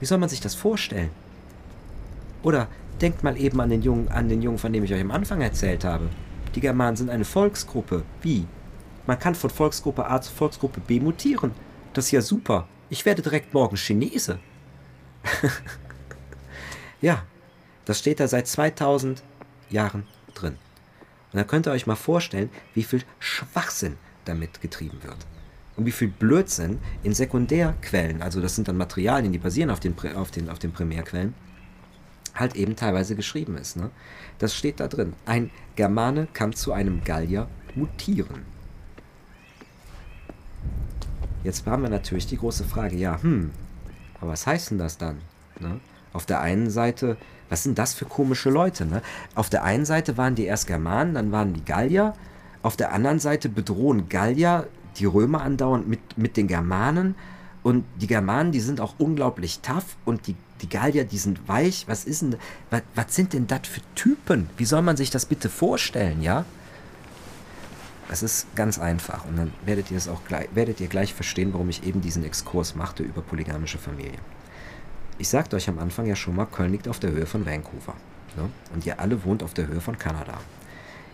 Wie 0.00 0.06
soll 0.06 0.18
man 0.18 0.28
sich 0.28 0.40
das 0.40 0.54
vorstellen? 0.54 1.10
Oder 2.42 2.68
denkt 3.00 3.24
mal 3.24 3.38
eben 3.38 3.60
an 3.60 3.70
den 3.70 3.82
Jungen, 3.82 4.08
an 4.08 4.28
den 4.28 4.42
Jungen, 4.42 4.58
von 4.58 4.72
dem 4.72 4.84
ich 4.84 4.92
euch 4.92 5.00
am 5.00 5.10
Anfang 5.10 5.40
erzählt 5.40 5.84
habe. 5.84 6.08
Die 6.54 6.60
Germanen 6.60 6.96
sind 6.96 7.10
eine 7.10 7.24
Volksgruppe. 7.24 8.04
Wie? 8.22 8.46
Man 9.06 9.18
kann 9.18 9.34
von 9.34 9.50
Volksgruppe 9.50 10.08
A 10.08 10.20
zu 10.20 10.32
Volksgruppe 10.32 10.80
B 10.80 11.00
mutieren. 11.00 11.52
Das 11.92 12.06
ist 12.06 12.10
ja 12.12 12.20
super. 12.20 12.68
Ich 12.90 13.04
werde 13.04 13.22
direkt 13.22 13.54
morgen 13.54 13.76
Chinese. 13.76 14.38
ja, 17.00 17.22
das 17.84 17.98
steht 17.98 18.20
da 18.20 18.28
seit 18.28 18.46
2000 18.46 19.22
Jahren 19.70 20.04
drin. 20.34 20.56
Und 21.32 21.36
da 21.38 21.44
könnt 21.44 21.66
ihr 21.66 21.72
euch 21.72 21.86
mal 21.86 21.96
vorstellen, 21.96 22.50
wie 22.74 22.82
viel 22.82 23.02
Schwachsinn 23.18 23.96
damit 24.24 24.60
getrieben 24.60 25.02
wird. 25.02 25.16
Und 25.76 25.86
wie 25.86 25.92
viel 25.92 26.08
Blödsinn 26.08 26.80
in 27.02 27.14
Sekundärquellen, 27.14 28.22
also 28.22 28.40
das 28.40 28.56
sind 28.56 28.66
dann 28.66 28.76
Materialien, 28.76 29.32
die 29.32 29.38
basieren 29.38 29.70
auf 29.70 29.80
den, 29.80 29.94
auf 30.16 30.30
den, 30.30 30.48
auf 30.50 30.58
den 30.58 30.72
Primärquellen, 30.72 31.34
halt 32.34 32.56
eben 32.56 32.76
teilweise 32.76 33.14
geschrieben 33.14 33.56
ist. 33.56 33.76
Ne? 33.76 33.90
Das 34.38 34.54
steht 34.54 34.80
da 34.80 34.88
drin. 34.88 35.14
Ein 35.24 35.50
Germane 35.76 36.28
kann 36.32 36.52
zu 36.52 36.72
einem 36.72 37.04
Gallier 37.04 37.48
mutieren. 37.74 38.44
Jetzt 41.44 41.66
haben 41.66 41.82
wir 41.82 41.90
natürlich 41.90 42.26
die 42.26 42.36
große 42.36 42.64
Frage, 42.64 42.96
ja, 42.96 43.22
hm, 43.22 43.50
aber 44.20 44.32
was 44.32 44.46
heißt 44.46 44.70
denn 44.70 44.78
das 44.78 44.98
dann? 44.98 45.18
Ne? 45.60 45.80
Auf 46.12 46.26
der 46.26 46.40
einen 46.40 46.70
Seite, 46.70 47.16
was 47.48 47.62
sind 47.62 47.78
das 47.78 47.94
für 47.94 48.04
komische 48.04 48.50
Leute? 48.50 48.86
Ne? 48.86 49.02
Auf 49.34 49.50
der 49.50 49.64
einen 49.64 49.84
Seite 49.84 50.16
waren 50.16 50.34
die 50.34 50.44
erst 50.44 50.66
Germanen, 50.66 51.14
dann 51.14 51.32
waren 51.32 51.54
die 51.54 51.64
Gallier. 51.64 52.14
Auf 52.62 52.76
der 52.76 52.92
anderen 52.92 53.20
Seite 53.20 53.48
bedrohen 53.48 54.08
Gallier 54.08 54.66
die 54.96 55.04
Römer 55.04 55.42
andauernd 55.42 55.88
mit, 55.88 56.18
mit 56.18 56.36
den 56.36 56.48
Germanen. 56.48 57.14
Und 57.62 57.84
die 58.00 58.06
Germanen, 58.06 58.52
die 58.52 58.60
sind 58.60 58.80
auch 58.80 58.94
unglaublich 58.98 59.60
tough 59.60 59.96
und 60.04 60.26
die, 60.26 60.36
die 60.62 60.68
Gallier, 60.68 61.04
die 61.04 61.18
sind 61.18 61.48
weich. 61.48 61.84
Was 61.86 62.04
ist 62.04 62.22
denn, 62.22 62.36
was, 62.70 62.82
was 62.94 63.14
sind 63.14 63.32
denn 63.32 63.46
das 63.46 63.66
für 63.68 63.80
Typen? 63.94 64.48
Wie 64.56 64.64
soll 64.64 64.82
man 64.82 64.96
sich 64.96 65.10
das 65.10 65.26
bitte 65.26 65.48
vorstellen, 65.48 66.22
ja? 66.22 66.44
Es 68.10 68.22
ist 68.22 68.54
ganz 68.56 68.78
einfach 68.78 69.26
und 69.26 69.36
dann 69.36 69.52
werdet 69.64 69.90
ihr 69.90 69.98
es 69.98 70.08
auch 70.08 70.24
gleich, 70.26 70.48
werdet 70.54 70.80
ihr 70.80 70.88
gleich 70.88 71.12
verstehen, 71.12 71.52
warum 71.52 71.68
ich 71.68 71.86
eben 71.86 72.00
diesen 72.00 72.24
Exkurs 72.24 72.74
machte 72.74 73.02
über 73.02 73.20
polygamische 73.20 73.78
Familien. 73.78 74.20
Ich 75.18 75.28
sagte 75.28 75.56
euch 75.56 75.68
am 75.68 75.78
Anfang 75.78 76.06
ja 76.06 76.16
schon 76.16 76.36
mal, 76.36 76.46
Köln 76.46 76.72
liegt 76.72 76.88
auf 76.88 77.00
der 77.00 77.10
Höhe 77.10 77.26
von 77.26 77.44
Vancouver. 77.44 77.94
Ne? 78.36 78.48
Und 78.72 78.86
ihr 78.86 78.98
alle 78.98 79.24
wohnt 79.24 79.42
auf 79.42 79.52
der 79.52 79.66
Höhe 79.66 79.80
von 79.80 79.98
Kanada. 79.98 80.38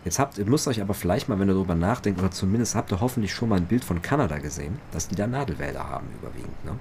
Jetzt 0.04 0.18
habt, 0.18 0.38
ihr 0.38 0.44
müsst 0.44 0.68
euch 0.68 0.82
aber 0.82 0.94
vielleicht 0.94 1.28
mal, 1.28 1.38
wenn 1.40 1.48
ihr 1.48 1.54
darüber 1.54 1.74
nachdenkt, 1.74 2.20
oder 2.20 2.30
zumindest 2.30 2.74
habt 2.74 2.92
ihr 2.92 3.00
hoffentlich 3.00 3.32
schon 3.32 3.48
mal 3.48 3.56
ein 3.56 3.66
Bild 3.66 3.82
von 3.82 4.02
Kanada 4.02 4.38
gesehen, 4.38 4.78
dass 4.92 5.08
die 5.08 5.14
da 5.14 5.26
Nadelwälder 5.26 5.88
haben 5.88 6.06
überwiegend. 6.20 6.64
Ne? 6.64 6.72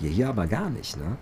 Wir 0.00 0.10
hier 0.10 0.30
aber 0.30 0.46
gar 0.46 0.70
nicht, 0.70 0.96
ne? 0.96 1.18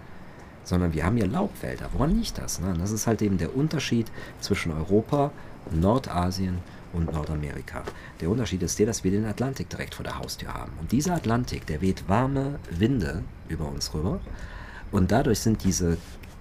sondern 0.63 0.95
wir 0.95 1.05
haben 1.05 1.17
hier 1.17 1.27
Laubwälder. 1.27 1.89
Woran 1.93 2.17
liegt 2.17 2.39
das? 2.39 2.61
Ne? 2.61 2.75
Das 2.79 2.93
ist 2.93 3.07
halt 3.07 3.21
eben 3.21 3.37
der 3.37 3.57
Unterschied 3.57 4.11
zwischen 4.41 4.73
Europa, 4.73 5.33
Nordasien 5.73 6.59
und 6.95 7.13
Nordamerika. 7.13 7.83
Der 8.21 8.31
Unterschied 8.31 8.63
ist 8.63 8.79
der, 8.79 8.87
dass 8.87 9.05
wir 9.05 9.11
den 9.11 9.27
Atlantik 9.27 9.69
direkt 9.69 9.95
vor 9.95 10.05
der 10.05 10.19
Haustür 10.19 10.55
haben. 10.55 10.73
Und 10.81 10.93
dieser 10.93 11.15
Atlantik, 11.15 11.67
der 11.67 11.81
weht 11.81 12.09
warme 12.09 12.59
Winde 12.71 13.23
über 13.49 13.69
uns 13.69 13.93
rüber. 13.93 14.21
Und 14.93 15.11
dadurch 15.11 15.41
sind 15.41 15.65
diese 15.65 15.99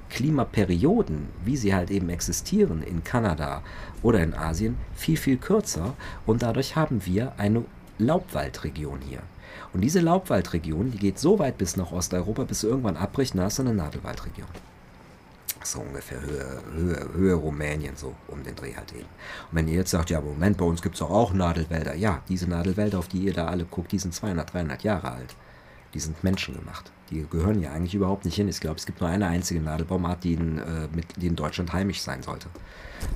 Klimaperioden, 0.10 1.28
wie 1.43 1.58
sie 1.58 1.74
halt 1.74 1.89
eben 1.89 2.10
existieren 2.10 2.84
in 2.84 3.04
Kanada 3.04 3.64
oder 4.04 4.22
in 4.22 4.36
Asien, 4.36 4.78
viel, 4.93 5.18
viel 5.18 5.38
kürzer 5.38 5.95
und 6.28 6.43
dadurch 6.43 6.76
haben 6.76 7.04
wir 7.06 7.34
eine 7.38 7.66
Laubwaldregion 7.97 8.99
hier. 9.01 9.22
Und 9.74 9.82
diese 9.82 10.01
Laubwaldregion, 10.01 10.91
die 10.91 10.99
geht 10.99 11.18
so 11.18 11.39
weit 11.39 11.58
bis 11.58 11.78
nach 11.78 11.91
Osteuropa, 11.91 12.43
bis 12.43 12.62
sie 12.62 12.68
irgendwann 12.68 12.95
abbricht, 12.95 13.34
na, 13.34 13.47
ist 13.47 13.60
eine 13.60 13.74
Nadelwaldregion. 13.74 14.47
So 15.64 15.80
ungefähr 15.80 16.22
Höhe, 16.22 16.61
Höhe, 16.74 17.09
Höhe 17.14 17.34
Rumänien, 17.36 17.95
so 17.95 18.16
um 18.28 18.43
den 18.43 18.55
Dreh 18.55 18.76
halt 18.76 18.91
eben. 18.91 19.03
Und 19.03 19.57
wenn 19.57 19.68
ihr 19.68 19.76
jetzt 19.76 19.91
sagt, 19.91 20.09
ja, 20.09 20.20
Moment, 20.20 20.57
bei 20.57 20.66
uns 20.66 20.82
gibt 20.82 20.95
es 20.95 20.99
doch 20.99 21.09
auch 21.09 21.34
Nadelwälder. 21.34 21.95
Ja, 21.95 22.22
diese 22.28 22.49
Nadelwälder, 22.49 22.99
auf 22.99 23.07
die 23.07 23.20
ihr 23.20 23.34
da 23.34 23.47
alle 23.47 23.66
guckt, 23.66 23.91
die 23.91 23.99
sind 23.99 24.14
200, 24.14 24.53
300 24.53 24.84
Jahre 24.84 25.11
alt. 25.11 25.36
Die 25.93 25.99
sind 25.99 26.24
menschengemacht. 26.24 26.91
Die 27.11 27.26
gehören 27.30 27.61
ja 27.61 27.72
eigentlich 27.72 27.93
überhaupt 27.93 28.26
nicht 28.26 28.36
hin. 28.36 28.47
Ich 28.47 28.59
glaube, 28.59 28.78
es 28.78 28.86
gibt 28.86 28.99
nur 28.99 29.09
eine 29.09 29.28
einzige 29.28 29.61
Nadelbaumart, 29.61 30.24
die 30.24 30.34
in, 30.34 30.57
äh, 30.57 30.88
mit, 30.93 31.05
die 31.18 31.28
in 31.28 31.36
Deutschland 31.36 31.72
heimisch 31.72 32.01
sein 32.01 32.24
sollte. 32.24 32.47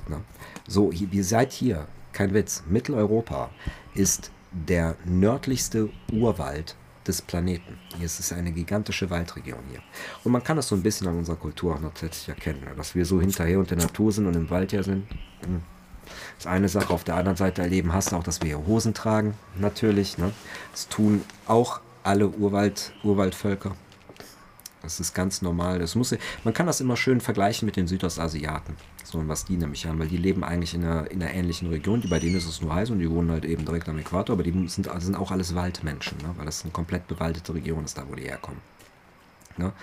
Na? 0.08 0.20
So, 0.66 0.92
hier, 0.92 1.08
ihr 1.10 1.24
seid 1.24 1.52
hier, 1.52 1.86
kein 2.12 2.32
Witz, 2.34 2.62
Mitteleuropa 2.68 3.50
ist 3.94 4.30
der 4.52 4.96
nördlichste 5.04 5.90
Urwald 6.12 6.76
des 7.08 7.22
Planeten. 7.22 7.78
Hier 7.96 8.06
ist 8.06 8.20
es 8.20 8.32
eine 8.32 8.52
gigantische 8.52 9.10
Waldregion 9.10 9.60
hier. 9.70 9.80
Und 10.24 10.32
man 10.32 10.44
kann 10.44 10.56
das 10.56 10.68
so 10.68 10.74
ein 10.74 10.82
bisschen 10.82 11.08
an 11.08 11.16
unserer 11.16 11.36
Kultur 11.36 11.74
auch 11.74 11.80
noch 11.80 11.94
tatsächlich 11.94 12.28
erkennen, 12.28 12.60
ne? 12.60 12.74
dass 12.76 12.94
wir 12.94 13.04
so 13.04 13.20
hinterher 13.20 13.58
und 13.58 13.70
der 13.70 13.78
Natur 13.78 14.12
sind 14.12 14.26
und 14.26 14.34
im 14.34 14.50
Wald 14.50 14.72
ja 14.72 14.82
sind. 14.82 15.06
Hm. 15.42 15.62
Das 16.36 16.44
ist 16.44 16.46
eine 16.46 16.68
Sache. 16.68 16.92
Auf 16.92 17.04
der 17.04 17.16
anderen 17.16 17.36
Seite 17.36 17.62
erleben 17.62 17.92
hast 17.92 18.12
du 18.12 18.16
auch, 18.16 18.22
dass 18.22 18.40
wir 18.40 18.48
hier 18.48 18.66
Hosen 18.66 18.94
tragen, 18.94 19.34
natürlich. 19.56 20.18
Ne? 20.18 20.32
Das 20.72 20.88
tun 20.88 21.22
auch 21.46 21.80
alle 22.02 22.28
Urwald, 22.28 22.92
Urwaldvölker. 23.02 23.74
Das 24.88 25.00
ist 25.00 25.12
ganz 25.12 25.42
normal. 25.42 25.78
Das 25.80 25.94
muss, 25.96 26.14
man 26.44 26.54
kann 26.54 26.66
das 26.66 26.80
immer 26.80 26.96
schön 26.96 27.20
vergleichen 27.20 27.66
mit 27.66 27.76
den 27.76 27.86
Südostasiaten. 27.86 28.74
So, 29.04 29.22
was 29.28 29.44
die 29.44 29.58
nämlich 29.58 29.84
haben, 29.84 29.98
weil 29.98 30.08
die 30.08 30.16
leben 30.16 30.42
eigentlich 30.42 30.72
in 30.72 30.82
einer, 30.82 31.10
in 31.10 31.22
einer 31.22 31.34
ähnlichen 31.34 31.68
Region. 31.68 32.00
Die, 32.00 32.08
bei 32.08 32.18
denen 32.18 32.36
ist 32.36 32.48
es 32.48 32.62
nur 32.62 32.74
heiß 32.74 32.88
und 32.88 32.98
die 32.98 33.10
wohnen 33.10 33.30
halt 33.30 33.44
eben 33.44 33.66
direkt 33.66 33.86
am 33.90 33.98
Äquator, 33.98 34.32
aber 34.32 34.44
die 34.44 34.68
sind, 34.68 34.88
sind 34.98 35.14
auch 35.14 35.30
alles 35.30 35.54
Waldmenschen, 35.54 36.16
ne? 36.22 36.32
weil 36.38 36.46
das 36.46 36.62
eine 36.62 36.72
komplett 36.72 37.06
bewaldete 37.06 37.52
Region 37.52 37.84
ist, 37.84 37.98
da 37.98 38.08
wo 38.08 38.14
die 38.14 38.22
herkommen. 38.22 38.62
Ne? 39.58 39.74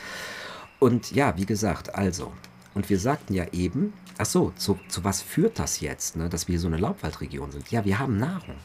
Und 0.80 1.12
ja, 1.12 1.38
wie 1.38 1.45
gesagt, 1.45 1.93
also, 1.93 2.34
und 2.74 2.89
wir 2.89 2.97
sagten 2.99 3.36
ja 3.36 3.45
eben, 3.51 3.93
ach 4.18 4.26
so, 4.26 4.53
zu, 4.56 4.80
zu 4.88 5.03
was 5.03 5.22
führt 5.22 5.60
das 5.60 5.82
jetzt, 5.82 6.16
ne? 6.16 6.30
dass 6.30 6.47
wir 6.47 6.60
so 6.60 6.66
eine 6.66 6.78
Laubwaldregion 6.78 7.51
sind? 7.51 7.70
Ja, 7.70 7.86
wir 7.86 7.99
haben 7.99 8.18
Nahrung. 8.18 8.56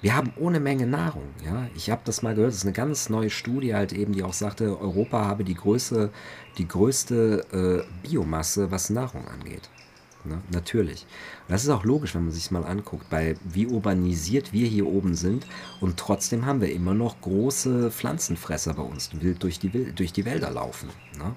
Wir 0.00 0.14
haben 0.14 0.32
ohne 0.36 0.60
Menge 0.60 0.86
Nahrung. 0.86 1.24
Ja? 1.44 1.68
Ich 1.74 1.90
habe 1.90 2.02
das 2.04 2.22
mal 2.22 2.34
gehört, 2.34 2.52
das 2.52 2.58
ist 2.58 2.64
eine 2.64 2.72
ganz 2.72 3.08
neue 3.08 3.30
Studie, 3.30 3.74
halt 3.74 3.92
eben, 3.92 4.12
die 4.12 4.22
auch 4.22 4.32
sagte, 4.32 4.80
Europa 4.80 5.24
habe 5.24 5.42
die, 5.42 5.54
Größe, 5.54 6.10
die 6.56 6.68
größte 6.68 7.84
äh, 7.84 8.08
Biomasse, 8.08 8.70
was 8.70 8.90
Nahrung 8.90 9.26
angeht. 9.26 9.68
Ne? 10.24 10.40
Natürlich. 10.50 11.06
das 11.46 11.64
ist 11.64 11.70
auch 11.70 11.84
logisch, 11.84 12.14
wenn 12.14 12.24
man 12.24 12.32
sich 12.32 12.50
mal 12.50 12.64
anguckt, 12.64 13.08
bei 13.08 13.36
wie 13.44 13.66
urbanisiert 13.66 14.52
wir 14.52 14.66
hier 14.66 14.86
oben 14.86 15.14
sind 15.14 15.46
und 15.80 15.96
trotzdem 15.96 16.44
haben 16.44 16.60
wir 16.60 16.72
immer 16.72 16.92
noch 16.92 17.20
große 17.20 17.90
Pflanzenfresser 17.90 18.74
bei 18.74 18.82
uns, 18.82 19.10
die 19.10 19.22
wild 19.22 19.42
durch 19.42 19.58
die, 19.58 19.92
durch 19.92 20.12
die 20.12 20.24
Wälder 20.24 20.50
laufen. 20.50 20.90
Ne? 21.16 21.34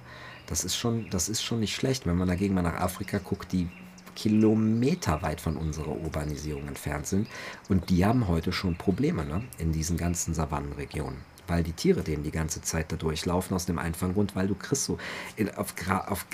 Das, 0.47 0.63
ist 0.63 0.75
schon, 0.75 1.09
das 1.11 1.29
ist 1.29 1.43
schon 1.43 1.59
nicht 1.59 1.75
schlecht, 1.75 2.05
wenn 2.05 2.17
man 2.17 2.27
dagegen 2.27 2.55
mal 2.55 2.63
nach 2.63 2.79
Afrika 2.81 3.19
guckt, 3.19 3.51
die 3.51 3.69
kilometerweit 4.15 5.41
von 5.41 5.57
unserer 5.57 5.95
Urbanisierung 5.95 6.67
entfernt 6.67 7.07
sind. 7.07 7.27
Und 7.69 7.89
die 7.89 8.05
haben 8.05 8.27
heute 8.27 8.51
schon 8.51 8.75
Probleme 8.75 9.25
ne? 9.25 9.43
in 9.57 9.71
diesen 9.71 9.97
ganzen 9.97 10.33
Savannenregionen. 10.33 11.19
Weil 11.47 11.63
die 11.63 11.73
Tiere 11.73 12.01
denen 12.01 12.23
die 12.23 12.31
ganze 12.31 12.61
Zeit 12.61 12.91
da 12.91 12.95
durchlaufen, 12.95 13.55
aus 13.55 13.65
dem 13.65 13.77
einfachen 13.77 14.13
Grund, 14.13 14.35
weil 14.35 14.47
du 14.47 14.55
kriegst 14.55 14.85
so, 14.85 14.97
in, 15.35 15.53
auf, 15.55 15.75
Gra, 15.75 16.07
auf, 16.07 16.25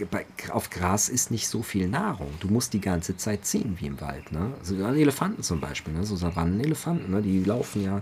auf, 0.51 0.69
Gras 0.69 1.09
ist 1.09 1.31
nicht 1.31 1.47
so 1.47 1.63
viel 1.63 1.87
Nahrung. 1.87 2.29
Du 2.39 2.49
musst 2.49 2.73
die 2.73 2.81
ganze 2.81 3.17
Zeit 3.17 3.45
ziehen, 3.45 3.77
wie 3.79 3.87
im 3.87 3.99
Wald. 3.99 4.31
Ne? 4.31 4.53
Also 4.59 4.75
Elefanten 4.75 5.43
zum 5.43 5.59
Beispiel, 5.59 5.93
ne? 5.93 6.03
so 6.03 6.15
Savannenelefanten, 6.15 7.09
ne? 7.09 7.21
die 7.21 7.43
laufen 7.43 7.83
ja 7.83 8.01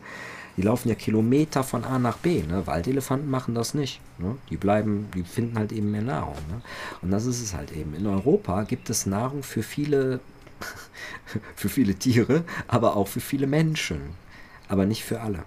die 0.57 0.61
laufen 0.61 0.87
ja 0.89 0.95
Kilometer 0.95 1.63
von 1.63 1.83
A 1.83 1.99
nach 1.99 2.17
B. 2.17 2.43
Ne? 2.43 2.65
Waldelefanten 2.65 3.29
machen 3.29 3.55
das 3.55 3.73
nicht. 3.73 3.99
Ne? 4.17 4.37
Die 4.49 4.57
bleiben, 4.57 5.09
die 5.13 5.23
finden 5.23 5.57
halt 5.57 5.71
eben 5.71 5.91
mehr 5.91 6.01
Nahrung. 6.01 6.37
Ne? 6.49 6.61
Und 7.01 7.11
das 7.11 7.25
ist 7.25 7.41
es 7.41 7.53
halt 7.53 7.71
eben. 7.71 7.93
In 7.93 8.07
Europa 8.07 8.63
gibt 8.63 8.89
es 8.89 9.05
Nahrung 9.05 9.43
für 9.43 9.63
viele, 9.63 10.21
für 11.55 11.67
viele 11.67 11.95
Tiere, 11.95 12.45
aber 12.67 12.95
auch 12.95 13.07
für 13.07 13.19
viele 13.19 13.47
Menschen. 13.47 14.15
Aber 14.69 14.85
nicht 14.85 15.03
für 15.03 15.21
alle. 15.21 15.43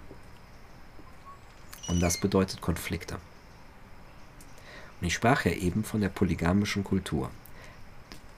Und 1.87 1.99
das 2.01 2.17
bedeutet 2.17 2.61
Konflikte. 2.61 3.15
Und 5.01 5.07
ich 5.07 5.13
sprach 5.15 5.45
ja 5.45 5.51
eben 5.51 5.83
von 5.83 6.01
der 6.01 6.09
polygamischen 6.09 6.83
Kultur. 6.83 7.31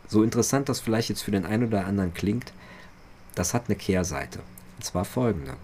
So 0.08 0.24
interessant 0.24 0.70
das 0.70 0.80
vielleicht 0.80 1.10
jetzt 1.10 1.24
für 1.24 1.32
den 1.32 1.46
einen 1.46 1.68
oder 1.68 1.86
anderen 1.86 2.14
klingt, 2.14 2.54
das 3.36 3.54
hat 3.54 3.66
eine 3.68 3.76
Kehrseite. 3.76 4.40
Und 4.78 4.86
zwar 4.86 5.06
folgende. 5.06 5.56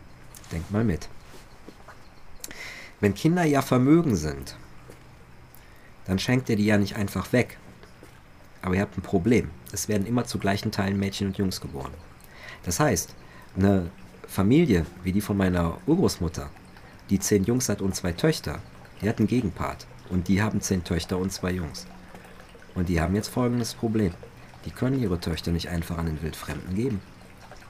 Denkt 0.52 0.72
mal 0.72 0.84
mit. 0.84 1.10
Wenn 3.00 3.14
Kinder 3.14 3.44
ja 3.44 3.62
Vermögen 3.62 4.16
sind, 4.16 4.56
dann 6.06 6.20
schenkt 6.20 6.50
ihr 6.50 6.56
die 6.56 6.66
ja 6.66 6.78
nicht 6.78 6.96
einfach 6.96 7.32
weg. 7.34 7.58
Aber 8.62 8.76
ihr 8.76 8.82
habt 8.82 8.98
ein 8.98 9.02
Problem. 9.02 9.52
Es 9.72 9.88
werden 9.88 10.08
immer 10.08 10.26
zu 10.26 10.40
gleichen 10.40 10.72
Teilen 10.72 10.98
Mädchen 11.00 11.28
und 11.28 11.38
Jungs 11.38 11.62
geboren. 11.62 11.94
Das 12.64 12.80
heißt, 12.80 13.14
eine 13.56 13.92
Familie 14.28 14.86
wie 15.04 15.12
die 15.12 15.22
von 15.22 15.38
meiner 15.38 15.78
Urgroßmutter, 15.86 16.50
die 17.10 17.20
zehn 17.20 17.44
Jungs 17.44 17.70
hat 17.70 17.82
und 17.82 17.96
zwei 17.96 18.14
Töchter, 18.14 18.60
die 19.02 19.10
hat 19.10 19.20
einen 19.20 19.28
Gegenpart. 19.28 19.86
Und 20.10 20.28
die 20.28 20.42
haben 20.42 20.62
zehn 20.62 20.84
Töchter 20.84 21.18
und 21.18 21.32
zwei 21.32 21.52
Jungs. 21.52 21.86
Und 22.76 22.90
die 22.90 23.02
haben 23.02 23.16
jetzt 23.16 23.28
folgendes 23.28 23.74
Problem. 23.74 24.14
Die 24.66 24.72
können 24.72 25.02
ihre 25.02 25.20
Töchter 25.20 25.52
nicht 25.52 25.70
einfach 25.70 25.98
an 25.98 26.06
den 26.06 26.22
Wildfremden 26.22 26.76
geben. 26.76 27.02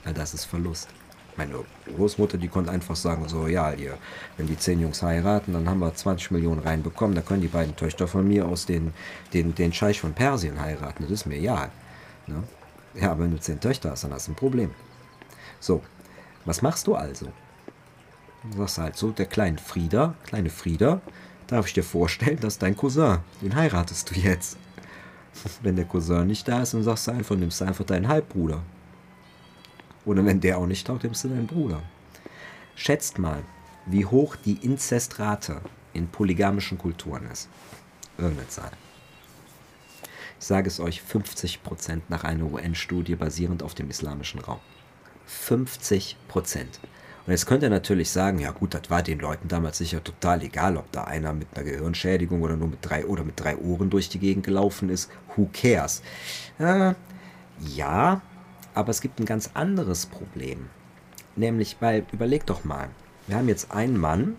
Weil 0.04 0.14
das 0.14 0.34
ist 0.34 0.46
Verlust. 0.46 0.90
Meine 1.38 1.54
Großmutter, 1.96 2.38
die 2.38 2.48
konnte 2.48 2.72
einfach 2.72 2.96
sagen, 2.96 3.30
so, 3.30 3.48
ja, 3.48 3.72
ihr, 3.72 3.98
wenn 4.38 4.48
die 4.48 4.58
zehn 4.58 4.80
Jungs 4.80 5.04
heiraten, 5.04 5.54
dann 5.54 5.70
haben 5.70 5.80
wir 5.80 5.94
20 5.94 6.32
Millionen 6.32 6.62
reinbekommen, 6.62 7.16
da 7.16 7.22
können 7.22 7.42
die 7.42 7.48
beiden 7.48 7.76
Töchter 7.76 8.08
von 8.08 8.28
mir 8.28 8.48
aus 8.48 8.66
den, 8.66 8.92
den, 9.34 9.54
den 9.54 9.72
Scheich 9.72 10.02
von 10.02 10.14
Persien 10.14 10.60
heiraten, 10.60 11.04
das 11.04 11.12
ist 11.12 11.26
mir 11.28 11.36
egal. 11.36 11.70
Ne? 12.26 12.44
Ja, 12.96 13.12
aber 13.12 13.24
wenn 13.24 13.32
du 13.32 13.40
zehn 13.40 13.60
Töchter 13.60 13.92
hast, 13.92 14.04
dann 14.04 14.14
hast 14.14 14.28
du 14.28 14.32
ein 14.32 14.36
Problem. 14.36 14.72
So, 15.60 15.84
was 16.46 16.62
machst 16.62 16.88
du 16.88 16.96
also? 16.96 17.28
Du 18.44 18.58
sagst 18.58 18.78
halt 18.80 18.98
so, 18.98 19.12
der 19.12 19.26
kleine 19.26 19.58
Frieda, 19.58 20.16
kleine 20.26 20.50
Frieda, 20.50 21.02
darf 21.48 21.68
ich 21.68 21.74
dir 21.74 21.84
vorstellen, 21.84 22.40
dass 22.40 22.58
dein 22.58 22.76
Cousin, 22.76 23.20
den 23.42 23.56
heiratest 23.56 24.10
du 24.10 24.20
jetzt. 24.20 24.58
Wenn 25.62 25.76
der 25.76 25.86
Cousin 25.86 26.28
nicht 26.28 26.48
da 26.48 26.62
ist, 26.62 26.74
dann 26.74 26.84
sagst 26.84 27.08
du 27.08 27.12
einfach, 27.12 27.36
nimmst 27.36 27.62
du 27.62 27.66
einfach 27.66 27.86
deinen 27.86 28.08
Halbbruder. 28.08 28.62
Oder 30.08 30.26
wenn 30.26 30.40
der 30.40 30.58
auch 30.58 30.66
nicht 30.66 30.88
taugt, 30.88 31.04
nimmst 31.04 31.26
du 31.26 31.28
deinen 31.28 31.48
Bruder. 31.48 31.84
Schätzt 32.76 33.20
mal, 33.20 33.44
wie 33.86 34.06
hoch 34.06 34.38
die 34.38 34.66
Inzestrate 34.66 35.62
in 35.94 36.08
polygamischen 36.08 36.78
Kulturen 36.78 37.30
ist. 37.30 37.50
Irgendeine 38.18 38.48
Zahl. 38.48 38.72
Ich 40.40 40.46
sage 40.46 40.68
es 40.70 40.80
euch, 40.80 41.02
50% 41.02 42.04
nach 42.08 42.24
einer 42.24 42.46
UN-Studie 42.46 43.16
basierend 43.16 43.62
auf 43.62 43.76
dem 43.76 43.90
islamischen 43.90 44.40
Raum. 44.40 44.60
50%. 45.30 46.16
Und 47.26 47.34
jetzt 47.34 47.46
könnt 47.46 47.64
ihr 47.64 47.70
natürlich 47.70 48.10
sagen, 48.10 48.40
ja 48.40 48.52
gut, 48.52 48.74
das 48.74 48.90
war 48.90 49.04
den 49.04 49.20
Leuten 49.20 49.50
damals 49.50 49.80
sicher 49.80 50.02
total 50.02 50.42
egal, 50.42 50.78
ob 50.78 50.90
da 50.94 51.04
einer 51.04 51.34
mit 51.34 51.50
einer 51.54 51.66
Gehirnschädigung 51.66 52.42
oder 52.42 52.56
nur 52.56 52.70
mit 52.70 52.80
drei 52.82 53.06
oder 53.06 53.26
mit 53.26 53.38
drei 53.38 53.58
Ohren 53.58 53.90
durch 53.90 54.08
die 54.08 54.20
Gegend 54.20 54.46
gelaufen 54.46 54.90
ist. 54.90 55.10
Who 55.36 55.50
cares? 55.52 56.02
Äh, 56.60 56.94
ja, 57.60 58.22
aber 58.78 58.92
es 58.92 59.02
gibt 59.02 59.20
ein 59.20 59.26
ganz 59.26 59.50
anderes 59.56 60.06
Problem. 60.06 60.70
Nämlich, 61.36 61.78
weil, 61.80 62.06
überleg 62.12 62.46
doch 62.46 62.64
mal, 62.64 62.90
wir 63.26 63.36
haben 63.36 63.48
jetzt 63.48 63.72
einen 63.72 63.98
Mann 63.98 64.36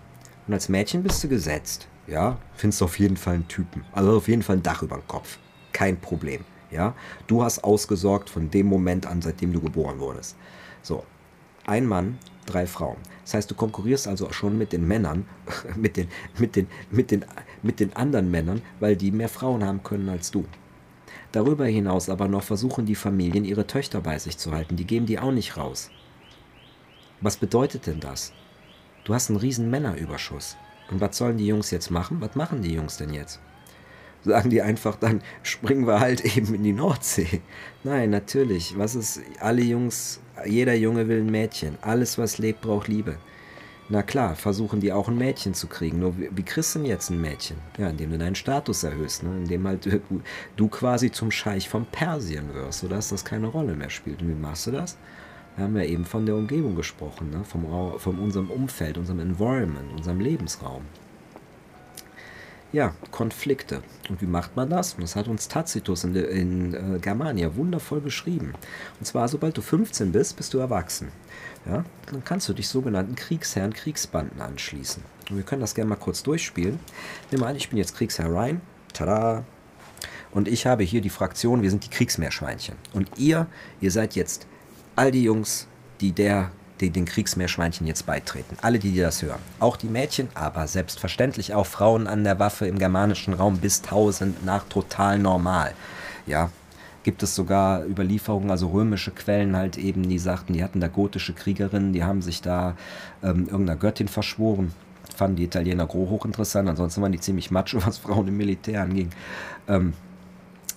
und 0.47 0.55
als 0.55 0.69
Mädchen 0.69 1.03
bist 1.03 1.23
du 1.25 1.29
gesetzt. 1.29 1.89
Ja, 2.07 2.39
findest 2.55 2.81
du 2.81 2.85
auf 2.85 2.99
jeden 3.01 3.17
Fall 3.17 3.35
einen 3.35 3.49
Typen. 3.49 3.85
Also 3.93 4.17
auf 4.17 4.29
jeden 4.29 4.43
Fall 4.43 4.57
ein 4.57 4.63
Dach 4.63 4.83
über 4.83 4.97
dem 4.97 5.07
Kopf. 5.09 5.39
Kein 5.73 6.01
Problem. 6.01 6.45
Ja, 6.71 6.95
du 7.27 7.43
hast 7.43 7.65
ausgesorgt 7.65 8.31
von 8.31 8.49
dem 8.49 8.67
Moment 8.67 9.07
an, 9.07 9.23
seitdem 9.23 9.53
du 9.53 9.61
geboren 9.61 9.99
wurdest. 9.99 10.37
So, 10.83 11.05
ein 11.67 11.85
Mann, 11.85 12.19
drei 12.47 12.67
Frauen. 12.67 12.99
Das 13.25 13.35
heißt, 13.35 13.51
du 13.51 13.57
konkurrierst 13.57 14.07
also 14.07 14.31
schon 14.33 14.57
mit 14.57 14.73
den 14.73 14.87
Männern, 14.87 15.27
mit 15.77 15.97
den, 15.97 16.09
mit 16.39 16.55
den, 16.55 16.69
mit 16.93 17.11
den, 17.11 17.25
mit 17.63 17.81
den 17.81 17.93
anderen 17.97 18.31
Männern, 18.31 18.63
weil 18.79 18.95
die 18.95 19.11
mehr 19.11 19.29
Frauen 19.29 19.65
haben 19.65 19.83
können 19.83 20.09
als 20.09 20.31
du. 20.31 20.45
Darüber 21.33 21.67
hinaus 21.67 22.09
aber 22.09 22.29
noch 22.29 22.43
versuchen 22.43 22.87
die 22.87 22.95
Familien, 22.95 23.45
ihre 23.45 23.67
Töchter 23.67 24.01
bei 24.01 24.19
sich 24.19 24.39
zu 24.39 24.53
halten. 24.53 24.77
Die 24.77 24.87
geben 24.87 25.07
die 25.07 25.19
auch 25.19 25.33
nicht 25.33 25.57
raus. 25.57 25.91
Was 27.21 27.37
bedeutet 27.37 27.87
denn 27.87 28.01
das? 28.01 28.33
Du 29.05 29.15
hast 29.15 29.29
einen 29.29 29.39
riesen 29.39 29.71
Männerüberschuss. 29.71 30.57
Und 30.91 31.01
was 31.01 31.17
sollen 31.17 31.37
die 31.37 31.47
Jungs 31.47 31.71
jetzt 31.71 31.91
machen? 31.91 32.21
Was 32.21 32.35
machen 32.35 32.63
die 32.63 32.73
Jungs 32.73 32.97
denn 32.97 33.13
jetzt? 33.13 33.41
Sagen 34.25 34.51
die 34.51 34.63
einfach, 34.63 34.97
dann 34.97 35.23
springen 35.43 35.87
wir 35.87 36.01
halt 36.01 36.25
eben 36.37 36.55
in 36.55 36.63
die 36.63 36.73
Nordsee. 36.73 37.43
Nein, 37.85 38.11
natürlich. 38.11 38.77
Was 38.79 38.95
ist, 38.95 39.21
alle 39.41 39.63
Jungs, 39.63 40.21
jeder 40.47 40.75
Junge 40.75 41.09
will 41.09 41.21
ein 41.21 41.31
Mädchen. 41.31 41.77
Alles, 41.83 42.19
was 42.19 42.39
lebt, 42.39 42.63
braucht 42.63 42.89
Liebe. 42.89 43.19
Na 43.91 44.03
klar, 44.03 44.37
versuchen 44.37 44.81
die 44.81 44.93
auch 44.93 45.09
ein 45.09 45.17
Mädchen 45.17 45.55
zu 45.55 45.67
kriegen. 45.67 46.01
Nur 46.01 46.19
wie, 46.19 46.29
wie 46.31 46.43
kriegst 46.43 46.75
du 46.75 46.81
denn 46.81 46.89
jetzt 46.89 47.09
ein 47.09 47.21
Mädchen? 47.21 47.57
Ja, 47.79 47.89
indem 47.89 48.11
du 48.11 48.19
deinen 48.19 48.35
Status 48.35 48.83
erhöhst, 48.83 49.23
ne? 49.23 49.31
indem 49.39 49.67
halt 49.67 49.87
du, 49.87 50.01
du 50.57 50.69
quasi 50.69 51.11
zum 51.11 51.31
Scheich 51.31 51.71
von 51.71 51.87
Persien 51.87 52.53
wirst, 52.53 52.81
sodass 52.81 53.09
das 53.09 53.25
keine 53.25 53.47
Rolle 53.47 53.75
mehr 53.75 53.89
spielt. 53.89 54.21
Und 54.21 54.29
wie 54.29 54.35
machst 54.35 54.67
du 54.67 54.73
das? 54.73 54.99
Wir 55.57 55.65
haben 55.65 55.77
ja 55.77 55.85
eben 55.85 56.05
von 56.05 56.27
der 56.27 56.37
Umgebung 56.37 56.77
gesprochen, 56.77 57.31
ne? 57.31 57.45
vom, 57.45 57.99
von 57.99 58.19
unserem 58.19 58.51
Umfeld, 58.51 58.99
unserem 58.99 59.21
Environment, 59.21 59.91
unserem 59.97 60.21
Lebensraum. 60.21 60.83
Ja, 62.71 62.95
Konflikte. 63.11 63.83
Und 64.11 64.21
wie 64.21 64.27
macht 64.27 64.55
man 64.55 64.69
das? 64.69 64.93
Und 64.93 65.01
das 65.01 65.17
hat 65.17 65.27
uns 65.27 65.49
Tacitus 65.49 66.05
in, 66.05 66.15
in 66.15 66.75
äh, 66.75 66.99
Germania 66.99 67.57
wundervoll 67.57 68.03
beschrieben. 68.03 68.53
Und 69.01 69.07
zwar, 69.07 69.27
sobald 69.29 69.57
du 69.57 69.63
15 69.63 70.13
bist, 70.13 70.37
bist 70.37 70.53
du 70.53 70.59
erwachsen. 70.59 71.09
Ja? 71.67 71.85
Dann 72.11 72.25
kannst 72.25 72.49
du 72.49 72.53
dich 72.53 72.69
sogenannten 72.69 73.15
Kriegsherren, 73.15 73.73
Kriegsbanden 73.73 74.41
anschließen. 74.41 75.03
Und 75.31 75.37
wir 75.37 75.45
können 75.45 75.61
das 75.61 75.75
gerne 75.75 75.91
mal 75.91 75.97
kurz 75.97 76.23
durchspielen. 76.23 76.79
Nimm 77.31 77.43
an, 77.43 77.57
ich 77.57 77.69
bin 77.69 77.79
jetzt 77.79 77.97
Kriegsherr 77.97 78.31
Ryan. 78.31 78.61
Tada! 78.93 79.45
Und 80.31 80.49
ich 80.49 80.67
habe 80.67 80.83
hier 80.83 81.01
die 81.01 81.11
Fraktion, 81.11 81.63
wir 81.63 81.71
sind 81.71 81.85
die 81.85 81.91
Kriegsmeerschweinchen. 81.91 82.77
Und 82.93 83.11
ihr, 83.17 83.47
ihr 83.81 83.91
seid 83.91 84.15
jetzt 84.15 84.47
all 84.97 85.11
die 85.11 85.23
Jungs, 85.23 85.67
die 86.01 86.13
der 86.13 86.51
die 86.81 86.91
den 86.91 87.05
Kriegsmeerschweinchen 87.05 87.87
jetzt 87.87 88.07
beitreten. 88.07 88.57
Alle, 88.63 88.79
die, 88.79 88.93
die 88.93 89.01
das 89.01 89.23
hören. 89.23 89.41
Auch 89.59 89.77
die 89.77 89.89
Mädchen, 89.89 90.29
aber 90.35 90.67
selbstverständlich 90.67 91.55
auch 91.55 91.67
Frauen 91.67 92.07
an 92.07 92.25
der 92.25 92.39
Waffe 92.39 92.67
im 92.67 92.79
germanischen 92.79 93.35
Raum 93.35 93.59
bis 93.59 93.83
1000 93.83 94.45
nach 94.45 94.65
total 94.69 95.19
normal. 95.19 95.75
Ja, 96.27 96.51
gibt 97.03 97.23
es 97.23 97.35
sogar 97.35 97.85
Überlieferungen, 97.85 98.51
also 98.51 98.69
römische 98.69 99.11
Quellen 99.11 99.57
halt 99.57 99.79
eben, 99.79 100.09
die 100.09 100.19
sagten, 100.19 100.53
die 100.53 100.63
hatten 100.63 100.81
da 100.81 100.89
gotische 100.89 101.33
Kriegerinnen, 101.33 101.93
die 101.93 102.05
haben 102.05 102.23
sich 102.23 102.43
da 102.43 102.77
ähm, 103.23 103.49
irgendeiner 103.49 103.79
Göttin 103.79 104.09
verschworen. 104.09 104.73
Fanden 105.17 105.37
die 105.37 105.45
Italiener 105.45 105.89
hochinteressant, 105.89 106.69
ansonsten 106.69 107.03
waren 107.03 107.13
die 107.13 107.21
ziemlich 107.21 107.51
macho, 107.51 107.79
was 107.87 107.99
Frauen 107.99 108.29
im 108.29 108.37
Militär 108.37 108.83
anging. 108.83 109.11
Ähm, 109.69 109.95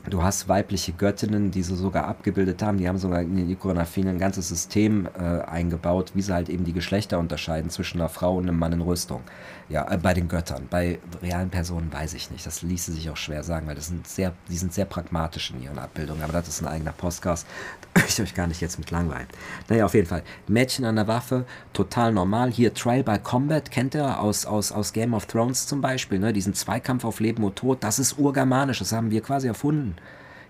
Du 0.09 0.23
hast 0.23 0.49
weibliche 0.49 0.93
Göttinnen, 0.93 1.51
die 1.51 1.61
sie 1.61 1.75
sogar 1.75 2.05
abgebildet 2.05 2.63
haben. 2.63 2.79
Die 2.79 2.87
haben 2.87 2.97
sogar 2.97 3.21
in 3.21 3.35
den 3.35 3.49
Ikonografien 3.49 4.07
ein 4.07 4.17
ganzes 4.17 4.49
System 4.49 5.07
äh, 5.17 5.41
eingebaut, 5.41 6.11
wie 6.15 6.23
sie 6.23 6.33
halt 6.33 6.49
eben 6.49 6.63
die 6.63 6.73
Geschlechter 6.73 7.19
unterscheiden 7.19 7.69
zwischen 7.69 7.99
einer 7.99 8.09
Frau 8.09 8.37
und 8.37 8.47
einem 8.47 8.57
Mann 8.57 8.73
in 8.73 8.81
Rüstung. 8.81 9.21
Ja, 9.69 9.89
äh, 9.91 9.97
bei 9.97 10.15
den 10.15 10.27
Göttern. 10.27 10.67
Bei 10.71 10.99
realen 11.21 11.51
Personen 11.51 11.93
weiß 11.93 12.15
ich 12.15 12.31
nicht. 12.31 12.45
Das 12.47 12.63
ließe 12.63 12.91
sich 12.93 13.11
auch 13.11 13.17
schwer 13.17 13.43
sagen, 13.43 13.67
weil 13.67 13.75
das 13.75 13.87
sind 13.87 14.07
sehr, 14.07 14.33
die 14.49 14.57
sind 14.57 14.73
sehr 14.73 14.85
pragmatisch 14.85 15.51
in 15.51 15.61
ihren 15.61 15.77
Abbildungen. 15.77 16.23
Aber 16.23 16.33
das 16.33 16.47
ist 16.47 16.61
ein 16.61 16.67
eigener 16.67 16.93
Podcast. 16.93 17.45
Da 17.93 17.99
möchte 18.01 18.23
ich 18.23 18.29
euch 18.29 18.35
gar 18.35 18.47
nicht 18.47 18.61
jetzt 18.61 18.79
mit 18.79 18.89
langweilen. 18.89 19.27
Naja, 19.67 19.83
auf 19.83 19.93
jeden 19.93 20.07
Fall. 20.07 20.23
Mädchen 20.47 20.85
an 20.85 20.95
der 20.95 21.09
Waffe, 21.09 21.45
total 21.73 22.13
normal. 22.13 22.49
Hier 22.49 22.73
Trial 22.73 23.03
by 23.03 23.19
Combat, 23.19 23.69
kennt 23.69 23.95
ihr 23.95 24.17
aus, 24.21 24.45
aus, 24.45 24.71
aus 24.71 24.93
Game 24.93 25.13
of 25.13 25.25
Thrones 25.25 25.67
zum 25.67 25.81
Beispiel. 25.81 26.17
Ne? 26.17 26.31
Diesen 26.31 26.53
Zweikampf 26.53 27.03
auf 27.03 27.19
Leben 27.19 27.43
und 27.43 27.57
Tod. 27.57 27.83
Das 27.83 27.99
ist 27.99 28.17
urgermanisch. 28.17 28.79
Das 28.79 28.93
haben 28.93 29.11
wir 29.11 29.21
quasi 29.21 29.47
erfunden. 29.47 29.95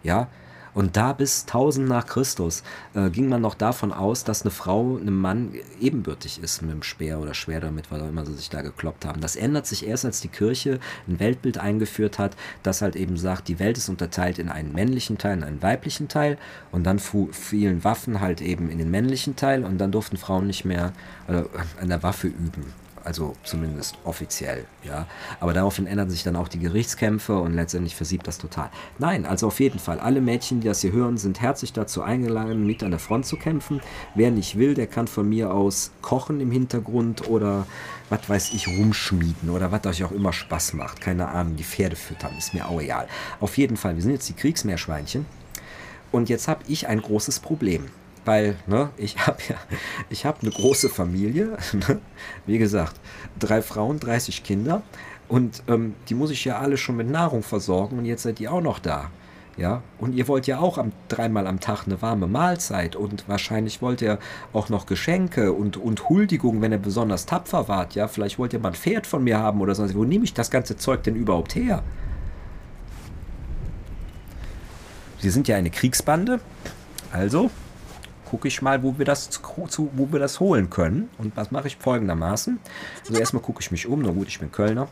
Ja, 0.04 0.28
und 0.74 0.96
da 0.96 1.14
bis 1.14 1.42
1000 1.42 1.88
nach 1.88 2.06
Christus 2.06 2.64
äh, 2.94 3.10
ging 3.10 3.28
man 3.28 3.42
noch 3.42 3.56
davon 3.56 3.92
aus, 3.92 4.24
dass 4.24 4.44
eine 4.44 4.52
Frau 4.52 4.98
einem 4.98 5.20
Mann 5.20 5.54
ebenbürtig 5.80 6.42
ist 6.42 6.62
mit 6.62 6.72
dem 6.72 6.84
Speer 6.84 7.20
oder 7.20 7.34
Schwert 7.34 7.64
damit, 7.64 7.92
was 7.92 8.02
auch 8.02 8.08
immer 8.08 8.26
sie 8.26 8.34
sich 8.34 8.50
da 8.50 8.62
gekloppt 8.62 9.06
haben. 9.06 9.22
Das 9.22 9.36
ändert 9.36 9.68
sich 9.68 9.86
erst, 9.86 10.06
als 10.06 10.22
die 10.22 10.30
Kirche 10.30 10.80
ein 11.08 11.20
Weltbild 11.20 11.58
eingeführt 11.58 12.20
hat, 12.20 12.38
das 12.64 12.82
halt 12.82 12.96
eben 12.96 13.18
sagt, 13.18 13.48
die 13.48 13.60
Welt 13.60 13.78
ist 13.78 13.90
unterteilt 13.90 14.40
in 14.40 14.50
einen 14.50 14.74
männlichen 14.74 15.18
Teil 15.18 15.38
und 15.38 15.44
einen 15.44 15.62
weiblichen 15.62 16.08
Teil. 16.08 16.38
Und 16.72 16.86
dann 16.86 17.00
fielen 17.00 17.84
Waffen 17.84 18.22
halt 18.22 18.42
eben 18.42 18.70
in 18.70 18.78
den 18.78 18.92
männlichen 18.92 19.36
Teil 19.36 19.66
und 19.66 19.78
dann 19.78 19.92
durften 19.92 20.18
Frauen 20.18 20.48
nicht 20.48 20.64
mehr 20.64 20.94
äh, 21.28 21.44
an 21.82 21.90
der 21.90 22.02
Waffe 22.02 22.28
üben 22.28 22.81
also 23.04 23.36
zumindest 23.44 23.98
offiziell, 24.04 24.66
ja. 24.84 25.08
Aber 25.40 25.54
daraufhin 25.54 25.88
ändern 25.88 26.10
sich 26.10 26.24
dann 26.24 26.36
auch 26.36 26.48
die 26.48 26.60
Gerichtskämpfe 26.60 27.38
und 27.40 27.54
letztendlich 27.54 27.96
versiebt 27.96 28.28
das 28.28 28.38
total. 28.38 28.70
Nein, 29.00 29.26
also 29.26 29.48
auf 29.48 29.60
jeden 29.60 29.80
Fall, 29.80 30.00
alle 30.00 30.22
Mädchen, 30.22 30.62
die 30.62 30.68
das 30.68 30.82
hier 30.82 30.92
hören, 30.92 31.18
sind 31.18 31.42
herzlich 31.42 31.74
dazu 31.74 32.02
eingeladen, 32.02 32.66
mit 32.66 32.84
an 32.84 32.92
der 32.92 33.00
Front 33.00 33.26
zu 33.26 33.38
kämpfen. 33.38 33.82
Wer 34.16 34.32
nicht 34.32 34.58
will, 34.58 34.74
der 34.74 34.88
kann 34.88 35.08
von 35.08 35.28
mir 35.28 35.54
aus 35.54 35.92
kochen 36.02 36.40
im 36.40 36.52
Hintergrund 36.52 37.28
oder 37.28 37.66
was 38.10 38.28
weiß 38.28 38.54
ich, 38.54 38.68
rumschmieden 38.68 39.50
oder 39.50 39.72
was 39.72 39.86
euch 39.86 40.04
auch 40.04 40.12
immer 40.12 40.34
Spaß 40.34 40.74
macht. 40.74 41.02
Keine 41.02 41.30
Ahnung, 41.30 41.56
die 41.56 41.64
Pferde 41.64 41.96
füttern, 41.96 42.32
ist 42.38 42.54
mir 42.54 42.68
auch 42.68 42.82
egal. 42.82 43.08
Auf 43.40 43.58
jeden 43.58 43.78
Fall, 43.78 43.96
wir 43.96 44.02
sind 44.02 44.12
jetzt 44.12 44.30
die 44.30 44.34
Kriegsmeerschweinchen. 44.34 45.26
Und 46.12 46.28
jetzt 46.28 46.50
habe 46.50 46.62
ich 46.68 46.88
ein 46.88 47.02
großes 47.02 47.40
Problem 47.40 47.86
weil 48.26 48.56
ne, 48.68 48.90
ich 48.98 49.26
habe 49.26 49.38
ja, 49.50 49.56
ich 50.10 50.26
habe 50.26 50.40
eine 50.42 50.52
große 50.52 50.90
Familie, 50.90 51.58
ne? 51.74 52.00
wie 52.46 52.58
gesagt, 52.58 53.00
drei 53.40 53.62
Frauen, 53.62 54.00
30 54.00 54.44
Kinder 54.44 54.82
und 55.28 55.64
ähm, 55.68 55.96
die 56.10 56.16
muss 56.16 56.32
ich 56.32 56.46
ja 56.46 56.60
alle 56.60 56.78
schon 56.78 56.98
mit 56.98 57.10
Nahrung 57.10 57.44
versorgen 57.44 57.98
und 57.98 58.06
jetzt 58.06 58.24
seid 58.24 58.40
ihr 58.40 58.52
auch 58.52 58.62
noch 58.62 58.80
da. 58.80 59.10
Ja, 59.58 59.84
und 60.00 60.16
ihr 60.16 60.30
wollt 60.30 60.48
ja 60.48 60.60
auch 60.60 60.78
am, 60.78 60.94
dreimal 61.10 61.46
am 61.46 61.60
Tag 61.60 61.86
eine 61.86 62.02
warme 62.02 62.26
Mahlzeit 62.26 62.96
und 62.96 63.28
wahrscheinlich 63.28 63.82
wollt 63.82 64.02
ihr 64.02 64.18
auch 64.54 64.70
noch 64.70 64.86
Geschenke 64.86 65.52
und, 65.52 65.76
und 65.76 66.10
Huldigung, 66.10 66.62
wenn 66.62 66.72
ihr 66.72 66.78
besonders 66.78 67.26
tapfer 67.26 67.68
wart. 67.68 67.94
Ja, 67.94 68.08
vielleicht 68.08 68.40
wollt 68.40 68.54
ihr 68.54 68.60
mal 68.60 68.70
ein 68.70 68.76
Pferd 68.76 69.06
von 69.06 69.24
mir 69.24 69.40
haben 69.40 69.60
oder 69.60 69.76
so. 69.76 69.94
Wo 69.94 70.06
nehme 70.06 70.24
ich 70.24 70.34
das 70.34 70.52
ganze 70.52 70.78
Zeug 70.78 71.04
denn 71.04 71.16
überhaupt 71.16 71.54
her? 71.54 71.84
Wir 75.20 75.32
sind 75.32 75.48
ja 75.48 75.58
eine 75.58 75.70
Kriegsbande, 75.70 76.40
also 77.12 77.52
gucke 78.32 78.48
ich 78.48 78.62
mal, 78.62 78.82
wo 78.82 78.98
wir 78.98 79.04
das 79.04 79.30
zu, 79.30 79.90
wo 79.94 80.14
wir 80.14 80.20
das 80.20 80.40
holen 80.40 80.70
können. 80.70 81.10
Und 81.18 81.36
was 81.36 81.52
mache 81.52 81.68
ich 81.68 81.76
folgendermaßen? 81.76 82.62
Also 83.02 83.20
erstmal 83.20 83.44
gucke 83.44 83.60
ich 83.60 83.72
mich 83.72 83.88
um. 83.88 84.02
Na 84.02 84.12
gut, 84.12 84.30
ich 84.30 84.40
bin 84.40 84.54
Kölner, 84.54 84.88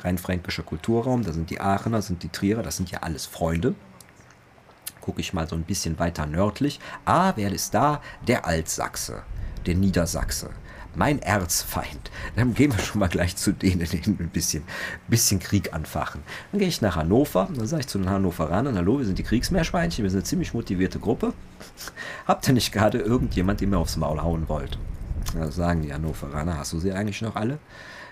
rheinfränkischer 0.00 0.62
Kulturraum. 0.62 1.22
Da 1.22 1.34
sind 1.34 1.50
die 1.50 1.60
Aachener, 1.60 2.00
sind 2.00 2.22
die 2.22 2.30
Trierer, 2.30 2.62
das 2.62 2.78
sind 2.78 2.90
ja 2.90 3.00
alles 3.00 3.26
Freunde. 3.26 3.74
Gucke 5.02 5.20
ich 5.20 5.34
mal 5.34 5.46
so 5.46 5.54
ein 5.54 5.64
bisschen 5.64 5.98
weiter 5.98 6.24
nördlich. 6.24 6.80
Ah, 7.04 7.34
wer 7.36 7.52
ist 7.52 7.74
da? 7.74 8.00
Der 8.26 8.46
Altsachse, 8.46 9.22
der 9.66 9.74
Niedersachse 9.74 10.48
mein 10.98 11.22
Erzfeind. 11.22 12.10
Dann 12.36 12.54
gehen 12.54 12.76
wir 12.76 12.82
schon 12.82 12.98
mal 12.98 13.08
gleich 13.08 13.36
zu 13.36 13.52
denen, 13.52 13.86
die 13.88 14.02
ein 14.06 14.30
bisschen, 14.30 14.64
bisschen 15.06 15.38
Krieg 15.38 15.72
anfachen. 15.72 16.22
Dann 16.50 16.58
gehe 16.58 16.68
ich 16.68 16.80
nach 16.82 16.96
Hannover, 16.96 17.48
dann 17.54 17.66
sage 17.66 17.80
ich 17.80 17.86
zu 17.86 17.98
den 17.98 18.10
Hannoveranern, 18.10 18.76
hallo, 18.76 18.98
wir 18.98 19.06
sind 19.06 19.18
die 19.18 19.22
Kriegsmeerschweinchen, 19.22 20.02
wir 20.02 20.10
sind 20.10 20.18
eine 20.18 20.24
ziemlich 20.24 20.52
motivierte 20.54 20.98
Gruppe. 20.98 21.32
Habt 22.26 22.48
ihr 22.48 22.54
nicht 22.54 22.72
gerade 22.72 22.98
irgendjemand, 22.98 23.60
den 23.60 23.70
mir 23.70 23.78
aufs 23.78 23.96
Maul 23.96 24.20
hauen 24.20 24.48
wollt? 24.48 24.76
Da 25.34 25.50
sagen 25.52 25.82
die 25.82 25.92
Hannoveraner, 25.92 26.58
hast 26.58 26.72
du 26.72 26.80
sie 26.80 26.92
eigentlich 26.92 27.22
noch 27.22 27.36
alle? 27.36 27.58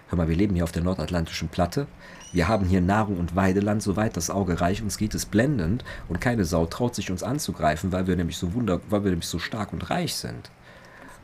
Hör 0.09 0.19
mal, 0.19 0.29
wir 0.29 0.37
leben 0.37 0.55
hier 0.55 0.63
auf 0.63 0.73
der 0.73 0.85
nordatlantischen 0.85 1.49
Platte. 1.49 1.89
Wir 2.33 2.47
haben 2.47 2.67
hier 2.67 2.81
Nahrung 2.81 3.19
und 3.19 3.35
Weideland, 3.35 3.83
soweit 3.83 4.17
das 4.17 4.31
Auge 4.31 4.61
reicht. 4.61 4.83
Uns 4.83 4.99
geht 4.99 5.15
es 5.15 5.27
blendend 5.27 5.85
und 6.09 6.21
keine 6.21 6.45
Sau 6.45 6.67
traut 6.67 6.95
sich 6.95 7.11
uns 7.11 7.25
anzugreifen, 7.25 7.91
weil 7.91 8.07
wir 8.07 8.15
nämlich 8.15 8.37
so 8.37 8.55
wunder, 8.55 8.81
weil 8.89 9.03
wir 9.03 9.11
nämlich 9.11 9.29
so 9.29 9.41
stark 9.41 9.73
und 9.73 9.91
reich 9.91 10.15
sind. 10.15 10.51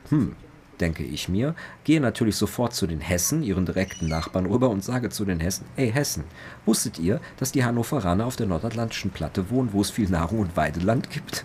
Hm, 0.09 0.35
denke 0.81 1.05
ich 1.05 1.29
mir, 1.29 1.55
gehe 1.85 2.01
natürlich 2.01 2.37
sofort 2.37 2.75
zu 2.75 2.87
den 2.87 3.01
Hessen, 3.01 3.43
ihren 3.43 3.67
direkten 3.67 4.09
Nachbarn, 4.09 4.47
rüber 4.47 4.71
und 4.71 4.85
sage 4.85 5.11
zu 5.11 5.25
den 5.25 5.41
Hessen, 5.41 5.67
ey 5.77 5.93
Hessen, 5.93 6.25
wusstet 6.67 6.99
ihr, 6.99 7.21
dass 7.39 7.53
die 7.53 7.65
Hannoveraner 7.65 8.27
auf 8.27 8.37
der 8.37 8.47
nordatlantischen 8.47 9.11
Platte 9.11 9.51
wohnen, 9.51 9.73
wo 9.73 9.81
es 9.81 9.91
viel 9.91 10.09
Nahrung 10.09 10.41
und 10.41 10.57
Weideland 10.57 11.11
gibt? 11.11 11.45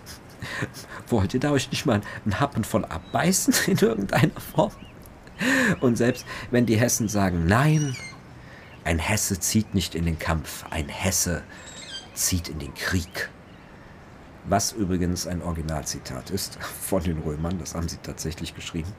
Wollt 1.08 1.34
ihr 1.34 1.40
da 1.40 1.50
euch 1.50 1.70
nicht 1.70 1.86
mal 1.86 2.00
einen 2.24 2.40
Happen 2.40 2.64
von 2.64 2.84
abbeißen 2.84 3.54
in 3.66 3.78
irgendeiner 3.78 4.40
Form? 4.40 4.72
Und 5.80 5.96
selbst 5.96 6.26
wenn 6.50 6.66
die 6.66 6.78
Hessen 6.78 7.08
sagen, 7.08 7.46
nein, 7.46 7.96
ein 8.84 8.98
Hesse 8.98 9.38
zieht 9.38 9.74
nicht 9.74 9.94
in 9.94 10.04
den 10.04 10.18
Kampf, 10.18 10.64
ein 10.70 10.88
Hesse 10.88 11.42
zieht 12.14 12.48
in 12.48 12.58
den 12.58 12.74
Krieg. 12.74 13.30
Was 14.48 14.72
übrigens 14.72 15.26
ein 15.26 15.42
Originalzitat 15.42 16.30
ist 16.30 16.58
von 16.62 17.02
den 17.02 17.18
Römern, 17.18 17.58
das 17.58 17.74
haben 17.74 17.88
sie 17.88 17.98
tatsächlich 17.98 18.54
geschrieben. 18.54 18.92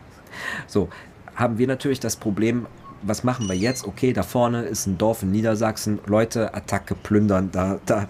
So, 0.67 0.89
haben 1.35 1.57
wir 1.57 1.67
natürlich 1.67 1.99
das 1.99 2.15
Problem, 2.15 2.67
was 3.01 3.23
machen 3.23 3.47
wir 3.47 3.55
jetzt? 3.55 3.85
Okay, 3.85 4.13
da 4.13 4.23
vorne 4.23 4.63
ist 4.63 4.85
ein 4.85 4.97
Dorf 4.97 5.23
in 5.23 5.31
Niedersachsen. 5.31 5.99
Leute, 6.05 6.53
Attacke, 6.53 6.95
plündern, 6.95 7.49
da, 7.51 7.79
da, 7.85 8.07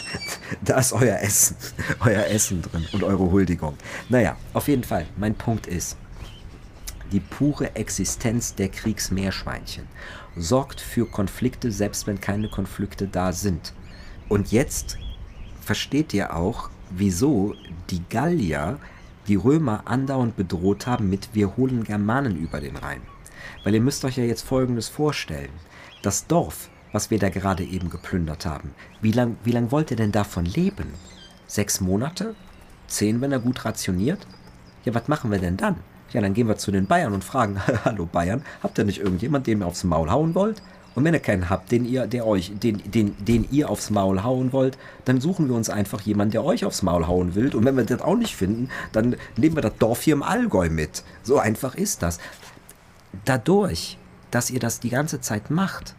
da 0.64 0.78
ist 0.78 0.92
euer 0.92 1.18
Essen, 1.18 1.56
euer 2.00 2.24
Essen 2.26 2.62
drin 2.62 2.86
und 2.92 3.02
eure 3.02 3.30
Huldigung. 3.30 3.74
Naja, 4.08 4.36
auf 4.52 4.68
jeden 4.68 4.84
Fall, 4.84 5.06
mein 5.16 5.34
Punkt 5.34 5.66
ist, 5.66 5.96
die 7.12 7.20
pure 7.20 7.74
Existenz 7.74 8.54
der 8.54 8.68
Kriegsmeerschweinchen 8.68 9.84
sorgt 10.36 10.80
für 10.80 11.06
Konflikte, 11.06 11.72
selbst 11.72 12.06
wenn 12.06 12.20
keine 12.20 12.48
Konflikte 12.48 13.08
da 13.08 13.32
sind. 13.32 13.72
Und 14.28 14.52
jetzt 14.52 14.98
versteht 15.62 16.12
ihr 16.12 16.36
auch, 16.36 16.68
wieso 16.90 17.54
die 17.90 18.02
Gallier 18.10 18.78
die 19.28 19.36
Römer 19.36 19.82
andauernd 19.84 20.36
bedroht 20.36 20.86
haben 20.86 21.10
mit 21.10 21.30
wir 21.34 21.56
holen 21.56 21.84
Germanen 21.84 22.36
über 22.36 22.60
den 22.60 22.76
Rhein. 22.76 23.02
Weil 23.62 23.74
ihr 23.74 23.80
müsst 23.80 24.04
euch 24.04 24.16
ja 24.16 24.24
jetzt 24.24 24.42
Folgendes 24.42 24.88
vorstellen. 24.88 25.50
Das 26.02 26.26
Dorf, 26.26 26.70
was 26.92 27.10
wir 27.10 27.18
da 27.18 27.28
gerade 27.28 27.64
eben 27.64 27.90
geplündert 27.90 28.46
haben, 28.46 28.70
wie 29.02 29.12
lange 29.12 29.36
wie 29.44 29.52
lang 29.52 29.70
wollt 29.70 29.90
ihr 29.90 29.96
denn 29.96 30.12
davon 30.12 30.46
leben? 30.46 30.94
Sechs 31.46 31.80
Monate? 31.80 32.34
Zehn, 32.86 33.20
wenn 33.20 33.32
er 33.32 33.40
gut 33.40 33.64
rationiert? 33.64 34.26
Ja, 34.84 34.94
was 34.94 35.08
machen 35.08 35.30
wir 35.30 35.38
denn 35.38 35.56
dann? 35.56 35.76
Ja, 36.12 36.22
dann 36.22 36.32
gehen 36.32 36.48
wir 36.48 36.56
zu 36.56 36.70
den 36.70 36.86
Bayern 36.86 37.12
und 37.12 37.22
fragen, 37.22 37.60
hallo 37.84 38.06
Bayern, 38.06 38.42
habt 38.62 38.78
ihr 38.78 38.84
nicht 38.84 39.00
irgendjemand, 39.00 39.46
den 39.46 39.60
ihr 39.60 39.66
aufs 39.66 39.84
Maul 39.84 40.10
hauen 40.10 40.34
wollt? 40.34 40.62
Und 40.98 41.04
wenn 41.04 41.14
ihr 41.14 41.20
keinen 41.20 41.48
habt, 41.48 41.70
den 41.70 41.84
ihr, 41.84 42.08
der 42.08 42.26
euch, 42.26 42.50
den, 42.58 42.82
den, 42.90 43.14
den 43.24 43.46
ihr 43.52 43.70
aufs 43.70 43.90
Maul 43.90 44.24
hauen 44.24 44.52
wollt, 44.52 44.76
dann 45.04 45.20
suchen 45.20 45.48
wir 45.48 45.54
uns 45.54 45.70
einfach 45.70 46.00
jemanden, 46.00 46.32
der 46.32 46.42
euch 46.44 46.64
aufs 46.64 46.82
Maul 46.82 47.06
hauen 47.06 47.36
will. 47.36 47.54
Und 47.54 47.64
wenn 47.64 47.76
wir 47.76 47.84
das 47.84 48.00
auch 48.00 48.16
nicht 48.16 48.34
finden, 48.34 48.68
dann 48.90 49.14
nehmen 49.36 49.54
wir 49.54 49.62
das 49.62 49.76
Dorf 49.78 50.02
hier 50.02 50.14
im 50.14 50.24
Allgäu 50.24 50.68
mit. 50.70 51.04
So 51.22 51.38
einfach 51.38 51.76
ist 51.76 52.02
das. 52.02 52.18
Dadurch, 53.24 53.96
dass 54.32 54.50
ihr 54.50 54.58
das 54.58 54.80
die 54.80 54.90
ganze 54.90 55.20
Zeit 55.20 55.50
macht, 55.52 55.94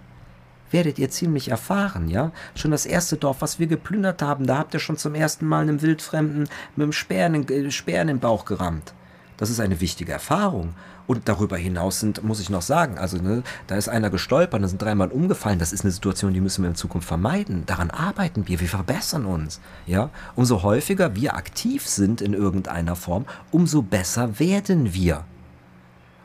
werdet 0.70 1.00
ihr 1.00 1.10
ziemlich 1.10 1.48
erfahren, 1.48 2.10
ja? 2.10 2.34
Schon 2.54 2.72
das 2.72 2.86
erste 2.86 3.16
Dorf, 3.16 3.38
was 3.40 3.58
wir 3.58 3.68
geplündert 3.68 4.22
haben, 4.22 4.46
da 4.48 4.58
habt 4.58 4.74
ihr 4.74 4.82
schon 4.82 4.98
zum 4.98 5.16
ersten 5.16 5.46
Mal 5.46 5.62
einem 5.62 5.82
Wildfremden 5.82 6.50
mit 6.76 6.84
dem 6.86 6.92
Speer 6.92 7.28
in, 7.28 7.48
äh, 7.48 7.72
Speer 7.72 8.02
in 8.02 8.10
den 8.10 8.20
Bauch 8.20 8.44
gerammt. 8.44 8.94
Das 9.38 9.50
ist 9.50 9.62
eine 9.62 9.80
wichtige 9.80 10.12
Erfahrung. 10.12 10.74
Und 11.10 11.28
darüber 11.28 11.58
hinaus 11.58 12.00
sind, 12.00 12.22
muss 12.22 12.40
ich 12.40 12.52
noch 12.52 12.62
sagen, 12.62 13.00
also 13.00 13.18
ne, 13.18 13.42
da 13.66 13.76
ist 13.76 13.90
einer 13.90 14.12
gestolpert, 14.12 14.62
da 14.62 14.68
sind 14.68 14.80
dreimal 14.80 15.08
umgefallen. 15.08 15.58
Das 15.58 15.74
ist 15.74 15.84
eine 15.84 15.90
Situation, 15.90 16.36
die 16.36 16.40
müssen 16.40 16.62
wir 16.62 16.70
in 16.70 16.76
Zukunft 16.76 17.08
vermeiden. 17.08 17.64
Daran 17.66 17.90
arbeiten 17.90 18.48
wir, 18.48 18.60
wir 18.60 18.68
verbessern 18.68 19.26
uns. 19.26 19.60
Ja? 19.88 20.12
Umso 20.36 20.62
häufiger 20.62 21.16
wir 21.16 21.36
aktiv 21.36 21.88
sind 21.88 22.22
in 22.22 22.36
irgendeiner 22.36 22.96
Form, 22.96 23.26
umso 23.50 23.82
besser 23.82 24.38
werden 24.38 24.94
wir. 24.94 25.26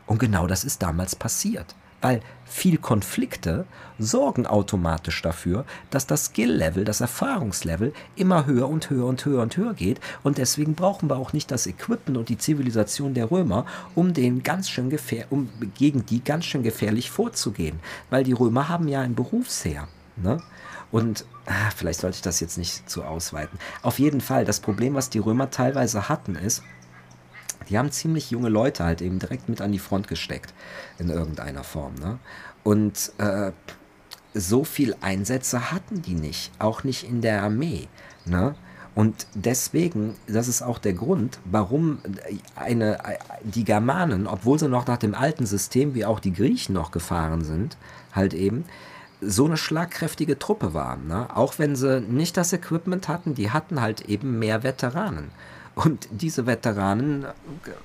Und 0.05 0.19
genau 0.19 0.45
das 0.45 0.63
ist 0.63 0.83
damals 0.83 1.15
passiert 1.15 1.73
weil 2.05 2.21
viel 2.45 2.77
Konflikte 2.77 3.65
sorgen 3.97 4.45
automatisch 4.45 5.23
dafür, 5.23 5.65
dass 5.89 6.05
das 6.05 6.25
Skill-Level, 6.25 6.85
das 6.85 7.01
Erfahrungslevel 7.01 7.93
immer 8.15 8.45
höher 8.45 8.69
und 8.69 8.91
höher 8.91 9.07
und 9.07 9.25
höher 9.25 9.41
und 9.41 9.57
höher 9.57 9.73
geht. 9.73 9.99
Und 10.21 10.37
deswegen 10.37 10.75
brauchen 10.75 11.09
wir 11.09 11.17
auch 11.17 11.33
nicht 11.33 11.49
das 11.49 11.65
Equipment 11.65 12.19
und 12.19 12.29
die 12.29 12.37
Zivilisation 12.37 13.15
der 13.15 13.31
Römer, 13.31 13.65
um, 13.95 14.13
den 14.13 14.43
ganz 14.43 14.69
schön 14.69 14.91
gefähr 14.91 15.25
um 15.31 15.49
gegen 15.73 16.05
die 16.05 16.23
ganz 16.23 16.45
schön 16.45 16.61
gefährlich 16.61 17.09
vorzugehen. 17.09 17.79
Weil 18.11 18.23
die 18.23 18.33
Römer 18.33 18.69
haben 18.69 18.87
ja 18.87 19.01
ein 19.01 19.15
Berufsheer. 19.15 19.87
Ne? 20.15 20.43
Und 20.91 21.25
ah, 21.47 21.71
vielleicht 21.75 22.01
sollte 22.01 22.17
ich 22.17 22.21
das 22.21 22.39
jetzt 22.39 22.59
nicht 22.59 22.87
zu 22.87 23.03
ausweiten. 23.03 23.57
Auf 23.81 23.97
jeden 23.97 24.21
Fall, 24.21 24.45
das 24.45 24.59
Problem, 24.59 24.93
was 24.93 25.09
die 25.09 25.17
Römer 25.17 25.49
teilweise 25.49 26.07
hatten, 26.07 26.35
ist, 26.35 26.61
die 27.69 27.77
haben 27.77 27.91
ziemlich 27.91 28.31
junge 28.31 28.49
Leute 28.49 28.83
halt 28.83 29.01
eben 29.01 29.19
direkt 29.19 29.49
mit 29.49 29.61
an 29.61 29.71
die 29.71 29.79
Front 29.79 30.07
gesteckt 30.07 30.53
in 30.99 31.09
irgendeiner 31.09 31.63
Form. 31.63 31.95
Ne? 31.95 32.19
Und 32.63 33.11
äh, 33.17 33.51
so 34.33 34.63
viel 34.63 34.95
Einsätze 35.01 35.71
hatten 35.71 36.01
die 36.01 36.15
nicht, 36.15 36.51
auch 36.59 36.83
nicht 36.83 37.07
in 37.07 37.21
der 37.21 37.43
Armee. 37.43 37.87
Ne? 38.25 38.55
Und 38.95 39.27
deswegen, 39.33 40.15
das 40.27 40.47
ist 40.47 40.61
auch 40.61 40.79
der 40.79 40.93
Grund, 40.93 41.39
warum 41.43 41.99
eine, 42.55 42.97
die 43.43 43.65
Germanen, 43.65 44.25
obwohl 44.25 44.57
sie 44.57 44.69
noch 44.69 44.87
nach 44.87 44.97
dem 44.97 45.13
alten 45.13 45.45
System 45.45 45.93
wie 45.95 46.05
auch 46.05 46.21
die 46.21 46.33
Griechen 46.33 46.73
noch 46.73 46.91
gefahren 46.91 47.43
sind, 47.43 47.77
halt 48.13 48.33
eben, 48.33 48.65
so 49.21 49.45
eine 49.45 49.57
schlagkräftige 49.57 50.39
Truppe 50.39 50.73
waren. 50.73 51.07
Ne? 51.07 51.27
Auch 51.35 51.57
wenn 51.57 51.75
sie 51.75 52.01
nicht 52.01 52.37
das 52.37 52.53
Equipment 52.53 53.07
hatten, 53.07 53.33
die 53.33 53.51
hatten 53.51 53.81
halt 53.81 54.01
eben 54.01 54.39
mehr 54.39 54.63
Veteranen. 54.63 55.29
Und 55.75 56.07
diese 56.09 56.45
Veteranen 56.45 57.25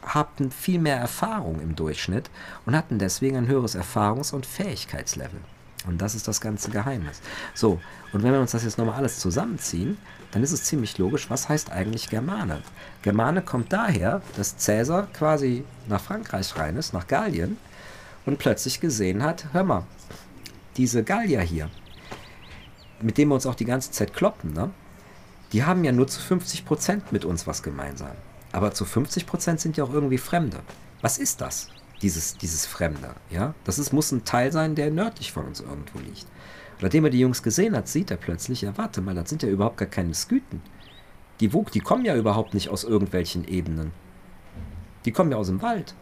hatten 0.07 0.53
viel 0.53 0.79
mehr 0.79 0.97
Erfahrung 0.97 1.61
im 1.61 1.75
Durchschnitt 1.75 2.31
und 2.65 2.77
hatten 2.77 2.99
deswegen 2.99 3.37
ein 3.37 3.49
höheres 3.49 3.77
Erfahrungs- 3.77 4.33
und 4.33 4.47
Fähigkeitslevel. 4.47 5.41
Und 5.87 6.01
das 6.01 6.15
ist 6.15 6.29
das 6.29 6.41
ganze 6.41 6.71
Geheimnis. 6.71 7.21
So, 7.55 7.81
und 8.13 8.23
wenn 8.23 8.33
wir 8.33 8.41
uns 8.41 8.53
das 8.53 8.65
jetzt 8.65 8.79
nochmal 8.79 8.97
alles 8.97 9.19
zusammenziehen, 9.19 9.99
dann 10.31 10.43
ist 10.43 10.53
es 10.53 10.65
ziemlich 10.65 10.99
logisch, 10.99 11.31
was 11.31 11.49
heißt 11.49 11.73
eigentlich 11.73 12.11
Germane? 12.11 12.63
Germane 13.03 13.43
kommt 13.43 13.73
daher, 13.73 14.23
dass 14.37 14.57
Cäsar 14.59 15.09
quasi 15.13 15.65
nach 15.89 16.01
Frankreich 16.01 16.57
rein 16.57 16.77
ist, 16.77 16.93
nach 16.93 17.07
Gallien, 17.07 17.57
und 18.27 18.39
plötzlich 18.39 18.81
gesehen 18.81 19.23
hat, 19.23 19.47
hör 19.53 19.65
mal, 19.65 19.85
diese 20.77 21.03
Gallier 21.03 21.41
hier, 21.41 21.71
mit 23.01 23.19
denen 23.19 23.31
wir 23.31 23.35
uns 23.35 23.47
auch 23.47 23.55
die 23.55 23.65
ganze 23.65 23.91
Zeit 23.91 24.13
kloppen, 24.13 24.53
ne? 24.53 24.71
Die 25.53 25.65
haben 25.65 25.85
ja 25.85 25.93
nur 25.93 26.07
zu 26.07 26.21
50 26.21 26.65
Prozent 26.65 27.13
mit 27.13 27.25
uns 27.25 27.47
was 27.47 27.63
gemeinsam. 27.63 28.13
Aber 28.53 28.73
zu 28.73 28.85
50 28.85 29.27
Prozent 29.27 29.61
sind 29.61 29.77
ja 29.77 29.85
auch 29.85 29.93
irgendwie 29.93 30.19
Fremde. 30.19 30.61
Was 31.01 31.19
ist 31.19 31.41
das? 31.41 31.69
Dieses, 32.03 32.37
dieses 32.37 32.67
Fremde, 32.67 33.15
ja? 33.31 33.55
Das 33.65 33.79
ist, 33.79 33.93
muss 33.93 34.11
ein 34.11 34.25
Teil 34.25 34.53
sein, 34.53 34.75
der 34.75 34.91
nördlich 34.91 35.33
von 35.33 35.45
uns 35.45 35.61
irgendwo 35.61 35.99
liegt. 35.99 36.27
Und 36.75 36.83
nachdem 36.83 37.05
er 37.05 37.11
die 37.11 37.21
Jungs 37.21 37.43
gesehen 37.43 37.77
hat, 37.77 37.89
sieht 37.89 38.11
er 38.11 38.17
plötzlich, 38.17 38.63
ja, 38.63 38.77
warte 38.79 39.03
mal, 39.03 39.15
das 39.15 39.29
sind 39.29 39.43
ja 39.43 39.49
überhaupt 39.49 39.77
gar 39.77 39.89
keine 39.89 40.15
Sküten. 40.15 40.63
Die, 41.41 41.49
die 41.49 41.81
kommen 41.81 42.05
ja 42.05 42.17
überhaupt 42.17 42.55
nicht 42.55 42.69
aus 42.71 42.85
irgendwelchen 42.85 43.47
Ebenen. 43.47 43.93
Die 45.05 45.13
kommen 45.13 45.31
ja 45.31 45.37
aus 45.37 45.49
dem 45.49 45.63
Wald. 45.63 45.95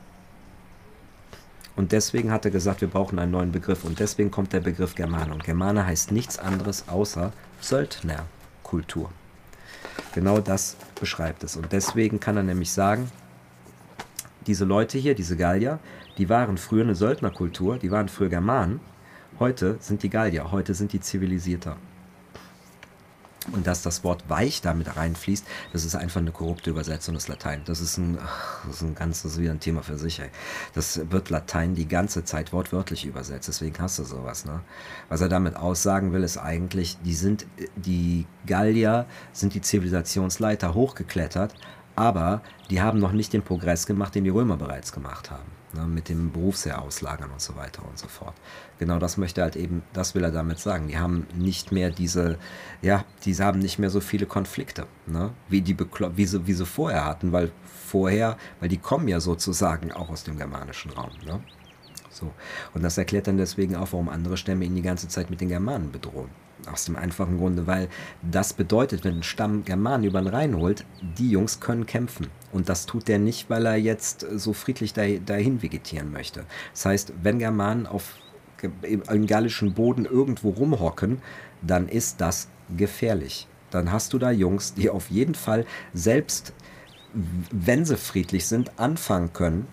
Und 1.77 1.93
deswegen 1.93 2.33
hat 2.33 2.45
er 2.45 2.51
gesagt, 2.51 2.81
wir 2.81 2.89
brauchen 2.89 3.21
einen 3.21 3.31
neuen 3.31 3.53
Begriff. 3.53 3.85
Und 3.85 4.01
deswegen 4.01 4.33
kommt 4.33 4.53
der 4.53 4.61
Begriff 4.61 4.97
Germane. 4.97 5.33
Und 5.33 5.45
Germane 5.45 5.87
heißt 5.87 6.11
nichts 6.11 6.39
anderes 6.39 6.89
außer 6.89 7.33
Söldnerkultur. 7.61 9.11
Genau 10.15 10.41
das 10.41 10.77
beschreibt 10.99 11.45
es. 11.45 11.57
Und 11.57 11.73
deswegen 11.73 12.21
kann 12.21 12.37
er 12.37 12.43
nämlich 12.43 12.73
sagen, 12.73 13.11
diese 14.47 14.65
Leute 14.65 14.99
hier, 14.99 15.15
diese 15.15 15.37
Gallier, 15.37 15.79
die 16.17 16.29
waren 16.29 16.57
früher 16.57 16.83
eine 16.83 16.95
Söldnerkultur, 16.95 17.79
die 17.79 17.91
waren 17.91 18.09
früher 18.09 18.29
Germanen. 18.29 18.81
Heute 19.39 19.77
sind 19.81 20.03
die 20.03 20.11
Gallier, 20.11 20.51
heute 20.51 20.75
sind 20.75 20.93
die 20.93 21.01
zivilisierter. 21.01 21.77
Und 23.53 23.67
dass 23.67 23.83
das 23.83 24.05
Wort 24.05 24.29
weich 24.29 24.61
damit 24.61 24.97
reinfließt, 24.97 25.47
das 25.73 25.85
ist 25.85 25.95
einfach 25.95 26.21
eine 26.21 26.33
korrupte 26.33 26.71
Übersetzung 26.71 27.15
des 27.15 27.29
Latein. 27.29 27.63
Das 27.65 27.81
ist 27.81 27.97
ein, 27.97 28.19
das 28.67 28.77
ist 28.77 28.83
ein 28.83 28.95
ganz, 28.95 29.23
das 29.23 29.33
ist 29.33 29.39
wieder 29.39 29.53
ein 29.53 29.61
Thema 29.61 29.83
für 29.83 29.99
sich. 29.99 30.21
Ey. 30.21 30.29
Das 30.75 31.01
wird 31.11 31.31
Latein 31.31 31.75
die 31.75 31.89
ganze 31.89 32.25
Zeit 32.25 32.53
wortwörtlich 32.53 33.05
übersetzt. 33.05 33.49
Deswegen 33.49 33.79
hast 33.81 33.99
du 33.99 34.05
sowas. 34.05 34.45
Ne? 34.45 34.61
Was 35.09 35.21
er 35.21 35.29
damit 35.29 35.57
aussagen 35.57 36.13
will, 36.13 36.23
ist 36.23 36.39
eigentlich, 36.39 36.99
die 37.05 37.15
sind, 37.15 37.47
die 37.77 38.27
Gallier 38.47 39.07
sind 39.33 39.55
die 39.55 39.61
Zivilisationsleiter 39.61 40.75
hochgeklettert, 40.75 41.55
aber 41.97 42.43
die 42.71 42.81
haben 42.81 42.99
noch 42.99 43.13
nicht 43.13 43.33
den 43.33 43.43
Progress 43.43 43.87
gemacht, 43.87 44.15
den 44.15 44.25
die 44.25 44.31
Römer 44.31 44.57
bereits 44.57 44.93
gemacht 44.93 45.31
haben 45.31 45.58
ne, 45.73 45.87
mit 45.87 46.09
dem 46.09 46.33
Berufsheer 46.33 46.83
auslagern 46.83 47.31
und 47.31 47.41
so 47.41 47.57
weiter 47.57 47.85
und 47.87 47.99
so 47.99 48.09
fort. 48.09 48.35
Genau 48.79 48.99
das 48.99 49.17
möchte 49.17 49.41
er 49.41 49.45
halt 49.45 49.57
eben, 49.57 49.83
das 49.93 50.15
will 50.15 50.25
er 50.25 50.31
damit 50.31 50.59
sagen. 50.59 50.89
Die 50.89 50.99
haben 50.99 51.27
nicht 51.35 51.73
mehr 51.73 51.91
diese, 51.91 52.39
ja, 52.83 53.05
die 53.25 53.35
haben 53.35 53.59
nicht 53.59 53.79
mehr 53.79 53.91
so 53.91 54.01
viele 54.01 54.27
Konflikte, 54.27 54.87
ne, 55.07 55.33
wie 55.49 55.61
die 55.61 55.77
wie 55.79 56.27
sie, 56.27 56.47
wie 56.47 56.53
sie 56.53 56.67
vorher 56.67 57.05
hatten, 57.05 57.33
weil 57.33 57.51
vorher, 57.65 58.37
weil 58.61 58.69
die 58.69 58.79
kommen 58.79 59.09
ja 59.09 59.21
sozusagen 59.21 59.93
auch 59.93 60.11
aus 60.11 60.25
dem 60.25 60.37
germanischen 60.37 60.91
Raum. 60.93 61.13
Ne? 61.25 61.41
So. 62.11 62.33
Und 62.75 62.83
das 62.83 62.99
erklärt 62.99 63.27
dann 63.27 63.37
deswegen 63.37 63.77
auch, 63.77 63.93
warum 63.93 64.09
andere 64.09 64.37
Stämme 64.37 64.65
ihn 64.65 64.75
die 64.75 64.83
ganze 64.83 65.09
Zeit 65.09 65.31
mit 65.31 65.41
den 65.41 65.49
Germanen 65.49 65.93
bedrohen. 65.93 66.31
Aus 66.71 66.85
dem 66.85 66.97
einfachen 66.97 67.39
Grunde, 67.39 67.67
weil 67.67 67.89
das 68.23 68.53
bedeutet, 68.53 69.05
wenn 69.05 69.19
ein 69.19 69.23
Stamm 69.23 69.65
Germanen 69.65 70.05
über 70.05 70.21
den 70.21 70.29
Rhein 70.29 70.57
holt, 70.57 70.85
die 71.01 71.31
Jungs 71.31 71.61
können 71.61 71.87
kämpfen. 71.87 72.27
Und 72.53 72.69
das 72.69 72.87
tut 72.87 73.09
der 73.09 73.19
nicht, 73.19 73.49
weil 73.49 73.65
er 73.67 73.77
jetzt 73.77 74.27
so 74.35 74.53
friedlich 74.53 74.93
dahin 74.93 75.63
vegetieren 75.63 76.13
möchte. 76.13 76.45
Das 76.73 76.85
heißt, 76.85 77.13
wenn 77.23 77.39
Germanen 77.39 77.87
auf 77.87 78.15
im 78.83 79.27
gallischen 79.27 79.75
Boden 79.75 80.05
irgendwo 80.05 80.51
rumhocken, 80.51 81.23
dann 81.63 81.89
ist 81.89 82.21
das 82.21 82.49
gefährlich. 82.77 83.47
Dann 83.71 83.93
hast 83.93 84.13
du 84.13 84.19
da 84.19 84.31
Jungs, 84.31 84.75
die 84.75 84.91
auf 84.91 85.11
jeden 85.11 85.35
Fall 85.35 85.65
selbst, 85.93 86.53
wenn 87.13 87.85
sie 87.85 87.97
friedlich 87.97 88.47
sind, 88.47 88.79
anfangen 88.79 89.33
können, 89.33 89.69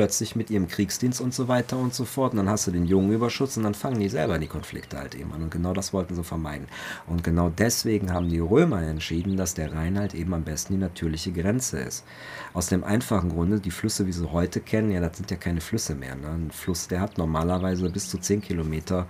plötzlich 0.00 0.34
mit 0.34 0.48
ihrem 0.48 0.66
Kriegsdienst 0.66 1.20
und 1.20 1.34
so 1.34 1.46
weiter 1.46 1.76
und 1.76 1.92
so 1.92 2.06
fort. 2.06 2.32
Und 2.32 2.38
dann 2.38 2.48
hast 2.48 2.66
du 2.66 2.70
den 2.70 2.86
jungen 2.86 3.12
Überschutz 3.12 3.58
und 3.58 3.64
dann 3.64 3.74
fangen 3.74 4.00
die 4.00 4.08
selber 4.08 4.38
die 4.38 4.46
Konflikte 4.46 4.96
halt 4.96 5.14
eben 5.14 5.30
an. 5.30 5.42
Und 5.42 5.50
genau 5.50 5.74
das 5.74 5.92
wollten 5.92 6.14
sie 6.14 6.24
vermeiden. 6.24 6.68
Und 7.06 7.22
genau 7.22 7.50
deswegen 7.50 8.10
haben 8.10 8.30
die 8.30 8.38
Römer 8.38 8.80
entschieden, 8.80 9.36
dass 9.36 9.52
der 9.52 9.74
Rhein 9.74 9.98
halt 9.98 10.14
eben 10.14 10.32
am 10.32 10.42
besten 10.42 10.72
die 10.72 10.80
natürliche 10.80 11.32
Grenze 11.32 11.80
ist. 11.80 12.06
Aus 12.54 12.68
dem 12.68 12.82
einfachen 12.82 13.28
Grunde, 13.28 13.60
die 13.60 13.70
Flüsse, 13.70 14.06
wie 14.06 14.12
sie 14.12 14.32
heute 14.32 14.60
kennen, 14.60 14.90
ja, 14.90 15.00
das 15.00 15.18
sind 15.18 15.30
ja 15.30 15.36
keine 15.36 15.60
Flüsse 15.60 15.94
mehr. 15.94 16.14
Ne? 16.14 16.28
Ein 16.28 16.50
Fluss, 16.50 16.88
der 16.88 17.02
hat 17.02 17.18
normalerweise 17.18 17.90
bis 17.90 18.08
zu 18.08 18.16
10 18.16 18.40
Kilometer 18.40 19.06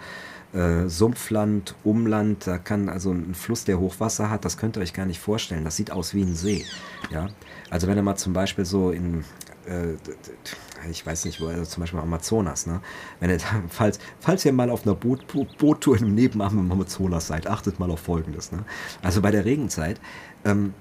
äh, 0.53 0.89
Sumpfland, 0.89 1.77
Umland, 1.85 2.49
da 2.49 2.59
kann 2.59 2.89
also 2.89 3.13
ein 3.13 3.37
Fluss, 3.37 3.63
der 3.63 3.79
Hochwasser 3.79 4.29
hat, 4.29 4.45
das 4.45 4.57
könnt 4.57 4.77
ihr 4.77 4.81
euch 4.81 4.93
gar 4.93 5.07
nicht 5.07 5.21
vorstellen. 5.21 5.65
Das 5.65 5.77
sieht 5.77 5.93
aus 5.93 6.15
wie 6.15 6.23
ein 6.23 6.35
See. 6.35 6.65
Ja? 7.13 7.29
Also 7.71 7.87
wenn 7.87 7.97
ihr 7.97 8.03
mal 8.03 8.17
zum 8.17 8.33
Beispiel 8.33 8.65
so 8.65 8.91
in, 8.91 9.25
äh, 9.71 10.91
ich 10.91 11.05
weiß 11.05 11.25
nicht, 11.25 11.41
wo, 11.41 11.47
also 11.47 11.65
zum 11.65 11.83
Beispiel 11.83 12.01
Amazonas, 12.01 12.67
ne? 12.67 12.81
Wenn 13.21 13.31
ihr 13.31 13.39
da, 13.39 13.63
falls, 13.69 13.99
falls 14.19 14.45
ihr 14.45 14.53
mal 14.53 14.71
auf 14.71 14.87
einer 14.87 14.95
Boot, 14.95 15.25
Boottour 15.59 15.99
im 15.99 16.15
Nebenarm 16.15 16.59
im 16.59 16.73
Amazonas 16.73 17.29
seid, 17.29 17.47
achtet 17.47 17.79
mal 17.79 17.91
auf 17.91 18.01
Folgendes. 18.01 18.53
Ne? 18.53 18.65
Also 19.03 19.23
bei 19.23 19.31
der 19.31 19.45
Regenzeit, 19.45 20.01
ähm, 20.45 20.75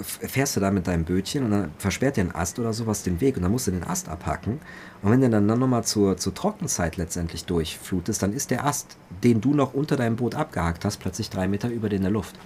fährst 0.00 0.56
du 0.56 0.60
da 0.60 0.70
mit 0.70 0.86
deinem 0.86 1.04
Bötchen 1.04 1.44
und 1.44 1.50
dann 1.50 1.72
versperrt 1.78 2.16
dir 2.16 2.22
ein 2.22 2.34
Ast 2.34 2.58
oder 2.58 2.72
sowas 2.72 3.02
den 3.02 3.20
Weg 3.20 3.36
und 3.36 3.42
dann 3.42 3.50
musst 3.50 3.66
du 3.66 3.72
den 3.72 3.82
Ast 3.82 4.08
abhacken. 4.08 4.60
Und 5.02 5.10
wenn 5.10 5.20
du 5.20 5.28
dann, 5.28 5.46
nochmal 5.46 5.84
zur, 5.84 6.16
zur 6.16 6.34
Trockenzeit 6.34 6.96
letztendlich 6.96 7.44
durchflutest, 7.46 8.22
dann 8.22 8.32
ist 8.32 8.50
der 8.50 8.64
Ast, 8.64 8.96
den 9.24 9.40
du 9.40 9.54
noch 9.54 9.74
unter 9.74 9.96
deinem 9.96 10.16
Boot 10.16 10.34
abgehakt 10.34 10.84
hast, 10.84 10.98
plötzlich 10.98 11.30
drei 11.30 11.48
Meter 11.48 11.68
über 11.68 11.88
dir 11.88 11.96
in 11.96 12.02
der 12.02 12.12
Luft. 12.12 12.36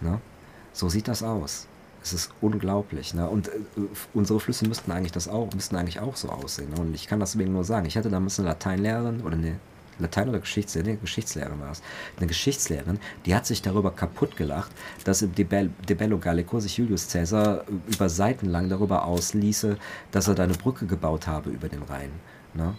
Ne? 0.00 0.20
So 0.72 0.88
sieht 0.88 1.06
das 1.06 1.22
aus. 1.22 1.68
Es 2.06 2.12
ist 2.12 2.30
unglaublich. 2.40 3.14
Ne? 3.14 3.28
Und 3.28 3.48
äh, 3.48 3.52
unsere 4.14 4.38
Flüsse 4.38 4.68
müssten 4.68 4.92
eigentlich, 4.92 5.12
das 5.12 5.26
auch, 5.26 5.52
müssten 5.52 5.74
eigentlich 5.74 5.98
auch 5.98 6.14
so 6.14 6.28
aussehen. 6.28 6.70
Ne? 6.70 6.80
Und 6.80 6.94
ich 6.94 7.08
kann 7.08 7.18
das 7.18 7.32
deswegen 7.32 7.52
nur 7.52 7.64
sagen. 7.64 7.86
Ich 7.86 7.96
hatte 7.96 8.10
damals 8.10 8.38
eine 8.38 8.48
Lateinlehrerin 8.48 9.22
oder 9.22 9.34
eine 9.34 9.56
Latein- 9.98 10.28
oder 10.28 10.38
Geschichtslehrerin, 10.40 11.00
Geschichtslehrerin 11.00 11.58
war 11.58 11.72
es, 11.72 11.82
eine 12.18 12.26
Geschichtslehrerin, 12.26 12.98
die 13.24 13.34
hat 13.34 13.46
sich 13.46 13.62
darüber 13.62 13.90
kaputt 13.90 14.36
gelacht, 14.36 14.70
dass 15.04 15.22
im 15.22 15.34
De, 15.34 15.44
Bello 15.44 16.18
Gallico 16.18 16.60
sich 16.60 16.76
Julius 16.76 17.08
Caesar 17.08 17.64
über 17.86 18.08
Seiten 18.08 18.46
lang 18.46 18.68
darüber 18.68 19.04
ausließe, 19.04 19.78
dass 20.10 20.28
er 20.28 20.34
da 20.34 20.44
eine 20.44 20.52
Brücke 20.52 20.86
gebaut 20.86 21.26
habe 21.26 21.50
über 21.50 21.68
den 21.68 21.82
Rhein. 21.82 22.10
Ne? 22.54 22.74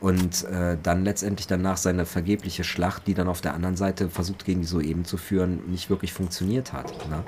Und 0.00 0.44
äh, 0.44 0.76
dann 0.82 1.04
letztendlich 1.04 1.46
danach 1.46 1.78
seine 1.78 2.04
vergebliche 2.04 2.64
Schlacht, 2.64 3.06
die 3.06 3.14
dann 3.14 3.28
auf 3.28 3.40
der 3.40 3.54
anderen 3.54 3.76
Seite 3.76 4.10
versucht 4.10 4.44
gegen 4.44 4.60
die 4.60 4.66
Soeben 4.66 5.04
zu 5.04 5.16
führen, 5.16 5.70
nicht 5.70 5.88
wirklich 5.88 6.12
funktioniert 6.12 6.72
hat. 6.72 6.92
Ne? 7.08 7.22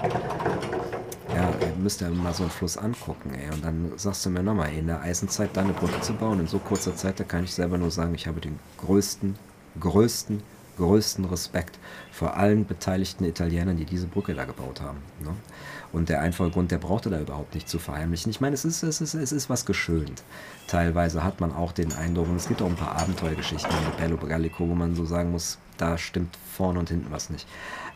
Ja, 1.35 1.53
ihr 1.61 1.75
müsst 1.77 2.01
ja 2.01 2.09
mal 2.09 2.33
so 2.33 2.45
einen 2.45 2.51
Fluss 2.51 2.79
angucken, 2.79 3.33
ey. 3.35 3.53
Und 3.53 3.65
dann 3.65 3.93
sagst 3.97 4.25
du 4.25 4.31
mir 4.31 4.43
nochmal, 4.43 4.73
in 4.73 4.87
der 4.87 5.03
Eisenzeit 5.03 5.51
da 5.53 5.61
eine 5.61 5.75
Brücke 5.75 6.01
zu 6.01 6.15
bauen, 6.15 6.41
in 6.41 6.47
so 6.47 6.59
kurzer 6.59 6.97
Zeit, 6.97 7.21
da 7.21 7.25
kann 7.25 7.45
ich 7.45 7.53
selber 7.53 7.77
nur 7.77 7.91
sagen, 7.91 8.15
ich 8.15 8.27
habe 8.27 8.41
den 8.41 8.59
größten, 8.79 9.37
größten, 9.79 10.43
größten 10.79 11.25
Respekt 11.27 11.79
vor 12.13 12.37
allen 12.37 12.65
beteiligten 12.65 13.25
Italienern, 13.25 13.77
die 13.77 13.85
diese 13.85 14.07
Brücke 14.07 14.35
da 14.35 14.45
gebaut 14.45 14.81
haben. 14.81 14.99
Ne? 15.23 15.31
Und 15.93 16.09
der 16.09 16.21
einfache 16.21 16.51
Grund, 16.51 16.71
der 16.71 16.79
brauchte 16.79 17.11
da 17.11 17.21
überhaupt 17.21 17.55
nicht 17.55 17.69
zu 17.69 17.79
verheimlichen. 17.79 18.31
Ich 18.31 18.41
meine, 18.41 18.55
es 18.55 18.65
ist, 18.65 18.83
es 18.83 19.01
ist, 19.01 19.15
es 19.15 19.33
ist 19.33 19.51
was 19.51 19.67
geschönt. 19.67 20.23
Teilweise 20.67 21.25
hat 21.25 21.41
man 21.41 21.53
auch 21.53 21.73
den 21.73 21.93
Eindruck, 21.93 22.29
und 22.29 22.37
es 22.37 22.49
gibt 22.49 22.63
auch 22.63 22.67
ein 22.67 22.77
paar 22.77 22.97
Abenteuergeschichten 22.97 23.71
in 23.71 23.97
Bello 23.99 24.17
Gallico, 24.17 24.69
wo 24.69 24.75
man 24.75 24.95
so 24.95 25.05
sagen 25.05 25.31
muss, 25.31 25.59
da 25.79 25.97
stimmt 25.97 26.37
vorne 26.57 26.79
und 26.79 26.89
hinten 26.89 27.11
was 27.11 27.31
nicht. 27.31 27.47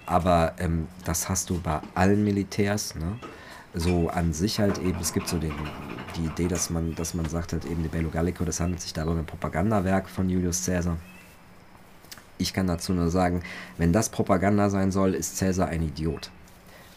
Aber 0.07 0.55
ähm, 0.59 0.89
das 1.05 1.29
hast 1.29 1.51
du 1.51 1.61
bei 1.61 1.81
allen 1.95 2.25
Militärs, 2.25 2.95
ne? 2.95 3.19
So 3.75 4.11
an 4.11 4.35
sich 4.35 4.61
halt 4.61 4.79
eben, 4.79 4.99
es 5.01 5.15
gibt 5.15 5.29
so 5.29 5.39
den, 5.39 5.55
die 6.17 6.27
Idee, 6.27 6.47
dass 6.47 6.69
man, 6.69 6.95
dass 6.95 7.15
man 7.15 7.27
sagt 7.27 7.55
halt 7.55 7.65
eben, 7.65 7.83
die 7.83 7.89
Bello 7.89 8.11
Gallico, 8.11 8.45
das 8.45 8.61
handelt 8.61 8.83
sich 8.83 8.93
dabei 8.93 9.13
um 9.13 9.19
ein 9.19 9.25
Propagandawerk 9.25 10.11
von 10.11 10.29
Julius 10.29 10.67
Caesar. 10.67 10.99
Ich 12.37 12.53
kann 12.53 12.67
dazu 12.67 12.93
nur 12.93 13.09
sagen, 13.09 13.43
wenn 13.79 13.93
das 13.93 14.11
Propaganda 14.11 14.69
sein 14.69 14.93
soll, 14.93 15.15
ist 15.15 15.39
Caesar 15.39 15.69
ein 15.69 15.83
Idiot. 15.83 16.31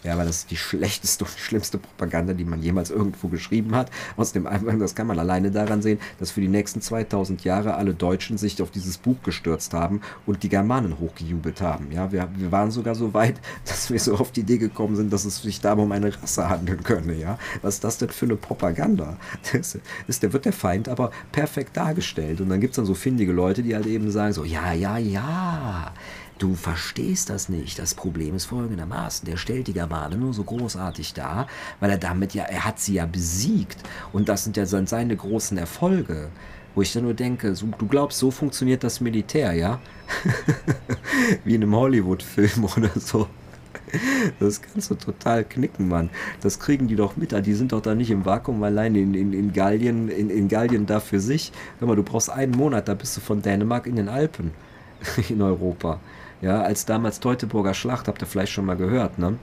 Ja, 0.05 0.13
aber 0.13 0.25
das 0.25 0.37
ist 0.37 0.51
die 0.51 0.57
schlechteste 0.57 1.25
und 1.25 1.31
schlimmste 1.31 1.79
Propaganda, 1.79 2.33
die 2.33 2.45
man 2.45 2.61
jemals 2.61 2.91
irgendwo 2.91 3.27
geschrieben 3.27 3.75
hat. 3.75 3.89
Aus 4.17 4.33
dem 4.33 4.45
Eingang, 4.45 4.79
das 4.79 4.93
kann 4.93 5.07
man 5.07 5.17
alleine 5.17 5.49
daran 5.49 5.81
sehen, 5.81 5.99
dass 6.19 6.29
für 6.29 6.41
die 6.41 6.47
nächsten 6.47 6.79
2000 6.79 7.43
Jahre 7.43 7.73
alle 7.73 7.95
Deutschen 7.95 8.37
sich 8.37 8.61
auf 8.61 8.69
dieses 8.69 8.99
Buch 8.99 9.15
gestürzt 9.23 9.73
haben 9.73 10.01
und 10.27 10.43
die 10.43 10.49
Germanen 10.49 10.99
hochgejubelt 10.99 11.59
haben. 11.59 11.91
Ja, 11.91 12.11
wir, 12.11 12.29
wir 12.35 12.51
waren 12.51 12.69
sogar 12.69 12.93
so 12.93 13.15
weit, 13.15 13.41
dass 13.65 13.89
wir 13.89 13.99
so 13.99 14.15
auf 14.15 14.31
die 14.31 14.41
Idee 14.41 14.59
gekommen 14.59 14.95
sind, 14.95 15.11
dass 15.11 15.25
es 15.25 15.41
sich 15.41 15.59
da 15.59 15.73
um 15.73 15.91
eine 15.91 16.13
Rasse 16.21 16.49
handeln 16.49 16.83
könne. 16.83 17.15
Ja, 17.15 17.39
was 17.63 17.75
ist 17.75 17.83
das 17.83 17.97
denn 17.97 18.09
für 18.09 18.25
eine 18.25 18.35
Propaganda? 18.35 19.17
Das 19.55 19.77
ist, 20.07 20.23
der 20.23 20.33
wird 20.33 20.45
der 20.45 20.53
Feind 20.53 20.89
aber 20.89 21.11
perfekt 21.31 21.77
dargestellt. 21.77 22.41
Und 22.41 22.49
dann 22.49 22.59
gibt 22.59 22.73
es 22.73 22.75
dann 22.75 22.85
so 22.85 22.93
findige 22.93 23.31
Leute, 23.31 23.63
die 23.63 23.73
halt 23.73 23.85
eben 23.85 24.11
sagen 24.11 24.33
so, 24.33 24.43
ja, 24.43 24.73
ja, 24.73 24.97
ja, 24.97 25.93
Du 26.37 26.53
verstehst 26.53 27.29
das 27.29 27.47
nicht. 27.47 27.79
Das 27.79 27.95
Problem 27.95 28.35
ist 28.35 28.45
folgendermaßen. 28.45 29.25
Der 29.25 29.37
stellt 29.37 29.67
die 29.67 29.73
Germanen 29.73 30.19
nur 30.19 30.33
so 30.33 30.43
großartig 30.43 31.13
dar, 31.13 31.47
weil 31.79 31.91
er 31.91 31.97
damit 31.97 32.33
ja, 32.33 32.43
er 32.43 32.65
hat 32.65 32.79
sie 32.79 32.95
ja 32.95 33.05
besiegt. 33.05 33.77
Und 34.11 34.27
das 34.27 34.43
sind 34.43 34.57
ja 34.57 34.65
seine 34.65 35.15
großen 35.15 35.57
Erfolge. 35.57 36.29
Wo 36.73 36.81
ich 36.81 36.91
dann 36.91 37.03
nur 37.03 37.13
denke, 37.13 37.55
so, 37.55 37.67
du 37.67 37.87
glaubst, 37.87 38.19
so 38.19 38.31
funktioniert 38.31 38.83
das 38.83 38.99
Militär, 38.99 39.53
ja? 39.53 39.79
Wie 41.45 41.55
in 41.55 41.63
einem 41.63 41.73
Hollywood-Film 41.73 42.65
oder 42.75 42.91
so. 42.99 43.29
Das 44.41 44.61
kannst 44.61 44.91
du 44.91 44.95
total 44.95 45.45
knicken, 45.45 45.87
Mann. 45.87 46.09
Das 46.41 46.59
kriegen 46.59 46.89
die 46.89 46.97
doch 46.97 47.15
mit. 47.15 47.31
Die 47.45 47.53
sind 47.53 47.71
doch 47.71 47.81
da 47.81 47.95
nicht 47.95 48.11
im 48.11 48.25
Vakuum 48.25 48.61
allein 48.63 48.93
in, 48.95 49.13
in, 49.13 49.31
in, 49.31 49.53
Gallien, 49.53 50.09
in, 50.09 50.29
in 50.29 50.49
Gallien 50.49 50.85
da 50.85 50.99
für 50.99 51.21
sich. 51.21 51.53
Hör 51.79 51.87
mal, 51.87 51.95
du 51.95 52.03
brauchst 52.03 52.29
einen 52.29 52.51
Monat, 52.51 52.89
da 52.89 52.93
bist 52.93 53.15
du 53.15 53.21
von 53.21 53.41
Dänemark 53.41 53.87
in 53.87 53.95
den 53.95 54.09
Alpen 54.09 54.51
in 55.29 55.41
Europa. 55.41 56.01
Ja, 56.45 56.61
als 56.61 56.85
damals 56.85 57.19
Teutoburger 57.19 57.73
Schlacht, 57.73 58.07
habt 58.07 58.21
ihr 58.21 58.27
vielleicht 58.27 58.51
schon 58.51 58.67
mal 58.67 58.77
gehört, 58.77 59.17
ne? 59.17 59.39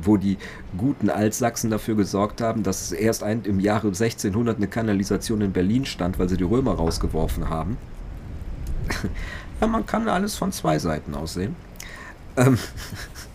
wo 0.00 0.16
die 0.16 0.38
guten 0.78 1.10
Altsachsen 1.10 1.68
dafür 1.68 1.96
gesorgt 1.96 2.40
haben, 2.40 2.62
dass 2.62 2.92
erst 2.92 3.22
ein, 3.22 3.42
im 3.44 3.60
Jahre 3.60 3.88
1600 3.88 4.56
eine 4.56 4.66
Kanalisation 4.66 5.42
in 5.42 5.52
Berlin 5.52 5.84
stand, 5.84 6.18
weil 6.18 6.30
sie 6.30 6.38
die 6.38 6.44
Römer 6.44 6.72
rausgeworfen 6.72 7.50
haben. 7.50 7.76
ja, 9.60 9.66
man 9.66 9.84
kann 9.84 10.08
alles 10.08 10.34
von 10.36 10.50
zwei 10.50 10.78
Seiten 10.78 11.14
aussehen. 11.14 11.56
Ähm, 12.38 12.56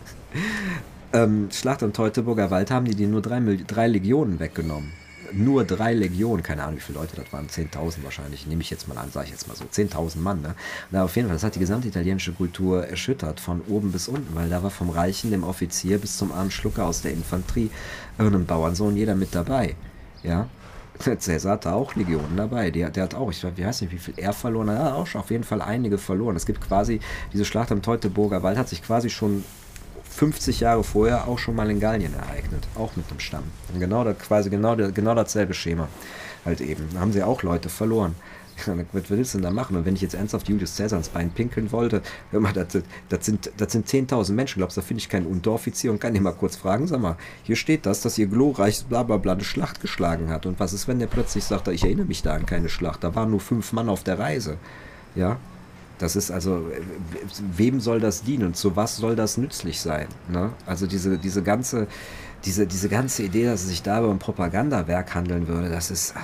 ähm, 1.12 1.48
Schlacht 1.52 1.84
am 1.84 1.92
Teutoburger 1.92 2.50
Wald 2.50 2.72
haben 2.72 2.86
die 2.86 2.96
die 2.96 3.06
nur 3.06 3.22
drei, 3.22 3.40
drei 3.68 3.86
Legionen 3.86 4.40
weggenommen 4.40 4.90
nur 5.32 5.64
drei 5.64 5.94
Legionen, 5.94 6.42
keine 6.42 6.62
Ahnung, 6.62 6.76
wie 6.76 6.80
viele 6.80 6.98
Leute 6.98 7.16
das 7.16 7.32
waren, 7.32 7.46
10.000 7.48 8.02
wahrscheinlich, 8.02 8.46
nehme 8.46 8.62
ich 8.62 8.70
jetzt 8.70 8.88
mal 8.88 8.98
an, 8.98 9.10
sage 9.10 9.26
ich 9.26 9.32
jetzt 9.32 9.48
mal 9.48 9.56
so, 9.56 9.64
10.000 9.64 10.18
Mann. 10.18 10.42
Ne? 10.42 10.54
Na, 10.90 11.04
auf 11.04 11.16
jeden 11.16 11.28
Fall, 11.28 11.36
das 11.36 11.44
hat 11.44 11.54
die 11.54 11.60
gesamte 11.60 11.88
italienische 11.88 12.32
Kultur 12.32 12.86
erschüttert, 12.86 13.40
von 13.40 13.60
oben 13.68 13.92
bis 13.92 14.08
unten, 14.08 14.34
weil 14.34 14.48
da 14.48 14.62
war 14.62 14.70
vom 14.70 14.90
Reichen, 14.90 15.30
dem 15.30 15.44
Offizier 15.44 15.98
bis 15.98 16.16
zum 16.16 16.32
armen 16.32 16.50
Schlucker 16.50 16.86
aus 16.86 17.02
der 17.02 17.12
Infanterie, 17.12 17.70
irgendeinem 18.18 18.46
Bauernsohn, 18.46 18.96
jeder 18.96 19.14
mit 19.14 19.34
dabei. 19.34 19.74
Ja, 20.22 20.48
Cäsar 21.18 21.52
hatte 21.52 21.72
auch 21.72 21.94
Legionen 21.94 22.36
dabei. 22.36 22.70
Der, 22.70 22.90
der 22.90 23.04
hat 23.04 23.14
auch, 23.14 23.30
ich 23.30 23.42
weiß 23.42 23.80
nicht, 23.80 23.92
wie 23.92 23.98
viel 23.98 24.14
er 24.16 24.32
verloren 24.32 24.70
hat. 24.70 24.78
Er 24.78 24.84
hat 24.84 24.92
auch 24.94 25.06
schon 25.06 25.20
auf 25.20 25.30
jeden 25.30 25.44
Fall 25.44 25.60
einige 25.60 25.98
verloren. 25.98 26.36
Es 26.36 26.46
gibt 26.46 26.60
quasi, 26.60 27.00
diese 27.32 27.44
Schlacht 27.44 27.72
am 27.72 27.82
Teutoburger 27.82 28.42
Wald 28.42 28.56
hat 28.56 28.68
sich 28.68 28.82
quasi 28.82 29.10
schon 29.10 29.44
50 30.12 30.60
Jahre 30.60 30.84
vorher 30.84 31.26
auch 31.26 31.38
schon 31.38 31.56
mal 31.56 31.70
in 31.70 31.80
Gallien 31.80 32.14
ereignet, 32.14 32.66
auch 32.74 32.94
mit 32.96 33.10
dem 33.10 33.18
Stamm. 33.18 33.44
Und 33.72 33.80
genau 33.80 34.04
das, 34.04 34.18
quasi 34.18 34.50
genau, 34.50 34.76
genau 34.76 35.14
dasselbe 35.14 35.54
Schema 35.54 35.88
halt 36.44 36.60
eben. 36.60 36.88
Da 36.92 37.00
haben 37.00 37.12
sie 37.12 37.22
auch 37.22 37.42
Leute 37.42 37.68
verloren. 37.68 38.14
Was 38.92 39.10
willst 39.10 39.34
du 39.34 39.38
denn 39.38 39.44
da 39.44 39.50
machen? 39.50 39.76
Und 39.76 39.86
wenn 39.86 39.94
ich 39.94 40.02
jetzt 40.02 40.14
ernsthaft 40.14 40.48
Julius 40.48 40.76
Caesar 40.76 40.98
ins 40.98 41.08
Bein 41.08 41.30
pinkeln 41.30 41.72
wollte, 41.72 42.02
hör 42.30 42.40
mal, 42.40 42.52
das, 42.52 42.82
das 43.08 43.26
sind, 43.26 43.50
das 43.56 43.72
sind 43.72 43.88
10.000 43.88 44.32
Menschen. 44.34 44.60
Glaubst 44.60 44.76
du, 44.76 44.82
da 44.82 44.86
finde 44.86 45.00
ich 45.00 45.08
keinen 45.08 45.26
Unteroffizier 45.26 45.90
und 45.90 46.00
kann 46.00 46.14
ihn 46.14 46.22
mal 46.22 46.32
kurz 46.32 46.56
fragen? 46.56 46.86
Sag 46.86 47.00
mal, 47.00 47.16
hier 47.42 47.56
steht 47.56 47.86
das, 47.86 48.02
dass 48.02 48.18
ihr 48.18 48.26
glorreiches 48.26 48.84
Blablabla 48.84 49.32
eine 49.32 49.44
Schlacht 49.44 49.80
geschlagen 49.80 50.28
hat. 50.28 50.46
Und 50.46 50.60
was 50.60 50.74
ist, 50.74 50.86
wenn 50.86 50.98
der 50.98 51.06
plötzlich 51.06 51.44
sagt, 51.44 51.66
ich 51.68 51.82
erinnere 51.82 52.06
mich 52.06 52.22
da 52.22 52.34
an 52.34 52.46
keine 52.46 52.68
Schlacht, 52.68 53.02
da 53.02 53.14
waren 53.14 53.30
nur 53.30 53.40
fünf 53.40 53.72
Mann 53.72 53.88
auf 53.88 54.04
der 54.04 54.18
Reise. 54.18 54.58
Ja, 55.14 55.38
das 56.02 56.16
ist 56.16 56.32
also, 56.32 56.66
wem 57.56 57.78
soll 57.78 58.00
das 58.00 58.24
dienen? 58.24 58.54
Zu 58.54 58.74
was 58.74 58.96
soll 58.96 59.14
das 59.14 59.36
nützlich 59.38 59.80
sein? 59.80 60.08
Ne? 60.28 60.52
Also 60.66 60.88
diese, 60.88 61.16
diese, 61.16 61.44
ganze, 61.44 61.86
diese, 62.44 62.66
diese 62.66 62.88
ganze 62.88 63.22
Idee, 63.22 63.44
dass 63.44 63.62
es 63.62 63.68
sich 63.68 63.82
da 63.82 64.04
um 64.04 64.18
Propagandawerk 64.18 65.14
handeln 65.14 65.46
würde, 65.46 65.70
das 65.70 65.92
ist, 65.92 66.14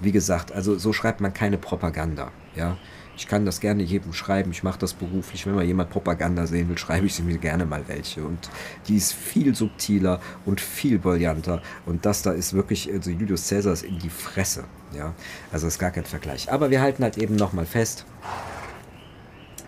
wie 0.00 0.12
gesagt, 0.12 0.52
also 0.52 0.78
so 0.78 0.92
schreibt 0.92 1.20
man 1.20 1.34
keine 1.34 1.58
Propaganda. 1.58 2.30
Ja, 2.54 2.76
ich 3.16 3.26
kann 3.26 3.44
das 3.44 3.58
gerne 3.58 3.82
jedem 3.82 4.12
schreiben. 4.12 4.52
Ich 4.52 4.62
mache 4.62 4.78
das 4.78 4.94
beruflich. 4.94 5.44
Wenn 5.44 5.56
mal 5.56 5.64
jemand 5.64 5.90
Propaganda 5.90 6.46
sehen 6.46 6.68
will, 6.68 6.78
schreibe 6.78 7.06
ich 7.06 7.14
sie 7.14 7.22
mir 7.22 7.38
gerne 7.38 7.66
mal 7.66 7.82
welche. 7.88 8.22
Und 8.24 8.48
die 8.86 8.96
ist 8.96 9.12
viel 9.12 9.56
subtiler 9.56 10.20
und 10.46 10.60
viel 10.60 11.00
brillanter. 11.00 11.62
Und 11.84 12.06
das 12.06 12.22
da 12.22 12.30
ist 12.30 12.52
wirklich, 12.52 12.88
also 12.92 13.10
Julius 13.10 13.48
Caesar 13.48 13.72
ist 13.72 13.82
in 13.82 13.98
die 13.98 14.08
Fresse. 14.08 14.64
Ja, 14.94 15.14
also 15.50 15.66
ist 15.66 15.78
gar 15.78 15.90
kein 15.90 16.04
Vergleich. 16.04 16.50
Aber 16.52 16.70
wir 16.70 16.80
halten 16.80 17.02
halt 17.02 17.18
eben 17.18 17.36
nochmal 17.36 17.66
fest, 17.66 18.04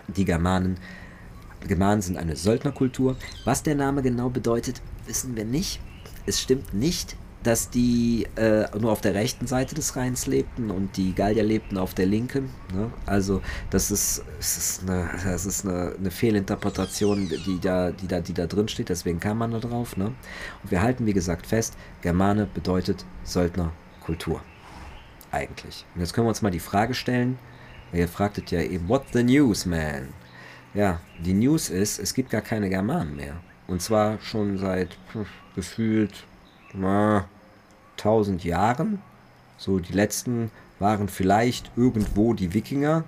die 0.07 0.25
Germanen, 0.25 0.77
Germanen 1.67 2.01
sind 2.01 2.17
eine 2.17 2.35
Söldnerkultur. 2.35 3.17
Was 3.43 3.63
der 3.63 3.75
Name 3.75 4.01
genau 4.01 4.29
bedeutet, 4.29 4.81
wissen 5.07 5.35
wir 5.35 5.45
nicht. 5.45 5.79
Es 6.25 6.41
stimmt 6.41 6.73
nicht, 6.73 7.15
dass 7.45 7.69
die 7.69 8.27
äh, 8.37 8.65
nur 8.79 8.91
auf 8.91 9.01
der 9.01 9.13
rechten 9.13 9.45
Seite 9.45 9.75
des 9.75 9.95
Rheins 9.95 10.25
lebten 10.25 10.71
und 10.71 10.97
die 10.97 11.13
Gallier 11.13 11.43
lebten 11.43 11.77
auf 11.77 11.93
der 11.93 12.07
linken. 12.07 12.49
Ne? 12.73 12.91
Also 13.05 13.41
das 13.69 13.91
ist, 13.91 14.23
das 14.39 14.57
ist, 14.57 14.81
eine, 14.81 15.09
das 15.23 15.45
ist 15.45 15.63
eine, 15.63 15.93
eine, 15.97 16.09
Fehlinterpretation, 16.09 17.29
die 17.29 17.59
da, 17.61 17.91
die, 17.91 18.07
da, 18.07 18.19
die 18.21 18.33
da 18.33 18.47
drin 18.47 18.67
steht, 18.67 18.89
deswegen 18.89 19.19
kam 19.19 19.37
man 19.37 19.51
da 19.51 19.59
drauf. 19.59 19.95
Ne? 19.95 20.05
Und 20.63 20.71
wir 20.71 20.81
halten, 20.81 21.05
wie 21.05 21.13
gesagt, 21.13 21.45
fest, 21.45 21.75
Germane 22.01 22.47
bedeutet 22.51 23.05
Söldnerkultur. 23.23 24.41
Eigentlich. 25.35 25.85
Und 25.93 25.99
jetzt 25.99 26.13
können 26.13 26.27
wir 26.27 26.29
uns 26.29 26.41
mal 26.41 26.49
die 26.49 26.59
Frage 26.59 26.93
stellen, 26.93 27.37
ihr 27.91 28.07
fragtet 28.07 28.51
ja 28.51 28.61
eben, 28.61 28.87
what 28.87 29.03
the 29.11 29.21
news, 29.21 29.65
man? 29.65 30.13
Ja, 30.73 31.01
die 31.19 31.33
News 31.33 31.69
ist, 31.69 31.99
es 31.99 32.13
gibt 32.13 32.29
gar 32.29 32.41
keine 32.41 32.69
Germanen 32.69 33.17
mehr. 33.17 33.35
Und 33.67 33.81
zwar 33.81 34.19
schon 34.21 34.57
seit 34.57 34.93
pf, 35.11 35.27
gefühlt 35.53 36.25
na, 36.73 37.27
1000 37.97 38.45
Jahren. 38.45 39.01
So, 39.57 39.79
die 39.79 39.91
letzten 39.91 40.51
waren 40.79 41.09
vielleicht 41.09 41.69
irgendwo 41.75 42.33
die 42.33 42.53
Wikinger. 42.53 43.03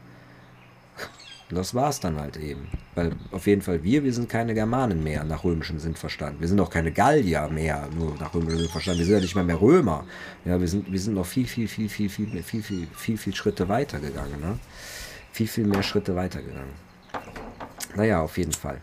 Das 1.49 1.73
war 1.73 1.89
es 1.89 1.99
dann 2.01 2.19
halt 2.19 2.35
eben. 2.35 2.67
Weil 2.93 3.13
auf 3.31 3.47
jeden 3.47 3.61
Fall 3.61 3.81
wir, 3.83 4.03
wir 4.03 4.13
sind 4.13 4.27
keine 4.27 4.53
Germanen 4.53 5.01
mehr 5.01 5.23
nach 5.23 5.45
römischem 5.45 5.79
Sinn 5.79 5.95
verstanden. 5.95 6.41
Wir 6.41 6.47
sind 6.47 6.59
auch 6.59 6.69
keine 6.69 6.91
Gallier 6.91 7.47
mehr, 7.47 7.87
nur 7.97 8.15
nach 8.19 8.33
römischem 8.33 8.59
Sinn 8.59 8.69
verstanden. 8.69 8.99
Wir 8.99 9.05
sind 9.05 9.15
ja 9.15 9.21
nicht 9.21 9.35
mal 9.35 9.45
mehr 9.45 9.61
Römer. 9.61 10.05
Ja, 10.43 10.59
wir 10.59 10.67
sind, 10.67 10.91
wir 10.91 10.99
sind 10.99 11.13
noch 11.13 11.25
viel, 11.25 11.47
viel, 11.47 11.69
viel, 11.69 11.87
viel, 11.87 12.09
viel, 12.09 12.27
viel, 12.27 12.43
viel, 12.43 12.63
viel, 12.63 12.87
viel, 12.93 13.17
viel 13.17 13.35
Schritte 13.35 13.69
weiter 13.69 13.99
gegangen. 13.99 14.41
Ne? 14.41 14.59
Viel, 15.31 15.47
viel 15.47 15.65
mehr 15.65 15.83
Schritte 15.83 16.15
weiter 16.15 16.41
gegangen. 16.41 16.73
Naja, 17.95 18.21
auf 18.21 18.37
jeden 18.37 18.51
Fall. 18.53 18.81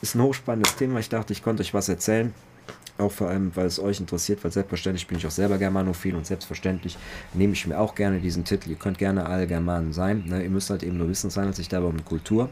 Ist 0.00 0.16
ein 0.16 0.22
hochspannendes 0.22 0.74
Thema. 0.74 0.98
Ich 0.98 1.08
dachte, 1.08 1.32
ich 1.32 1.44
konnte 1.44 1.62
euch 1.62 1.72
was 1.72 1.88
erzählen. 1.88 2.34
Auch 2.98 3.10
vor 3.10 3.28
allem, 3.28 3.54
weil 3.56 3.66
es 3.66 3.80
euch 3.80 4.00
interessiert, 4.00 4.44
weil 4.44 4.52
selbstverständlich 4.52 5.06
bin 5.06 5.18
ich 5.18 5.26
auch 5.26 5.30
selber 5.30 5.58
Germanophil 5.58 6.14
und 6.14 6.26
selbstverständlich 6.26 6.98
nehme 7.32 7.54
ich 7.54 7.66
mir 7.66 7.78
auch 7.78 7.94
gerne 7.94 8.20
diesen 8.20 8.44
Titel. 8.44 8.70
Ihr 8.70 8.76
könnt 8.76 8.98
gerne 8.98 9.26
alle 9.26 9.46
Germanen 9.46 9.92
sein. 9.92 10.24
Ne? 10.26 10.42
Ihr 10.42 10.50
müsst 10.50 10.70
halt 10.70 10.82
eben 10.82 10.98
nur 10.98 11.08
wissen, 11.08 11.28
es 11.28 11.36
handelt 11.36 11.56
sich 11.56 11.68
dabei 11.68 11.86
um 11.86 11.94
eine 11.94 12.02
Kultur. 12.02 12.48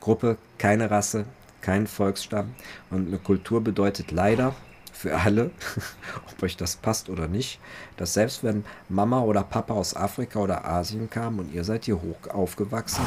Gruppe, 0.00 0.38
keine 0.58 0.90
Rasse, 0.90 1.24
kein 1.60 1.86
Volksstamm. 1.88 2.54
Und 2.90 3.08
eine 3.08 3.18
Kultur 3.18 3.60
bedeutet 3.60 4.12
leider 4.12 4.54
für 4.92 5.18
alle, 5.18 5.50
ob 6.32 6.42
euch 6.42 6.56
das 6.56 6.76
passt 6.76 7.10
oder 7.10 7.28
nicht, 7.28 7.58
dass 7.96 8.14
selbst 8.14 8.44
wenn 8.44 8.64
Mama 8.88 9.20
oder 9.20 9.42
Papa 9.42 9.74
aus 9.74 9.94
Afrika 9.94 10.38
oder 10.38 10.64
Asien 10.64 11.10
kamen 11.10 11.40
und 11.40 11.52
ihr 11.52 11.64
seid 11.64 11.84
hier 11.84 12.00
hoch 12.00 12.32
aufgewachsen, 12.32 13.04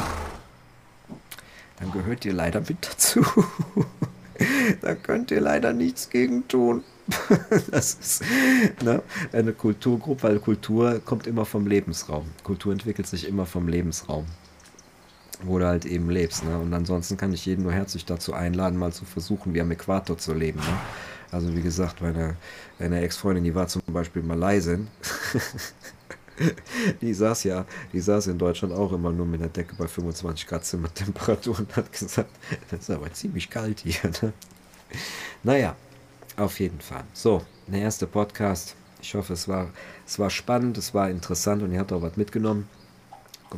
dann 1.78 1.90
gehört 1.90 2.24
ihr 2.24 2.34
leider 2.34 2.60
mit 2.60 2.86
dazu. 2.86 3.24
da 4.80 4.94
könnt 4.94 5.30
ihr 5.30 5.40
leider 5.40 5.72
nichts 5.72 6.10
gegen 6.10 6.46
tun. 6.48 6.84
das 7.70 7.94
ist 7.94 8.22
ne, 8.82 9.02
eine 9.32 9.52
Kulturgruppe, 9.52 10.22
weil 10.22 10.38
Kultur 10.38 11.00
kommt 11.04 11.26
immer 11.26 11.44
vom 11.44 11.66
Lebensraum. 11.66 12.26
Kultur 12.44 12.72
entwickelt 12.72 13.06
sich 13.06 13.26
immer 13.26 13.46
vom 13.46 13.68
Lebensraum, 13.68 14.26
wo 15.42 15.58
du 15.58 15.66
halt 15.66 15.86
eben 15.86 16.10
lebst. 16.10 16.44
Ne? 16.44 16.56
Und 16.58 16.72
ansonsten 16.72 17.16
kann 17.16 17.32
ich 17.32 17.46
jeden 17.46 17.62
nur 17.64 17.72
herzlich 17.72 18.04
dazu 18.04 18.32
einladen, 18.32 18.78
mal 18.78 18.92
zu 18.92 19.04
versuchen, 19.04 19.54
wie 19.54 19.60
am 19.60 19.70
Äquator 19.70 20.18
zu 20.18 20.34
leben. 20.34 20.60
Ne? 20.60 20.78
Also 21.32 21.54
wie 21.56 21.62
gesagt, 21.62 22.00
meine, 22.00 22.36
meine 22.78 23.00
Ex-Freundin, 23.00 23.44
die 23.44 23.54
war 23.54 23.68
zum 23.68 23.82
Beispiel 23.88 24.22
Malaisin. 24.22 24.88
die 27.00 27.14
saß 27.14 27.44
ja, 27.44 27.64
die 27.92 28.00
saß 28.00 28.28
in 28.28 28.38
Deutschland 28.38 28.74
auch 28.74 28.92
immer 28.92 29.12
nur 29.12 29.26
mit 29.26 29.40
der 29.40 29.48
Decke 29.48 29.74
bei 29.76 29.86
25 29.86 30.46
Grad 30.46 30.64
Zimmertemperatur 30.64 31.58
und 31.58 31.76
hat 31.76 31.92
gesagt, 31.92 32.30
das 32.70 32.80
ist 32.80 32.90
aber 32.90 33.12
ziemlich 33.12 33.50
kalt 33.50 33.80
hier. 33.80 34.10
Ne? 34.22 34.32
Naja, 35.42 35.76
auf 36.36 36.60
jeden 36.60 36.80
Fall. 36.80 37.04
So, 37.12 37.42
der 37.66 37.80
erste 37.80 38.06
Podcast. 38.06 38.76
Ich 39.02 39.14
hoffe, 39.14 39.32
es 39.32 39.48
war, 39.48 39.70
es 40.06 40.18
war 40.18 40.28
spannend, 40.28 40.76
es 40.76 40.92
war 40.92 41.08
interessant 41.08 41.62
und 41.62 41.72
ihr 41.72 41.78
habt 41.78 41.92
auch 41.92 42.02
was 42.02 42.16
mitgenommen. 42.16 42.68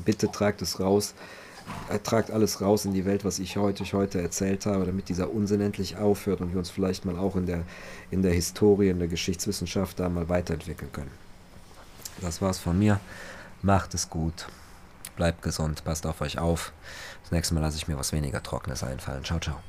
Bitte 0.04 0.30
tragt 0.30 0.62
es 0.62 0.78
raus. 0.78 1.14
Äh, 1.88 1.98
tragt 2.00 2.30
alles 2.30 2.60
raus 2.60 2.84
in 2.84 2.92
die 2.92 3.04
Welt, 3.04 3.24
was 3.24 3.38
ich 3.38 3.56
heute, 3.56 3.82
ich 3.82 3.94
heute 3.94 4.20
erzählt 4.20 4.66
habe, 4.66 4.84
damit 4.84 5.08
dieser 5.08 5.32
Unsinn 5.32 5.60
endlich 5.60 5.96
aufhört 5.96 6.40
und 6.40 6.52
wir 6.52 6.58
uns 6.58 6.70
vielleicht 6.70 7.04
mal 7.04 7.16
auch 7.16 7.36
in 7.36 7.46
der, 7.46 7.64
in 8.10 8.22
der 8.22 8.32
Historie, 8.32 8.88
in 8.88 8.98
der 8.98 9.08
Geschichtswissenschaft 9.08 10.00
da 10.00 10.08
mal 10.08 10.28
weiterentwickeln 10.28 10.90
können. 10.92 11.21
Das 12.20 12.42
war's 12.42 12.58
von 12.58 12.78
mir. 12.78 13.00
Macht 13.62 13.94
es 13.94 14.10
gut. 14.10 14.46
Bleibt 15.16 15.42
gesund, 15.42 15.84
passt 15.84 16.06
auf 16.06 16.20
euch 16.20 16.38
auf. 16.38 16.72
Das 17.22 17.32
nächste 17.32 17.54
Mal 17.54 17.60
lasse 17.60 17.76
ich 17.76 17.88
mir 17.88 17.98
was 17.98 18.12
weniger 18.12 18.42
Trockenes 18.42 18.82
einfallen. 18.82 19.24
Ciao, 19.24 19.38
ciao. 19.38 19.60